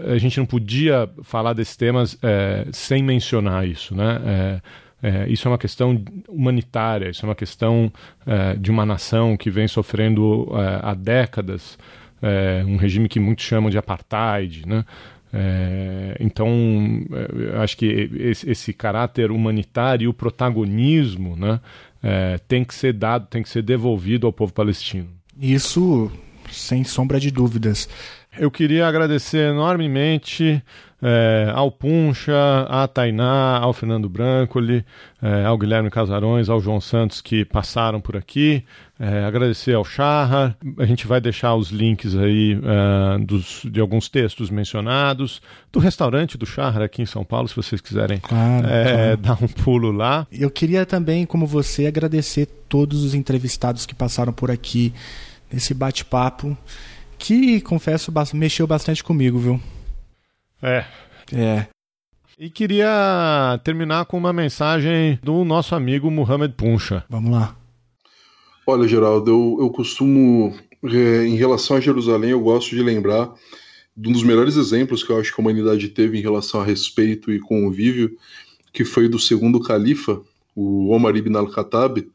[0.07, 4.61] a gente não podia falar desses temas é, sem mencionar isso, né?
[5.03, 7.91] É, isso é uma questão humanitária, isso é uma questão
[8.25, 11.77] é, de uma nação que vem sofrendo é, há décadas
[12.65, 14.83] um regime que muitos chamam de apartheid, né?
[16.19, 16.49] então,
[17.61, 17.85] acho que
[18.15, 21.59] esse, esse, caráter humanitário e o protagonismo né,
[22.47, 25.07] tem que ser dado, tem que ser devolvido ao povo palestino.
[25.39, 26.11] Isso,
[26.49, 27.87] sem sombra de dúvidas.
[28.37, 30.61] Eu queria agradecer enormemente
[31.01, 34.83] é, ao Puncha, à Tainá, ao Fernando Brancoli,
[35.21, 38.63] é, ao Guilherme Casarões, ao João Santos que passaram por aqui.
[38.99, 40.57] É, agradecer ao Charra.
[40.79, 42.57] A gente vai deixar os links aí
[43.25, 45.41] dos, de alguns textos mencionados.
[45.71, 49.17] Do restaurante do Charra aqui em São Paulo, se vocês quiserem claro, claro.
[49.21, 50.25] dar um pulo lá.
[50.31, 54.93] Eu queria também, como você, agradecer todos os entrevistados que passaram por aqui
[55.51, 56.57] nesse bate-papo
[57.17, 59.59] que, confesso, mexeu bastante comigo, viu?
[60.61, 60.85] É.
[61.33, 61.67] É.
[62.37, 67.03] E queria terminar com uma mensagem do nosso amigo Mohamed Puncha.
[67.09, 67.55] Vamos lá.
[68.67, 73.31] Olha, Geraldo, eu, eu costumo, é, em relação a Jerusalém, eu gosto de lembrar
[73.95, 76.65] de um dos melhores exemplos que eu acho que a humanidade teve em relação a
[76.65, 78.17] respeito e convívio,
[78.73, 80.21] que foi do segundo califa,
[80.53, 82.05] o Omar ibn al-Khattab,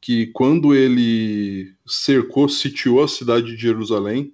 [0.00, 4.32] que quando ele cercou, sitiou a cidade de Jerusalém,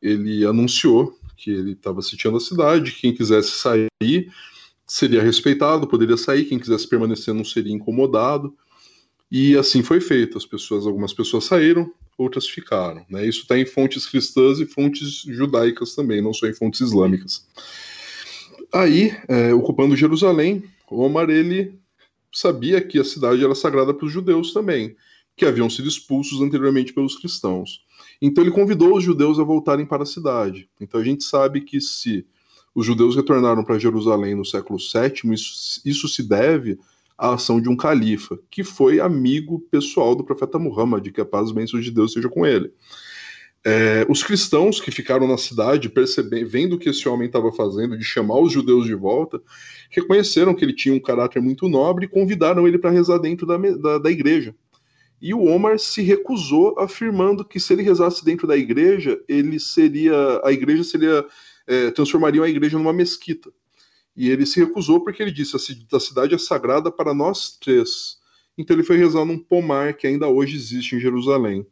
[0.00, 3.88] ele anunciou que ele estava sitiando a cidade, quem quisesse sair
[4.86, 8.54] seria respeitado, poderia sair, quem quisesse permanecer não seria incomodado.
[9.30, 10.36] E assim foi feito.
[10.36, 13.04] As pessoas, algumas pessoas saíram, outras ficaram.
[13.08, 13.26] Né?
[13.26, 17.46] Isso está em fontes cristãs e fontes judaicas também, não só em fontes islâmicas.
[18.72, 21.74] Aí, é, ocupando Jerusalém, Omar ele
[22.32, 24.96] sabia que a cidade era sagrada para os judeus também,
[25.36, 27.84] que haviam sido expulsos anteriormente pelos cristãos.
[28.20, 30.68] Então ele convidou os judeus a voltarem para a cidade.
[30.80, 32.26] Então a gente sabe que se
[32.74, 36.78] os judeus retornaram para Jerusalém no século VII, isso, isso se deve
[37.18, 41.50] à ação de um califa, que foi amigo pessoal do profeta Muhammad, que a paz
[41.50, 42.72] e bênção de Deus seja com ele.
[43.64, 47.96] É, os cristãos que ficaram na cidade, percebendo, vendo o que esse homem estava fazendo,
[47.96, 49.40] de chamar os judeus de volta,
[49.88, 53.56] reconheceram que ele tinha um caráter muito nobre e convidaram ele para rezar dentro da,
[53.56, 54.52] da, da, igreja.
[55.20, 60.40] E o Omar se recusou, afirmando que se ele rezasse dentro da igreja, ele seria,
[60.42, 61.24] a igreja seria,
[61.64, 63.52] é, transformaria a igreja numa mesquita.
[64.16, 68.18] E ele se recusou porque ele disse: a cidade é sagrada para nós três.
[68.58, 71.64] Então ele foi rezar num pomar que ainda hoje existe em Jerusalém.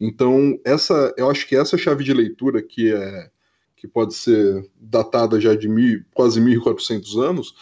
[0.00, 3.30] Então, essa, eu acho que essa chave de leitura, que é
[3.76, 7.54] que pode ser datada já de mil, quase 1.400 anos,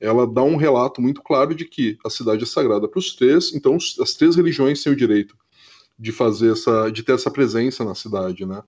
[0.00, 3.54] ela dá um relato muito claro de que a cidade é sagrada para os três,
[3.54, 5.36] então as três religiões têm o direito
[5.98, 8.62] de fazer essa, de ter essa presença na cidade, né?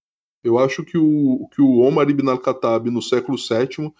[0.44, 3.92] Eu acho que o, que o Omar ibn al-Khattab no século VII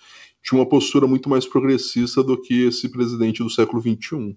[0.43, 4.37] tinha uma postura muito mais progressista do que esse presidente do século XXI.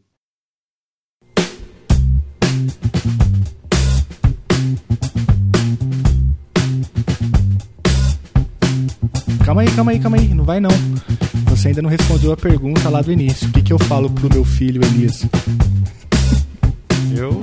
[9.52, 10.70] Calma aí, calma aí, calma aí, não vai não.
[11.48, 13.50] Você ainda não respondeu a pergunta lá do início.
[13.50, 15.26] O que, que eu falo pro meu filho, Elias?
[17.14, 17.38] Eu,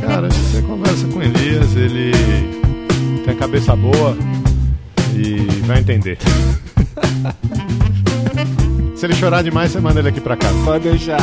[0.00, 2.10] cara, você conversa com Elias, ele
[3.24, 4.18] tem a cabeça boa
[5.14, 6.18] e vai entender.
[8.96, 10.58] Se ele chorar demais, você manda ele aqui pra casa.
[10.64, 11.20] Pode deixar.